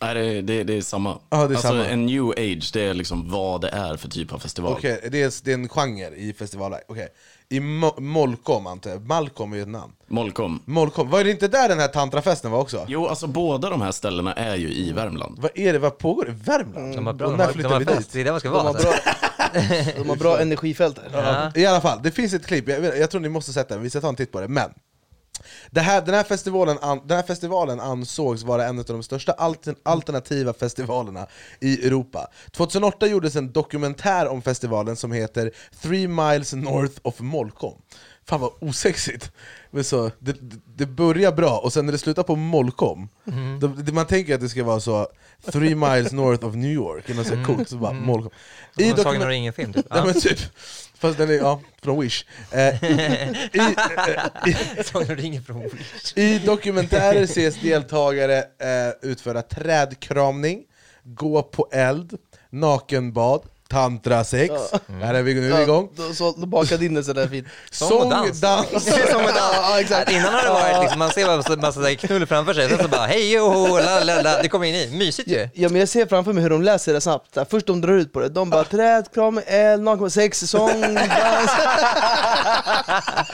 Nej, 0.00 0.14
det, 0.14 0.42
det, 0.42 0.64
det 0.64 0.74
är 0.74 0.82
samma. 0.82 1.18
Ja, 1.30 1.36
det 1.36 1.42
är 1.42 1.46
alltså, 1.48 1.60
samma. 1.68 1.86
En 1.86 2.06
new 2.06 2.30
age, 2.30 2.70
det 2.72 2.80
är 2.82 2.94
liksom 2.94 3.30
vad 3.30 3.60
det 3.60 3.68
är 3.68 3.96
för 3.96 4.08
typ 4.08 4.32
av 4.32 4.38
festival. 4.38 4.72
Okej, 4.72 5.00
det, 5.10 5.22
är, 5.22 5.44
det 5.44 5.50
är 5.50 5.54
en 5.54 5.68
genre 5.68 6.08
i 6.16 6.32
festivaler. 6.38 6.80
Okej. 6.88 7.08
I 7.48 7.60
Mo- 7.60 8.00
Molkom 8.00 8.66
antar 8.66 8.90
jag, 8.90 9.06
Malcolm 9.06 9.52
är 9.52 9.56
ju 9.56 9.62
ett 9.62 9.68
namn. 9.68 9.92
Molkom. 10.08 10.62
Molkom, 10.64 11.10
var 11.10 11.24
det 11.24 11.30
inte 11.30 11.48
där 11.48 11.68
den 11.68 11.78
här 11.78 11.88
tantrafesten 11.88 12.50
var 12.50 12.58
också? 12.60 12.84
Jo, 12.88 13.06
alltså 13.06 13.26
båda 13.26 13.70
de 13.70 13.80
här 13.82 13.92
ställena 13.92 14.32
är 14.34 14.56
ju 14.56 14.68
i 14.72 14.92
Värmland. 14.92 15.38
Vad 15.40 15.50
är 15.54 15.72
det, 15.72 15.78
vad 15.78 15.98
pågår 15.98 16.28
i 16.28 16.32
Värmland? 16.44 16.94
De 16.94 17.06
har 17.06 17.12
bra, 17.12 17.26
Och 17.26 17.32
de 17.32 17.36
när 17.38 17.44
har, 17.44 17.52
de 17.52 17.54
flyttar 17.54 17.70
har 17.70 17.78
vi 17.78 17.84
fest, 17.86 17.98
dit? 17.98 18.12
det 18.12 18.20
är 18.20 18.24
det 18.24 18.30
man 18.30 18.40
ska 18.40 18.48
De 18.50 18.64
vara. 18.64 18.78
De 19.96 20.08
har 20.08 20.16
bra 20.16 20.40
energifält 20.40 20.96
där. 20.96 21.10
Ja. 21.12 21.52
I 21.60 21.66
alla 21.66 21.80
fall, 21.80 22.00
det 22.02 22.10
finns 22.10 22.32
ett 22.32 22.46
klipp, 22.46 22.68
jag, 22.68 22.98
jag 22.98 23.10
tror 23.10 23.20
ni 23.20 23.28
måste 23.28 23.52
sätta 23.52 23.74
den, 23.74 23.82
vi 23.82 23.90
ska 23.90 24.00
ta 24.00 24.08
en 24.08 24.16
titt 24.16 24.32
på 24.32 24.40
det, 24.40 24.48
men 24.48 24.70
det 25.70 25.80
här, 25.80 26.02
den, 26.02 26.14
här 26.14 26.22
festivalen, 26.24 26.78
an- 26.80 27.00
den 27.06 27.16
här 27.16 27.24
festivalen 27.24 27.80
ansågs 27.80 28.42
vara 28.42 28.64
en 28.66 28.78
av 28.78 28.84
de 28.84 29.02
största 29.02 29.32
altern, 29.32 29.74
alternativa 29.82 30.52
festivalerna 30.52 31.26
i 31.60 31.86
Europa. 31.86 32.26
2008 32.50 33.06
gjordes 33.06 33.36
en 33.36 33.52
dokumentär 33.52 34.28
om 34.28 34.42
festivalen 34.42 34.96
som 34.96 35.12
heter 35.12 35.50
Three 35.82 36.08
Miles 36.08 36.52
North 36.54 36.94
of 37.02 37.20
Molkom. 37.20 37.74
Fan 38.26 38.40
vad 38.40 38.52
osexigt! 38.60 39.32
Men 39.70 39.84
så, 39.84 40.10
det, 40.18 40.36
det- 40.76 40.86
börjar 40.86 41.32
bra, 41.32 41.58
och 41.58 41.72
sen 41.72 41.86
när 41.86 41.92
det 41.92 41.98
slutar 41.98 42.22
på 42.22 42.36
Molkom, 42.36 43.08
då, 43.60 43.66
det, 43.68 43.92
man 43.92 44.06
tänker 44.06 44.34
att 44.34 44.40
det 44.40 44.48
ska 44.48 44.64
vara 44.64 44.80
så 44.80 45.08
Three 45.52 45.74
miles 45.74 46.12
north 46.12 46.44
of 46.46 46.54
New 46.54 46.70
York, 46.70 47.10
eller 47.10 47.24
så 47.24 47.34
här 47.34 47.44
coolt, 47.44 47.68
så 47.68 47.76
bara 47.76 47.92
Molkom. 47.92 48.30
Som 48.74 48.84
en 48.84 48.90
dokumen- 48.90 49.02
Sagan 49.02 49.22
om 49.22 49.28
ringen-film 49.28 49.72
typ. 49.72 49.86
Ja, 49.90 50.04
men 50.04 50.14
typ. 50.20 50.38
Fast 50.98 51.18
den 51.18 51.28
är, 51.30 51.34
ja, 51.34 51.60
från 51.82 52.00
Wish. 52.00 52.24
Eh, 52.52 52.84
i, 52.84 53.74
i, 54.46 54.56
Sagan 54.84 55.10
om 55.10 55.16
ringen 55.16 55.44
från 55.44 55.60
Wish. 55.62 56.12
I 56.16 56.38
dokumentärer 56.38 57.22
ses 57.22 57.60
deltagare 57.60 58.38
eh, 58.38 58.94
utföra 59.10 59.42
trädkramning, 59.42 60.62
gå 61.04 61.42
på 61.42 61.68
eld, 61.72 62.18
nakenbad, 62.50 63.42
tantrasex, 63.68 64.54
här 65.02 65.14
är 65.14 65.22
vi, 65.22 65.34
nu 65.34 65.52
är 65.52 65.56
vi 65.56 65.62
igång. 65.62 65.88
Ja, 65.96 66.04
då, 66.08 66.14
så, 66.14 66.34
då 66.36 66.46
bakade 66.46 66.84
in 66.84 66.94
det 66.94 67.04
sådär 67.04 67.26
fint. 67.28 67.46
Sång 67.70 68.02
och 68.02 68.10
dans. 68.10 68.40
dans. 68.40 68.66
En 68.88 69.24
dans. 69.24 69.36
Ja, 69.54 69.80
exakt. 69.80 70.10
Innan 70.10 70.34
har 70.34 70.42
det 70.42 70.48
varit 70.48 70.80
liksom, 70.80 70.98
man 70.98 71.10
ser 71.10 71.26
bara 71.26 71.56
massa, 71.56 71.94
knull 71.94 72.26
framför 72.26 72.54
sig, 72.54 72.68
sen 72.68 72.78
så 72.78 72.88
bara 72.88 73.06
hej 73.06 73.32
jo, 73.32 73.78
la 73.78 74.04
la 74.04 74.22
la, 74.22 74.42
det 74.42 74.48
kommer 74.48 74.66
in 74.66 74.74
i, 74.74 74.96
mysigt 74.98 75.28
ju. 75.28 75.48
Ja 75.54 75.68
men 75.68 75.78
jag 75.80 75.88
ser 75.88 76.06
framför 76.06 76.32
mig 76.32 76.42
hur 76.42 76.50
de 76.50 76.62
läser 76.62 76.92
det 76.92 77.00
snabbt, 77.00 77.38
först 77.50 77.66
de 77.66 77.80
drar 77.80 77.92
ut 77.92 78.12
på 78.12 78.20
det, 78.20 78.28
de 78.28 78.50
bara 78.50 78.64
träd, 78.64 79.12
kram, 79.14 79.40
eld, 79.46 79.82
naken, 79.82 80.10
sex, 80.10 80.40
sång, 80.40 80.80
dans 80.80 81.50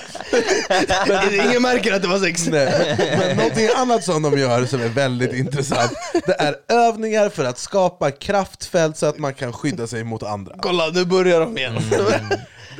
Men 1.09 1.47
ingen 1.49 1.63
märker 1.63 1.93
att 1.95 2.03
det 2.03 2.09
var 2.09 2.19
sex 2.19 2.47
Nej, 2.47 2.97
men 3.19 3.37
någonting 3.37 3.69
annat 3.77 4.05
som 4.05 4.23
de 4.23 4.39
gör 4.39 4.65
som 4.67 4.81
är 4.83 4.89
väldigt 4.89 5.33
intressant, 5.33 5.93
det 6.27 6.33
är 6.41 6.57
övningar 6.69 7.29
för 7.29 7.45
att 7.45 7.59
skapa 7.59 8.11
kraftfält 8.11 8.97
så 8.97 9.07
att 9.07 9.19
man 9.19 9.35
kan 9.35 9.53
skydda 9.53 9.87
sig 9.87 10.05
mot 10.05 10.23
andra. 10.23 10.55
Kolla, 10.61 10.87
nu 10.95 11.05
börjar 11.05 11.41
de 11.41 11.59
igen 11.59 11.77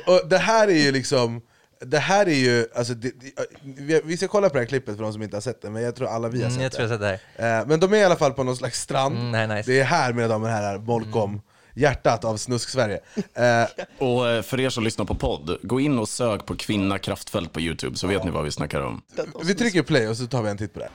Och 0.07 0.21
det 0.29 0.39
här 0.39 0.69
är 0.69 0.83
ju 0.83 0.93
liksom 0.93 1.41
det 1.87 1.99
här 1.99 2.27
är 2.29 2.35
ju, 2.35 2.67
alltså, 2.75 2.95
det, 2.95 3.09
det, 3.09 3.43
vi- 3.63 4.01
vi 4.05 4.17
ska 4.17 4.29
kolla 4.29 4.49
på 4.49 4.55
det 4.55 4.61
här 4.61 4.67
klippet 4.67 4.97
för 4.97 5.03
de 5.03 5.13
som 5.13 5.23
inte 5.23 5.37
har 5.37 5.41
sett 5.41 5.63
det, 5.63 5.71
men 5.71 5.83
jag 5.83 5.97
tror 5.97 6.09
alla 6.09 6.29
vi 6.29 6.39
har 6.43 6.51
Mm, 6.51 6.55
sett 6.55 6.63
jag 6.63 6.73
tror 6.73 6.83
jag 6.91 7.01
det. 7.01 7.19
sett 7.19 7.29
det 7.37 7.43
här. 7.45 7.61
Eh, 7.61 7.67
Men 7.67 7.81
de 7.81 7.93
är 7.93 7.97
i 7.97 8.05
alla 8.05 8.17
fall 8.17 8.33
på 8.33 8.43
någon 8.45 8.57
slags 8.57 8.81
strand, 8.81 9.17
Mm, 9.19 9.31
nej, 9.49 9.57
nice. 9.57 9.71
det 9.71 9.81
är 9.81 9.85
här 9.85 10.13
mina 10.13 10.29
damer 10.29 10.49
och 10.49 10.55
herrar, 10.55 10.79
Molkom. 10.79 11.41
Hjärtat 11.75 12.25
av 12.25 12.37
Snusk-Sverige. 12.37 13.01
Eh, 13.35 13.65
Och 13.99 14.29
eh, 14.31 14.43
för 14.43 14.61
er 14.61 14.71
som 14.71 14.85
lyssnar 14.85 15.05
på 15.05 15.15
podd, 15.15 15.57
gå 15.63 15.81
in 15.81 15.99
och 15.99 16.09
sök 16.09 16.47
på 16.47 16.57
kvinna 16.57 16.99
kraftfält 16.99 17.53
på 17.53 17.61
Youtube 17.61 17.97
så 17.97 18.07
vet 18.07 18.25
ni 18.25 18.31
vad 18.31 18.45
vi 18.45 18.51
snackar 18.51 18.81
om. 18.81 19.03
vi 19.45 19.55
trycker 19.55 19.83
play 19.83 20.09
och 20.09 20.17
så 20.17 20.27
tar 20.27 20.43
vi 20.43 20.51
en 20.51 20.59
titt 20.59 20.75
på 20.75 20.79
det. 20.81 20.89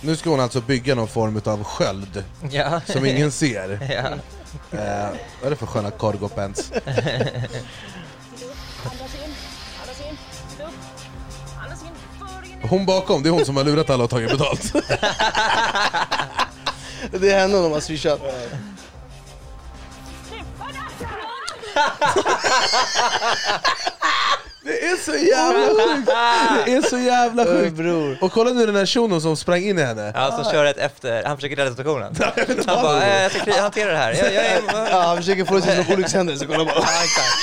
Nu 0.00 0.16
ska 0.16 0.30
hon 0.30 0.40
alltså 0.40 0.60
bygga 0.60 0.94
någon 0.94 1.08
form 1.08 1.40
av 1.44 1.64
sköld 1.64 2.24
Ja. 2.50 2.80
som 2.86 3.04
ingen 3.06 3.32
ser. 3.32 3.78
Ja. 3.90 4.78
Eh, 4.78 5.08
vad 5.40 5.46
är 5.46 5.50
det 5.50 5.56
för 5.56 5.66
sköna 5.66 5.90
cargo 5.90 6.28
pants? 6.28 6.72
Hon 12.70 12.86
bakom, 12.86 13.22
det 13.22 13.28
är 13.28 13.30
hon 13.30 13.44
som 13.44 13.56
har 13.56 13.64
lurat 13.64 13.90
alla 13.90 14.04
och 14.04 14.10
tagit 14.10 14.30
betalt. 14.30 14.72
Det 17.10 17.30
är 17.32 17.38
henne 17.40 17.54
de 17.62 17.72
har 17.72 17.80
swishat. 17.80 18.20
Det 24.66 24.84
är 24.86 24.96
så 24.96 25.14
jävla 25.16 25.66
sjukt! 25.84 26.06
Det 26.66 26.72
är 26.74 26.82
så 26.90 26.98
jävla 26.98 27.44
sjukt! 27.44 27.74
bror. 27.76 28.18
Och 28.20 28.32
kolla 28.32 28.50
nu 28.50 28.66
den 28.66 28.76
här 28.76 28.86
shunon 28.86 29.20
som 29.20 29.36
sprang 29.36 29.62
in 29.64 29.78
i 29.78 29.82
henne. 29.82 30.12
Ja, 30.14 30.42
som 30.42 30.52
kör 30.52 30.64
ett 30.64 30.76
efter, 30.78 31.24
han 31.24 31.36
försöker 31.36 31.56
rädda 31.56 31.70
situationen. 31.70 32.16
Han 32.66 32.82
bara, 32.82 32.94
det 32.94 33.04
eh, 33.06 33.12
är. 33.14 33.22
jag 33.22 33.30
ska 33.32 33.40
kri- 33.40 33.60
hantera 33.60 33.90
det 33.92 33.96
här. 33.98 34.12
Jag, 34.12 34.34
jag 34.34 34.44
är... 34.46 34.60
Ja, 34.90 35.00
han 35.02 35.16
försöker 35.16 35.44
få 35.44 35.54
det 35.54 35.60
till 35.60 35.70
en 35.70 35.92
olyckshändelse, 35.92 36.46
kolla 36.46 36.64
bara. 36.64 36.74
Ja, 36.74 36.82
exakt. 37.04 37.34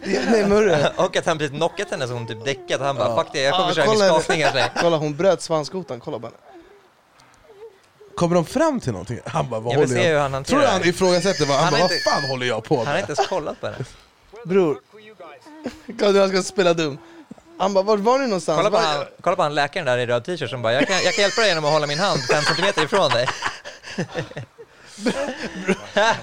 Nej. 0.30 0.86
Och 0.96 1.16
att 1.16 1.26
han 1.26 1.38
precis 1.38 1.56
knockat 1.56 1.90
henne 1.90 2.06
så 2.08 2.12
hon 2.12 2.26
typ 2.26 2.44
däckat. 2.44 2.80
Han 2.80 2.96
bara, 2.96 3.16
fuck 3.16 3.26
det, 3.32 3.40
jag 3.40 3.52
kommer 3.54 3.68
Ja, 3.68 3.74
köra 3.74 3.86
kolla 3.86 4.04
en 4.04 4.10
henne. 4.10 4.22
skakning 4.22 4.44
här. 4.44 4.70
Kolla 4.80 4.96
hon 4.96 5.16
bröt 5.16 5.42
svanskotan, 5.42 6.00
kolla 6.00 6.18
bara. 6.18 6.32
Kommer 8.16 8.34
de 8.34 8.44
fram 8.44 8.80
till 8.80 8.92
någonting? 8.92 9.20
Han 9.26 9.50
bara, 9.50 9.60
vad 9.60 9.74
Jag 9.74 9.78
håller 9.80 10.10
jag 10.10 10.28
han 10.28 10.44
Tror 10.44 10.60
du 10.60 10.66
han 10.66 10.80
det. 10.82 10.88
ifrågasätter 10.88 11.46
vad, 11.46 11.56
han, 11.56 11.64
Han 11.64 11.72
bara, 11.72 11.80
vad 11.82 11.92
inte- 11.92 12.10
fan 12.10 12.24
håller 12.30 12.46
jag 12.46 12.64
på 12.64 12.76
Han 12.76 12.86
har 12.86 12.92
med? 12.94 13.00
inte 13.00 13.12
ens 13.12 13.28
kollat 13.28 13.60
på 13.60 13.66
henne. 13.66 13.78
Bror. 14.44 14.78
Kolla 15.98 16.10
hur 16.12 16.20
han 16.20 16.28
ska 16.28 16.42
spela 16.42 16.74
dum. 16.74 16.98
Han 17.58 17.74
bara, 17.74 17.84
vart 17.84 18.00
var 18.00 18.18
ni 18.18 18.26
någonstans? 18.26 18.56
Kolla 18.56 18.70
på, 18.70 18.76
han, 18.76 19.04
kolla 19.20 19.36
på 19.36 19.42
han 19.42 19.54
läkaren 19.54 19.86
där 19.86 19.98
i 19.98 20.06
röd 20.06 20.24
t-shirt 20.24 20.50
som 20.50 20.62
bara, 20.62 20.72
jag 20.72 20.86
kan, 20.86 20.96
jag 21.04 21.14
kan 21.14 21.22
hjälpa 21.22 21.40
dig 21.40 21.48
genom 21.50 21.64
att 21.64 21.72
hålla 21.72 21.86
min 21.86 21.98
hand 21.98 22.20
fem 22.20 22.42
centimeter 22.42 22.84
ifrån 22.84 23.10
dig. 23.10 23.28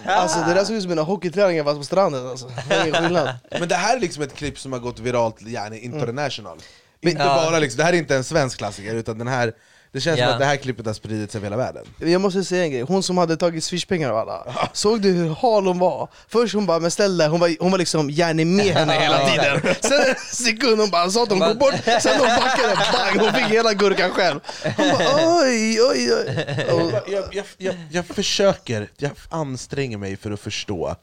Alltså 0.06 0.40
det 0.40 0.54
där 0.54 0.66
såg 0.66 0.76
ut 0.76 0.82
som 0.82 0.90
mina 0.90 1.02
hockeyträningar 1.02 1.64
fast 1.64 1.78
på 1.80 1.84
stranden 1.84 2.28
alltså. 2.30 2.52
Det. 2.70 3.38
Men 3.60 3.68
det 3.70 3.76
här 3.76 3.96
är 3.96 4.00
liksom 4.00 4.24
ett 4.24 4.36
klipp 4.36 4.60
som 4.60 4.72
har 4.74 4.80
gått 4.80 5.00
viralt, 5.00 5.42
yani 5.42 5.80
international. 5.80 6.58
Inte 7.02 7.24
Ja. 7.24 7.36
bara 7.46 7.60
liksom, 7.60 7.78
det 7.78 7.84
här 7.84 7.94
är 7.94 7.98
inte 7.98 8.16
en 8.16 8.24
svensk 8.24 8.58
klassiker, 8.58 8.96
utan 8.96 9.18
den 9.18 9.28
här, 9.28 9.54
det 9.94 10.02
känns 10.02 10.20
Ja. 10.20 10.26
som 10.26 10.34
att 10.34 10.40
det 10.40 10.46
här 10.46 10.56
klippet 10.56 10.86
har 10.86 10.94
spridit 10.94 11.32
sig 11.32 11.40
över 11.40 11.46
hela 11.46 11.58
världen. 11.58 11.84
Jag 12.00 12.22
måste 12.22 12.44
säga 12.44 12.64
en 12.64 12.72
grej, 12.72 12.82
hon 12.82 13.04
som 13.04 13.18
hade 13.18 13.38
tagit 13.38 13.64
swishpengar 13.64 14.10
av 14.10 14.18
alla 14.18 14.70
Såg 14.74 15.02
du 15.02 15.12
hur 15.12 15.30
hal 15.30 15.68
hon 15.68 15.80
var? 15.80 16.10
Först 16.28 16.56
hon 16.56 16.66
bara, 16.66 16.80
men 16.80 16.92
ställ 16.92 17.18
dig, 17.18 17.28
hon 17.28 17.40
var, 17.40 17.56
hon 17.60 17.72
var 17.72 17.78
liksom 17.78 18.10
gärna 18.10 18.46
med 18.46 18.66
henne 18.76 18.94
hela 18.94 19.30
tiden 19.30 19.76
Sen 19.82 20.00
en 20.10 20.16
sekund 20.16 20.80
hon 20.82 20.90
bara, 20.90 21.10
sa 21.10 21.24
att 21.24 21.30
hon 21.30 21.40
gå 21.40 21.54
bort, 21.54 21.76
sen 22.02 22.20
hon 22.20 22.28
backade, 22.28 22.76
bang, 22.94 23.20
hon 23.20 23.34
fick 23.34 23.46
hela 23.46 23.74
gurkan 23.74 24.10
själv 24.12 24.40
Hon 24.78 24.90
bara 24.90 25.40
oj, 25.42 25.82
oj, 25.82 26.14
oj 26.14 27.02
Jag, 27.08 27.24
jag, 27.34 27.46
jag, 27.58 27.76
jag 27.92 28.06
försöker, 28.06 28.90
jag 28.98 29.12
anstränger 29.30 29.98
mig 29.98 30.18
för 30.18 30.32
att 30.32 30.40
förstå 30.40 30.96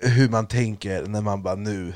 hur 0.00 0.28
man 0.28 0.46
tänker 0.46 1.02
när 1.02 1.20
man 1.20 1.42
bara 1.42 1.54
nu 1.54 1.92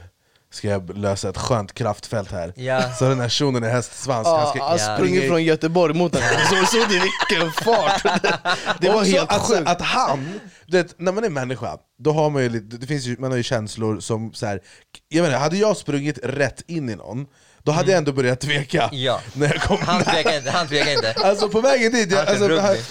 ska 0.52 0.68
jag 0.68 0.96
lösa 0.98 1.28
ett 1.28 1.38
skönt 1.38 1.72
kraftfält 1.74 2.32
här. 2.32 2.52
Ja. 2.56 2.92
Så 2.92 3.08
den 3.08 3.20
här 3.20 3.28
shunon 3.28 3.64
i 3.64 3.68
hästsvans, 3.68 4.26
han 4.28 4.40
Ja, 4.40 4.50
ska 4.54 4.64
han 4.64 4.78
Ja. 4.78 4.96
sprungit 4.96 5.28
från 5.28 5.44
Göteborg 5.44 5.94
mot 5.94 6.14
henne, 6.18 6.40
så 6.48 6.66
såg 6.66 6.88
du 6.88 6.94
vilken 7.00 7.52
fart! 7.52 8.02
Det, 8.80 8.88
var 8.88 8.94
Också 8.96 9.10
helt 9.10 9.32
att, 9.32 9.40
sjukt 9.42 9.68
att 9.68 9.82
han, 9.82 10.40
du 10.66 10.76
vet, 10.82 10.98
när 11.00 11.12
man 11.12 11.24
är 11.24 11.30
människa, 11.30 11.76
då 11.98 12.12
har 12.12 12.30
man 12.30 12.42
ju, 12.42 12.48
lite- 12.48 12.76
det 12.76 12.86
finns 12.86 13.04
ju, 13.06 13.16
man 13.18 13.30
har 13.30 13.36
ju 13.36 13.42
känslor 13.42 14.00
som 14.00 14.32
så 14.32 14.46
här, 14.46 14.60
jag 15.08 15.22
menar, 15.22 15.38
hade 15.38 15.56
jag 15.56 15.76
sprungit 15.76 16.18
rätt 16.22 16.62
in 16.66 16.88
i 16.88 16.94
någon, 16.94 17.26
då 17.62 17.72
hade 17.72 17.90
jag 17.90 17.98
ändå 17.98 18.12
börjat 18.12 18.40
tveka 18.40 18.88
Ja. 18.92 19.20
när 19.32 19.48
jag 19.48 19.62
kom 19.62 19.78
Han 19.80 20.02
tvekar 20.04 20.36
inte, 20.36 20.50
han 20.50 20.68
tvekar 20.68 20.92
inte. 20.92 21.14
Alltså 21.24 21.48
på 21.48 21.60
vägen 21.60 21.92
dit, 21.92 22.12
jag, 22.12 22.28
alltså, 22.28 22.46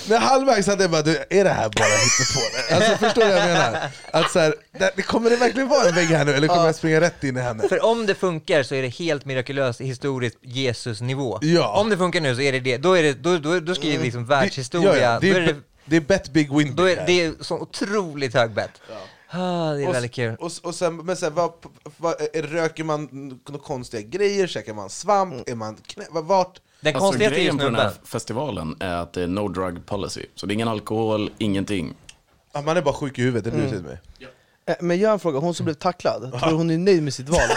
när 0.09 0.17
halvvägs 0.17 0.67
hade 0.67 0.83
jag 0.83 0.91
bara 0.91 1.01
du, 1.01 1.25
är 1.29 1.43
det 1.43 1.49
här 1.49 1.69
bara 1.69 1.85
hittepå? 1.85 2.75
Alltså 2.75 3.05
förstår 3.05 3.21
du 3.21 3.27
vad 3.27 3.39
jag 3.39 3.47
menar? 3.47 3.89
Att 4.11 4.31
så 4.31 4.39
här, 4.39 4.55
det, 4.79 4.91
det 4.95 5.01
kommer 5.01 5.29
det 5.29 5.35
verkligen 5.35 5.67
vara 5.67 5.87
en 5.89 5.95
vägg 5.95 6.07
här 6.07 6.25
nu, 6.25 6.33
eller 6.33 6.47
kommer 6.47 6.65
jag 6.65 6.75
springa 6.75 7.01
rätt 7.01 7.23
in 7.23 7.37
i 7.37 7.39
henne? 7.39 7.67
För 7.67 7.85
om 7.85 8.05
det 8.05 8.15
funkar 8.15 8.63
så 8.63 8.75
är 8.75 8.81
det 8.81 8.87
helt 8.87 9.25
mirakulöst 9.25 9.81
historiskt 9.81 10.37
Jesus-nivå. 10.41 11.39
Ja. 11.41 11.67
Om 11.81 11.89
det 11.89 11.97
funkar 11.97 12.21
nu 12.21 12.35
så 12.35 12.41
är 12.41 12.51
det 12.51 12.59
det, 12.59 12.77
då, 12.77 12.93
är 12.93 13.03
det, 13.03 13.13
då, 13.13 13.37
då, 13.37 13.59
då 13.59 13.75
skriver 13.75 13.97
vi 13.97 14.03
liksom 14.03 14.25
världshistoria. 14.25 14.95
Ja, 14.95 15.13
ja, 15.13 15.19
det, 15.19 15.39
det, 15.39 15.55
det 15.85 15.95
är 15.95 16.01
bet 16.01 16.29
big 16.29 16.53
win 16.57 16.75
då 16.75 16.89
är 16.89 17.03
det 17.07 17.21
är 17.21 17.33
så 17.41 17.55
otroligt 17.59 18.33
hög 18.33 18.51
bet. 18.51 18.71
Ah, 19.31 19.71
det 19.73 19.83
är 19.83 19.87
och, 19.87 19.93
väldigt 19.93 20.11
kul. 20.13 20.35
och, 20.39 20.51
och 20.63 20.75
sen, 20.75 20.95
men 20.97 21.15
sen, 21.17 21.33
vad, 21.33 21.51
vad, 21.97 22.15
är- 22.21 22.41
röker 22.41 22.83
man 22.83 23.09
några 23.47 23.63
konstiga 23.63 24.01
grejer, 24.01 24.47
käkar 24.47 24.73
man 24.73 24.89
svamp, 24.89 25.33
Mm. 25.33 25.43
är 25.47 25.55
man 25.55 25.75
knä, 25.75 26.05
vad- 26.11 26.25
vart? 26.25 26.61
Den 26.81 26.95
Alltså 26.95 27.05
konstigaste 27.07 27.35
grejen 27.35 27.57
på 27.57 27.63
den 27.63 27.75
här 27.75 27.91
festivalen 28.03 28.75
är 28.79 28.95
att 28.95 29.13
det 29.13 29.23
är 29.23 29.27
no 29.27 29.47
drug 29.47 29.85
policy. 29.85 30.25
Så 30.35 30.45
det 30.45 30.51
är 30.51 30.53
ingen 30.53 30.67
alkohol, 30.67 31.31
ingenting. 31.37 31.93
Ja, 32.53 32.61
man 32.61 32.77
är 32.77 32.81
bara 32.81 32.93
sjuk 32.93 33.19
i 33.19 33.21
huvudet, 33.21 33.53
Mm. 33.53 33.59
eller 33.65 33.69
hur 33.71 33.77
Sidney? 33.77 33.93
Eh, 34.19 34.27
Men 34.79 34.99
jag 34.99 35.09
har 35.09 35.13
en 35.13 35.19
fråga, 35.19 35.39
hon 35.39 35.53
som 35.53 35.65
blev 35.65 35.73
tacklad, 35.73 36.31
tror 36.39 36.49
du 36.49 36.55
hon 36.55 36.69
är 36.69 36.77
nöjd 36.77 37.03
med 37.03 37.13
sitt 37.13 37.29
val? 37.29 37.39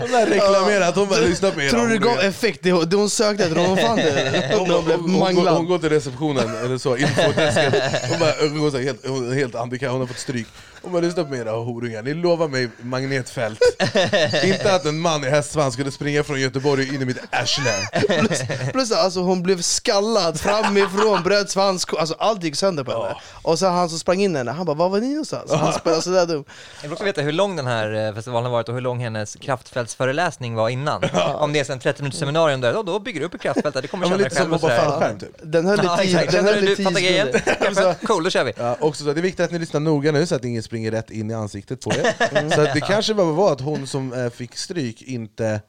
Hon 0.00 0.14
har 0.14 0.26
reklamerat, 0.26 0.96
hon 0.96 1.08
bara 1.08 1.20
lyssnar 1.20 1.50
på 1.50 1.62
era 1.62 1.70
Tror 1.70 1.86
du 1.86 1.98
det 1.98 1.98
gav 1.98 2.20
effekt? 2.20 2.60
Det 2.62 2.72
hon, 2.72 2.88
det 2.88 2.96
hon 2.96 3.10
sökte 3.10 3.44
efter, 3.44 3.66
hon 3.66 3.76
fann 3.76 3.96
det 3.96 4.54
Hon, 4.58 4.70
hon 4.70 4.84
blev 4.84 4.98
hon, 4.98 5.36
hon, 5.36 5.46
hon 5.48 5.66
går 5.66 5.78
till 5.78 5.88
receptionen, 5.88 6.56
eller 6.64 6.78
så, 6.78 6.96
infodesken, 6.96 7.72
hon, 8.10 8.18
bara, 8.20 8.32
hon, 8.40 8.60
går 8.60 8.70
så 8.70 8.76
här 8.76 8.84
helt, 8.84 9.06
hon 9.06 9.30
är 9.32 9.34
helt 9.34 9.54
handikappad, 9.54 9.92
hon 9.92 10.00
har 10.00 10.08
fått 10.08 10.18
stryk. 10.18 10.46
Hon 10.82 10.92
bara 10.92 11.02
lyssna 11.02 11.24
på 11.24 11.30
mig 11.30 11.40
era 11.40 11.50
horungar, 11.50 12.02
ni 12.02 12.14
lovar 12.14 12.48
mig 12.48 12.68
magnetfält. 12.82 13.58
Inte 14.44 14.74
att 14.74 14.84
en 14.84 15.00
man 15.00 15.24
i 15.24 15.28
hästsvans 15.30 15.74
skulle 15.74 15.90
springa 15.90 16.24
från 16.24 16.40
Göteborg 16.40 16.94
in 16.94 17.02
i 17.02 17.04
mitt 17.04 17.18
arsle. 17.30 17.88
Plus, 18.08 18.40
plus 18.72 18.92
alltså 18.92 19.20
hon 19.20 19.42
blev 19.42 19.60
skallad 19.62 20.40
framifrån, 20.40 21.22
bröt 21.22 21.50
svans, 21.50 21.86
alltså 21.98 22.14
allt 22.18 22.42
gick 22.42 22.56
sönder 22.56 22.84
på 22.84 22.92
henne 22.92 23.14
Och 23.42 23.58
sen 23.58 23.72
han 23.72 23.88
som 23.88 23.98
sprang 23.98 24.22
in 24.22 24.36
henne, 24.36 24.50
han 24.50 24.66
bara 24.66 24.76
'Var 24.76 24.88
var 24.88 25.00
ni 25.00 25.08
någonstans?' 25.08 25.52
Han 25.52 25.72
spelade 25.72 26.02
sådär 26.02 26.26
dum 26.26 26.44
Jag 26.76 26.82
vill 26.82 26.92
också 26.92 27.04
veta 27.04 27.20
hur 27.20 27.32
lång 27.32 27.56
den 27.56 27.66
här 27.66 28.08
eh, 28.08 28.14
festivalen 28.14 28.44
har 28.44 28.52
varit 28.52 28.68
och 28.68 28.74
hur 28.74 28.80
lång 28.82 29.00
hennes 29.00 29.36
kraftfältsföreläsning 29.36 30.54
var 30.54 30.68
innan. 30.68 31.02
Om 31.34 31.52
det 31.52 31.68
är 31.68 31.72
en 31.72 31.78
30 31.78 32.02
minuters 32.02 32.20
seminarium 32.20 32.60
där, 32.60 32.72
då, 32.72 32.82
då 32.82 32.98
bygger 32.98 33.20
du 33.20 33.26
upp 33.26 33.34
ett 33.34 33.40
kraftfält 33.40 33.74
där, 33.74 33.82
det 33.82 33.88
kommer 33.88 34.06
känna 34.08 34.26
att 34.26 34.36
själv 34.36 34.54
och 34.54 34.60
hoppa 34.60 34.76
sådär. 34.76 34.90
fallskärm 34.90 35.18
typ. 35.18 35.36
Den 35.42 35.66
höll 35.66 35.78
i 35.80 35.88
tio, 35.98 36.18
sekunder 36.18 38.06
Cool, 38.06 38.24
då 38.24 38.30
kör 38.30 38.44
vi. 38.44 38.52
Ja, 38.56 38.76
också 38.80 39.04
så, 39.04 39.12
det 39.12 39.20
är 39.20 39.22
viktigt 39.22 39.44
att 39.44 39.50
ni 39.50 39.58
lyssnar 39.58 39.80
noga 39.80 40.12
nu 40.12 40.26
så 40.26 40.34
att 40.34 40.44
ingen 40.44 40.62
springer 40.70 40.90
rätt 40.90 41.10
in 41.10 41.30
i 41.30 41.34
ansiktet 41.34 41.80
på 41.80 41.90
er. 41.90 42.50
Så 42.50 42.60
att 42.60 42.74
det 42.74 42.80
kanske 42.80 43.14
bara 43.14 43.32
var 43.32 43.52
att 43.52 43.60
hon 43.60 43.86
som 43.86 44.12
eh, 44.12 44.30
fick 44.30 44.56
stryk 44.56 45.02
inte 45.02 45.60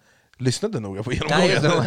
lyssnade 0.42 0.80
noga 0.80 1.04
på 1.04 1.14
genomgången. 1.14 1.84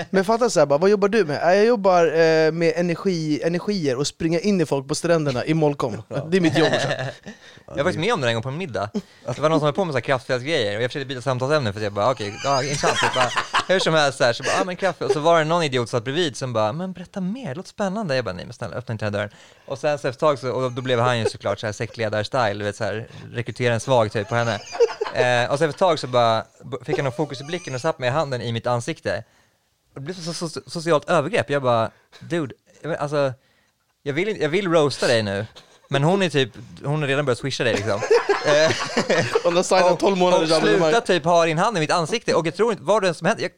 Men 0.10 0.24
fatta 0.24 0.50
såhär 0.50 0.66
bara, 0.66 0.78
vad 0.78 0.90
jobbar 0.90 1.08
du 1.08 1.24
med? 1.24 1.40
"Ja, 1.42 1.54
Jag 1.54 1.64
jobbar 1.66 2.04
eh, 2.06 2.52
med 2.52 2.72
energi, 2.76 3.42
energier 3.42 3.96
och 3.96 4.06
springa 4.06 4.40
in 4.40 4.60
i 4.60 4.66
folk 4.66 4.88
på 4.88 4.94
stränderna 4.94 5.44
i 5.44 5.54
Molkom 5.54 6.02
Det 6.30 6.36
är 6.36 6.40
mitt 6.40 6.58
jobb 6.58 6.68
Jag 7.66 7.74
var 7.76 7.82
faktiskt 7.84 7.98
med 7.98 8.12
om 8.14 8.20
det 8.20 8.28
en 8.28 8.34
gång 8.34 8.42
på 8.42 8.48
en 8.48 8.58
middag. 8.58 8.90
Det 9.34 9.38
var 9.38 9.48
någon 9.48 9.58
som 9.60 9.64
höll 9.64 9.74
på 9.74 9.84
med 9.84 9.92
så 9.92 9.96
här 9.96 10.00
kraftfältsgrejer 10.02 10.76
och 10.76 10.82
jag 10.82 10.90
försökte 10.90 11.06
byta 11.06 11.20
samtalsämne 11.22 11.72
för 11.72 11.80
att 11.80 11.84
jag 11.84 11.92
bara 11.92 12.10
okej, 12.10 12.34
ja, 12.44 12.62
intressant. 12.62 12.98
Jag 13.02 13.14
bara, 13.14 13.30
hur 13.68 13.78
som 13.78 13.94
helst 13.94 14.18
så 14.18 14.24
här, 14.24 14.32
så 14.32 14.42
bara, 14.42 14.52
ja 14.58 14.64
men 14.64 14.76
kraftfält. 14.76 15.08
Och 15.10 15.14
så 15.14 15.20
var 15.20 15.38
det 15.38 15.44
någon 15.44 15.62
idiot 15.62 15.88
som 15.88 15.98
satt 15.98 16.04
bredvid 16.04 16.36
som 16.36 16.52
bara, 16.52 16.72
men 16.72 16.92
berätta 16.92 17.20
mer, 17.20 17.48
det 17.48 17.54
låter 17.54 17.68
spännande. 17.68 18.16
Jag 18.16 18.24
bara, 18.24 18.34
nej 18.34 18.44
men 18.44 18.52
snälla 18.54 18.76
öppna 18.76 18.92
inte 18.92 19.04
den 19.04 19.14
här 19.14 19.20
dörren. 19.20 19.30
Och 19.66 19.78
sen 19.78 19.98
så 19.98 20.08
efter 20.08 20.08
ett 20.08 20.18
tag 20.18 20.38
så, 20.38 20.50
och 20.50 20.72
då 20.72 20.82
blev 20.82 21.00
han 21.00 21.18
ju 21.18 21.24
såklart 21.24 21.60
så 21.60 21.66
här 21.66 21.72
sektledar-style, 21.72 22.58
du 22.58 22.64
vet 22.64 22.76
så 22.76 22.84
här, 22.84 23.08
rekrytera 23.32 23.74
en 23.74 23.80
svag 23.80 24.12
typ 24.12 24.28
på 24.28 24.34
henne. 24.34 24.58
Eh, 25.14 25.50
och 25.50 25.58
så 25.58 25.64
efter 25.64 25.68
ett 25.68 25.78
tag 25.78 25.98
så 25.98 26.06
bara, 26.06 26.44
fick 26.84 26.96
han 26.96 27.04
någon 27.04 27.12
fokus 27.12 27.40
i 27.40 27.44
blicken 27.44 27.74
och 27.74 27.80
satt 27.80 27.98
med 27.98 28.12
handen 28.12 28.42
i 28.42 28.52
mitt 28.52 28.66
ansikte. 28.66 29.24
Det 29.94 30.00
blev 30.00 30.14
så, 30.14 30.48
så 30.48 30.60
socialt 30.66 31.08
övergrepp, 31.10 31.50
jag 31.50 31.62
bara, 31.62 31.90
dude, 32.20 32.54
jag 32.82 32.94
alltså, 32.96 33.32
jag 34.02 34.12
vill, 34.12 34.40
jag 34.40 34.48
vill 34.48 34.68
roasta 34.72 35.06
dig 35.06 35.22
nu, 35.22 35.46
men 35.88 36.02
hon 36.04 36.22
är 36.22 36.28
typ, 36.30 36.50
hon 36.84 37.00
har 37.00 37.08
redan 37.08 37.24
börjat 37.24 37.38
swisha 37.38 37.64
dig 37.64 37.74
liksom. 37.74 38.00
Eh, 38.46 38.72
Hon 39.44 39.56
har 39.56 39.62
signat 39.62 40.00
12 40.00 40.16
månaders 40.16 40.50
och 40.50 40.56
abonnemang 40.56 40.90
sluta 40.90 41.06
typ 41.06 41.24
ha 41.24 41.44
din 41.46 41.58
hand 41.58 41.76
i 41.76 41.80
mitt 41.80 41.90
ansikte, 41.90 42.34
och 42.34 42.46
jag 42.46 42.54
tror 42.56 42.72
inte, 42.72 42.84
vad 42.84 43.02
det 43.02 43.14
som 43.14 43.26
hände, 43.26 43.42
jag, 43.42 43.50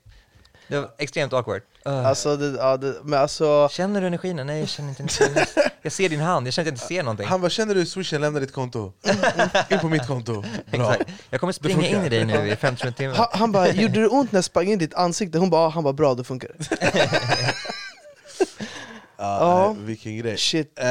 det 0.71 0.81
var 0.81 0.91
extremt 0.99 1.33
awkward. 1.33 1.63
Uh. 1.87 2.07
Alltså, 2.07 2.37
det, 2.37 2.57
ja, 2.59 2.77
det, 2.77 2.95
men 3.05 3.21
alltså 3.21 3.69
Känner 3.73 4.01
du 4.01 4.07
energin? 4.07 4.37
Nej, 4.47 4.61
jag 4.61 4.69
känner 4.69 4.89
inte 4.89 5.03
energin. 5.25 5.45
Jag 5.83 5.93
ser 5.93 6.09
din 6.09 6.21
hand, 6.21 6.47
jag 6.47 6.55
känner 6.55 6.65
att 6.65 6.67
jag 6.67 6.75
inte 6.75 6.87
ser 6.87 7.03
någonting. 7.03 7.27
Han 7.27 7.41
bara, 7.41 7.51
känner 7.51 7.75
du 7.75 7.87
swishen, 7.87 8.21
lämna 8.21 8.41
ditt 8.41 8.53
konto. 8.53 8.93
In 9.71 9.79
på 9.79 9.89
mitt 9.89 10.07
konto. 10.07 10.45
Bra. 10.71 10.93
Exakt. 10.95 11.11
Jag 11.31 11.41
kommer 11.41 11.53
springa 11.53 11.87
in 11.89 12.05
i 12.05 12.09
dig 12.09 12.25
nu 12.25 12.49
i 12.49 12.57
15 12.57 12.93
timmar. 12.93 13.15
han, 13.15 13.27
han 13.33 13.53
bara 13.53 13.69
'Gjorde 13.69 14.01
det 14.01 14.09
ont 14.09 14.33
när 14.33 14.37
jag 14.39 14.45
sprang 14.45 14.65
in 14.67 14.73
i 14.73 14.77
ditt 14.77 14.95
ansikte?' 14.95 15.39
Hon 15.39 15.51
bara, 15.51 15.63
"Ja." 15.63 15.69
han 15.69 15.85
bara 15.85 15.93
'Bra, 15.93 16.15
då 16.15 16.25
funkar 16.25 16.49
det' 16.59 16.77
Ja, 19.17 19.39
Ja. 19.41 19.73
nej, 19.77 19.85
vilken 19.85 20.17
grej. 20.19 20.37
Shit 20.39 20.79
Eh, 20.79 20.85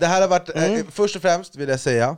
det 0.00 0.06
här 0.06 0.20
har 0.20 0.28
varit, 0.28 0.56
eh, 0.56 0.64
Mm. 0.64 0.86
först 0.92 1.16
och 1.16 1.22
främst 1.22 1.56
vill 1.56 1.68
jag 1.68 1.80
säga, 1.80 2.16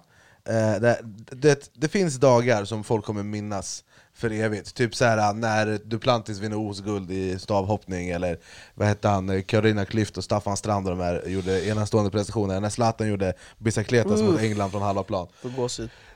eh, 0.49 0.81
det, 0.81 1.01
det, 1.31 1.71
det 1.75 1.89
finns 1.89 2.17
dagar 2.17 2.65
som 2.65 2.85
folk 2.85 3.05
kommer 3.05 3.23
minnas 3.23 3.85
för 4.15 4.31
evigt. 4.33 4.75
Typ 4.75 4.95
så 4.95 5.05
här 5.05 5.33
när 5.33 5.79
Duplantis 5.85 6.39
vinner 6.39 6.71
OS-guld 6.71 7.11
i 7.11 7.39
stavhoppning, 7.39 8.09
eller 8.11 8.39
vad 8.75 8.89
hette 8.89 9.09
han, 9.09 9.43
Carolina 9.43 9.85
Klüft 9.85 10.17
och 10.19 10.25
Staffan 10.25 10.57
Strand 10.57 10.89
och 10.89 10.97
de 10.97 11.03
här 11.05 11.23
gjorde 11.27 11.67
enastående 11.69 12.11
prestationer, 12.11 12.61
när 12.61 12.69
Zlatan 12.71 13.09
gjorde 13.09 13.35
bicicletas 13.59 14.21
mot. 14.23 14.41
England 14.41 14.71
från 14.71 14.83
halva 14.83 15.03
plan. 15.03 15.27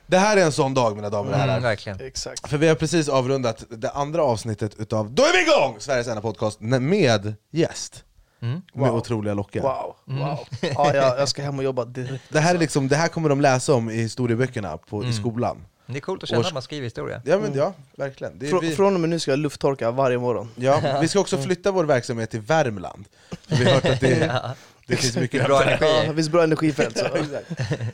Det 0.07 0.17
här 0.17 0.37
är 0.37 0.41
en 0.45 0.51
sån 0.51 0.73
dag 0.73 0.95
mina 0.95 1.09
damer 1.09 1.31
och 1.31 1.37
herrar. 1.37 1.51
Mm, 1.51 1.63
verkligen. 1.63 2.01
Exakt. 2.01 2.49
För 2.49 2.57
vi 2.57 2.67
har 2.67 2.75
precis 2.75 3.09
avrundat 3.09 3.63
det 3.69 3.89
andra 3.89 4.23
avsnittet 4.23 4.75
utav 4.79 5.11
Då 5.11 5.23
är 5.23 5.33
vi 5.33 5.41
igång! 5.51 5.75
Sveriges 5.79 6.07
enda 6.07 6.21
podcast 6.21 6.59
med 6.61 7.33
gäst. 7.51 8.03
Mm. 8.41 8.61
Med 8.73 8.89
Wow. 8.89 8.97
otroliga 8.97 9.33
lockar. 9.33 9.61
Wow, 9.61 9.95
wow. 10.05 10.39
Ja, 10.61 10.93
jag, 10.95 11.19
jag 11.19 11.29
ska 11.29 11.41
hem 11.41 11.57
och 11.57 11.63
jobba 11.63 11.85
direkt. 11.85 12.23
Det 12.29 12.39
här, 12.39 12.55
är 12.55 12.59
liksom, 12.59 12.87
det 12.87 12.95
här 12.95 13.07
kommer 13.07 13.29
de 13.29 13.41
läsa 13.41 13.73
om 13.73 13.89
i 13.89 13.95
historieböckerna 14.01 14.77
på, 14.77 14.97
Mm. 14.97 15.09
i 15.09 15.13
skolan. 15.13 15.57
Det 15.87 15.97
är 15.97 16.01
coolt 16.01 16.23
att 16.23 16.29
känna 16.29 16.41
Års- 16.41 16.47
att 16.47 16.53
man 16.53 16.61
skriver 16.61 16.83
historia. 16.83 17.21
Ja, 17.25 17.39
men, 17.39 17.53
ja 17.53 17.73
verkligen. 17.95 18.39
Det 18.39 18.45
är 18.45 18.49
Frå, 18.49 18.59
vi, 18.59 18.75
Från 18.75 18.93
och 18.93 18.99
med 18.99 19.09
nu 19.09 19.19
ska 19.19 19.31
jag 19.31 19.39
lufttorka 19.39 19.91
varje 19.91 20.17
morgon. 20.17 20.49
ja, 20.55 20.97
vi 21.01 21.07
ska 21.07 21.19
också 21.19 21.37
flytta 21.37 21.71
vår 21.71 21.83
verksamhet 21.83 22.29
till 22.31 22.39
Värmland. 22.41 23.05
För 23.47 23.55
vi 23.55 23.65
har 23.65 23.71
hört 23.73 23.85
att 23.85 23.99
det, 23.99 24.41
det 24.87 24.95
finns 24.95 25.17
mycket 25.17 25.45
Bra 25.45 25.59
där. 25.59 25.77
Ja, 25.81 25.87
energi. 25.87 26.07
det 26.09 26.15
finns 26.15 26.29
bra 26.29 26.43
energifält. 26.43 26.97
Så. 26.97 27.05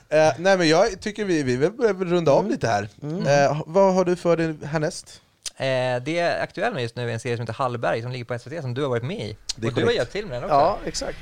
Eh, 0.10 0.34
nej 0.38 0.58
men 0.58 0.70
jag 0.70 1.00
tycker 1.02 1.26
vi, 1.26 1.44
vi 1.44 1.70
börjar 1.70 1.94
runda 1.94 2.32
av 2.32 2.50
lite 2.50 2.68
här. 2.68 2.90
Eh, 3.04 3.62
vad 3.66 3.94
har 3.94 4.06
du 4.06 4.16
för 4.16 4.38
dig 4.38 4.56
härnäst? 4.66 5.22
Eh, 5.56 5.66
det 6.06 6.20
är 6.20 6.42
aktuellt 6.44 6.74
med 6.74 6.84
just 6.84 6.96
nu 6.96 7.10
är 7.10 7.14
en 7.14 7.20
serie 7.20 7.38
som 7.38 7.42
heter 7.44 7.54
Hallberg 7.54 8.02
som 8.02 8.12
ligger 8.12 8.26
på 8.26 8.40
SVT 8.40 8.62
som 8.62 8.74
du 8.74 8.82
har 8.82 8.90
varit 8.90 9.04
med 9.04 9.20
i. 9.30 9.38
Och 9.68 9.74
du 9.74 9.86
har 9.86 9.92
hjälpt 9.92 10.12
till 10.12 10.26
med 10.26 10.36
den 10.38 10.44
också. 10.44 10.56
Ja, 10.56 10.78
exakt. 10.86 11.18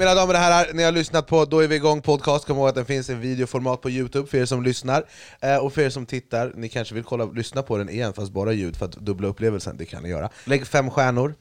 Mina 0.00 0.14
damer 0.14 0.34
och 0.34 0.40
herrar, 0.40 0.72
ni 0.72 0.82
har 0.82 0.92
lyssnat 0.92 1.26
på 1.26 1.44
Då 1.44 1.60
är 1.60 1.68
vi 1.68 1.74
igång 1.74 2.02
podcast, 2.02 2.46
kom 2.46 2.56
ihåg 2.56 2.68
att 2.68 2.74
den 2.74 2.84
finns 2.84 3.10
i 3.10 3.14
videoformat 3.14 3.80
på 3.80 3.90
Youtube 3.90 4.28
för 4.28 4.38
er 4.38 4.44
som 4.44 4.62
lyssnar 4.62 5.04
eh, 5.40 5.56
Och 5.56 5.72
för 5.72 5.82
er 5.82 5.90
som 5.90 6.06
tittar, 6.06 6.52
ni 6.54 6.68
kanske 6.68 6.94
vill 6.94 7.04
kolla, 7.04 7.24
lyssna 7.24 7.62
på 7.62 7.76
den 7.78 7.88
igen 7.88 8.12
fast 8.12 8.32
bara 8.32 8.52
ljud 8.52 8.76
för 8.76 8.84
att 8.86 8.92
dubbla 8.92 9.28
upplevelsen, 9.28 9.76
det 9.76 9.84
kan 9.84 10.02
ni 10.02 10.08
göra 10.08 10.30
Lägg 10.44 10.66
fem 10.66 10.90
stjärnor, 10.90 11.34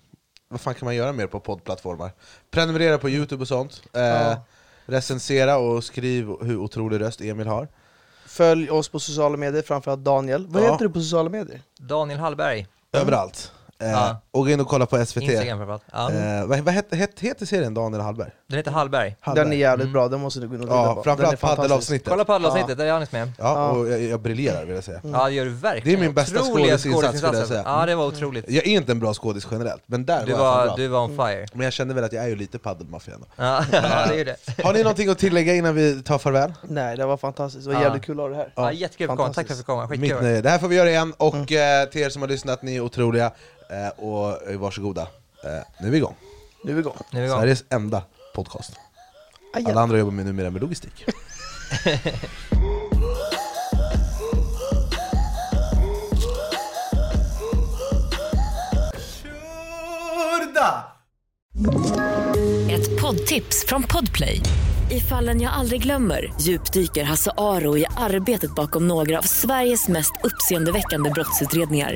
vad 0.50 0.62
fan 0.62 0.76
kan 0.76 0.86
man 0.86 0.96
göra 0.96 1.12
mer 1.14 1.28
på 1.28 1.40
poddplattformar? 1.40 2.12
Prenumerera 2.52 2.98
på 2.98 3.10
Youtube 3.10 3.42
och 3.42 3.48
sånt 3.48 3.82
eh, 3.94 4.02
Ja. 4.02 4.44
Recensera 4.86 5.58
och 5.58 5.84
skriv 5.84 6.26
hur 6.42 6.58
otrolig 6.58 7.00
röst 7.02 7.22
Emil 7.22 7.48
har 7.48 7.68
Följ 8.26 8.70
oss 8.70 8.90
på 8.90 9.00
sociala 9.00 9.38
medier, 9.38 9.62
framförallt 9.62 10.04
Daniel. 10.04 10.48
Vad 10.48 10.64
Ja. 10.64 10.72
heter 10.72 10.86
du 10.86 10.90
på 10.94 11.00
sociala 11.00 11.30
medier? 11.30 11.62
Daniel 11.80 12.20
Hallberg, 12.20 12.68
Överallt 12.94 13.52
eh, 13.80 13.90
Ja. 13.92 14.22
Och 14.40 14.46
gå 14.46 14.52
in 14.52 14.60
och 14.60 14.68
kolla 14.68 14.86
på 14.86 15.06
SVT 15.06 15.22
Instagram 15.24 15.58
framförallt. 15.58 15.84
Ja. 15.92 16.12
eh, 16.12 16.46
Vad, 16.46 16.60
vad 16.60 16.74
heter, 16.74 16.98
heter, 16.98 17.22
heter 17.22 17.46
serien 17.46 17.74
Daniel 17.74 18.02
Hallberg? 18.02 18.30
Den 18.48 18.58
heter 18.58 18.72
Hallberg. 18.72 19.16
Den 19.36 19.54
är 19.54 19.58
jävligt 19.58 19.90
bra, 19.94 20.08
den 20.08 20.20
måste 20.20 20.40
du 20.40 20.48
gå 20.48 20.56
in 20.56 20.62
och 20.62 20.68
titta 20.68 20.76
Ja, 20.76 20.96
på. 20.96 21.04
Framförallt 21.04 21.40
paddelavsnittet 21.42 22.10
Kolla 22.10 22.26
på 22.26 22.34
avsnittet, 22.34 22.78
där 22.78 22.86
är 22.86 22.92
Anis 22.92 23.12
med. 23.12 23.32
Ja, 23.38 23.70
och 23.72 23.90
jag, 23.90 24.02
jag 24.02 24.20
briljerar 24.20 24.66
vill 24.66 24.76
jag 24.76 24.84
säga 24.84 25.02
Ja 25.04 25.26
det 25.26 25.32
gör 25.32 25.46
du 25.46 25.52
verkligen. 25.52 25.98
Det 26.00 26.04
är 26.04 26.08
min 26.08 26.14
bästa 26.16 26.40
skådisinsats, 26.40 27.18
skulle 27.18 27.38
jag 27.38 27.48
säga. 27.48 27.64
Ja 27.66 27.86
det 27.86 27.96
var 27.96 28.06
otroligt. 28.06 28.46
Jag 28.50 28.68
är 28.68 28.72
inte 28.72 28.92
en 28.92 29.00
bra 29.00 29.14
skådis 29.14 29.48
generellt, 29.52 29.84
men 29.86 30.06
där 30.06 30.26
Du 30.26 30.32
var 30.34 30.40
jag 30.46 30.56
var, 30.58 30.66
bra 30.66 30.76
du 30.76 30.88
var 30.88 31.04
on 31.04 31.10
fire. 31.10 31.46
Men 31.54 31.64
jag 31.64 31.74
kände 31.74 31.94
väl 31.94 32.04
att 32.04 32.14
jag 32.14 32.24
är 32.24 32.28
ju 32.28 32.36
lite 32.36 32.60
paddelmaffia 32.60 33.14
ändå. 33.14 33.28
Ja, 33.36 33.64
ja 33.72 34.06
det 34.10 34.20
är 34.22 34.26
det. 34.26 34.36
Har 34.64 34.74
ni 34.74 34.84
någonting 34.84 35.10
att 35.10 35.18
tillägga 35.18 35.56
innan 35.56 35.76
vi 35.76 36.04
tar 36.04 36.18
farväl? 36.18 36.54
Nej, 36.62 36.98
det 36.98 37.06
var 37.06 37.18
fantastiskt. 37.18 37.68
Det 37.68 37.74
var 37.74 37.82
jävligt 37.82 38.06
kul 38.06 38.20
att 38.20 38.24
ha 38.24 38.30
det 38.30 38.36
här. 38.36 38.52
Ja, 38.56 38.72
jättekul 38.72 39.10
att 39.10 39.18
komma. 39.18 39.34
Tack 39.34 39.48
för 39.48 39.54
att 39.84 39.90
du. 39.90 39.98
Mitt 39.98 40.12
Skitkul. 40.12 40.42
Det 40.44 40.50
här 40.50 40.60
får 40.60 40.68
vi 40.68 40.76
göra 40.76 40.90
igen, 40.90 41.14
och 41.18 41.52
eh, 41.52 41.90
till 41.90 42.02
er 42.02 42.10
som 42.10 42.22
har 42.22 42.30
lyssnat, 42.30 42.62
ni 42.64 42.76
är 42.76 42.82
otroliga. 42.82 43.32
Eh, 43.72 44.04
och 44.06 44.29
eh, 44.48 44.58
varsågoda, 44.58 45.02
eh, 45.44 45.50
nu 45.80 45.88
är 45.88 45.92
vi 45.92 45.98
igång. 45.98 46.16
Nu 46.64 46.72
är 46.72 46.76
vi 46.76 46.80
igång. 46.82 46.98
Nu 47.12 47.20
är 47.20 47.22
vi 47.22 47.28
igång. 47.28 47.40
Sveriges 47.40 47.64
enda 47.70 48.04
podcast. 48.36 48.74
Aj, 49.54 49.66
Alla 49.66 49.82
andra 49.82 49.98
jobbar 49.98 50.12
med 50.12 50.26
numera 50.26 50.50
med 50.50 50.62
logistik. 50.62 51.06
Ett 62.70 63.02
poddtips 63.02 63.66
från 63.68 63.84
Podplay. 63.84 64.42
I 64.92 65.00
fallen 65.00 65.42
jag 65.42 65.54
aldrig 65.54 65.84
glömmer 65.84 66.34
djupdyker 66.42 67.04
Hasse 67.04 67.32
Aro 67.38 67.78
i 67.78 67.86
arbetet 67.98 68.56
bakom 68.56 68.88
några 68.88 69.18
av 69.18 69.22
Sveriges 69.22 69.88
mest 69.88 70.12
uppseendeväckande 70.24 71.10
brottsutredningar. 71.10 71.96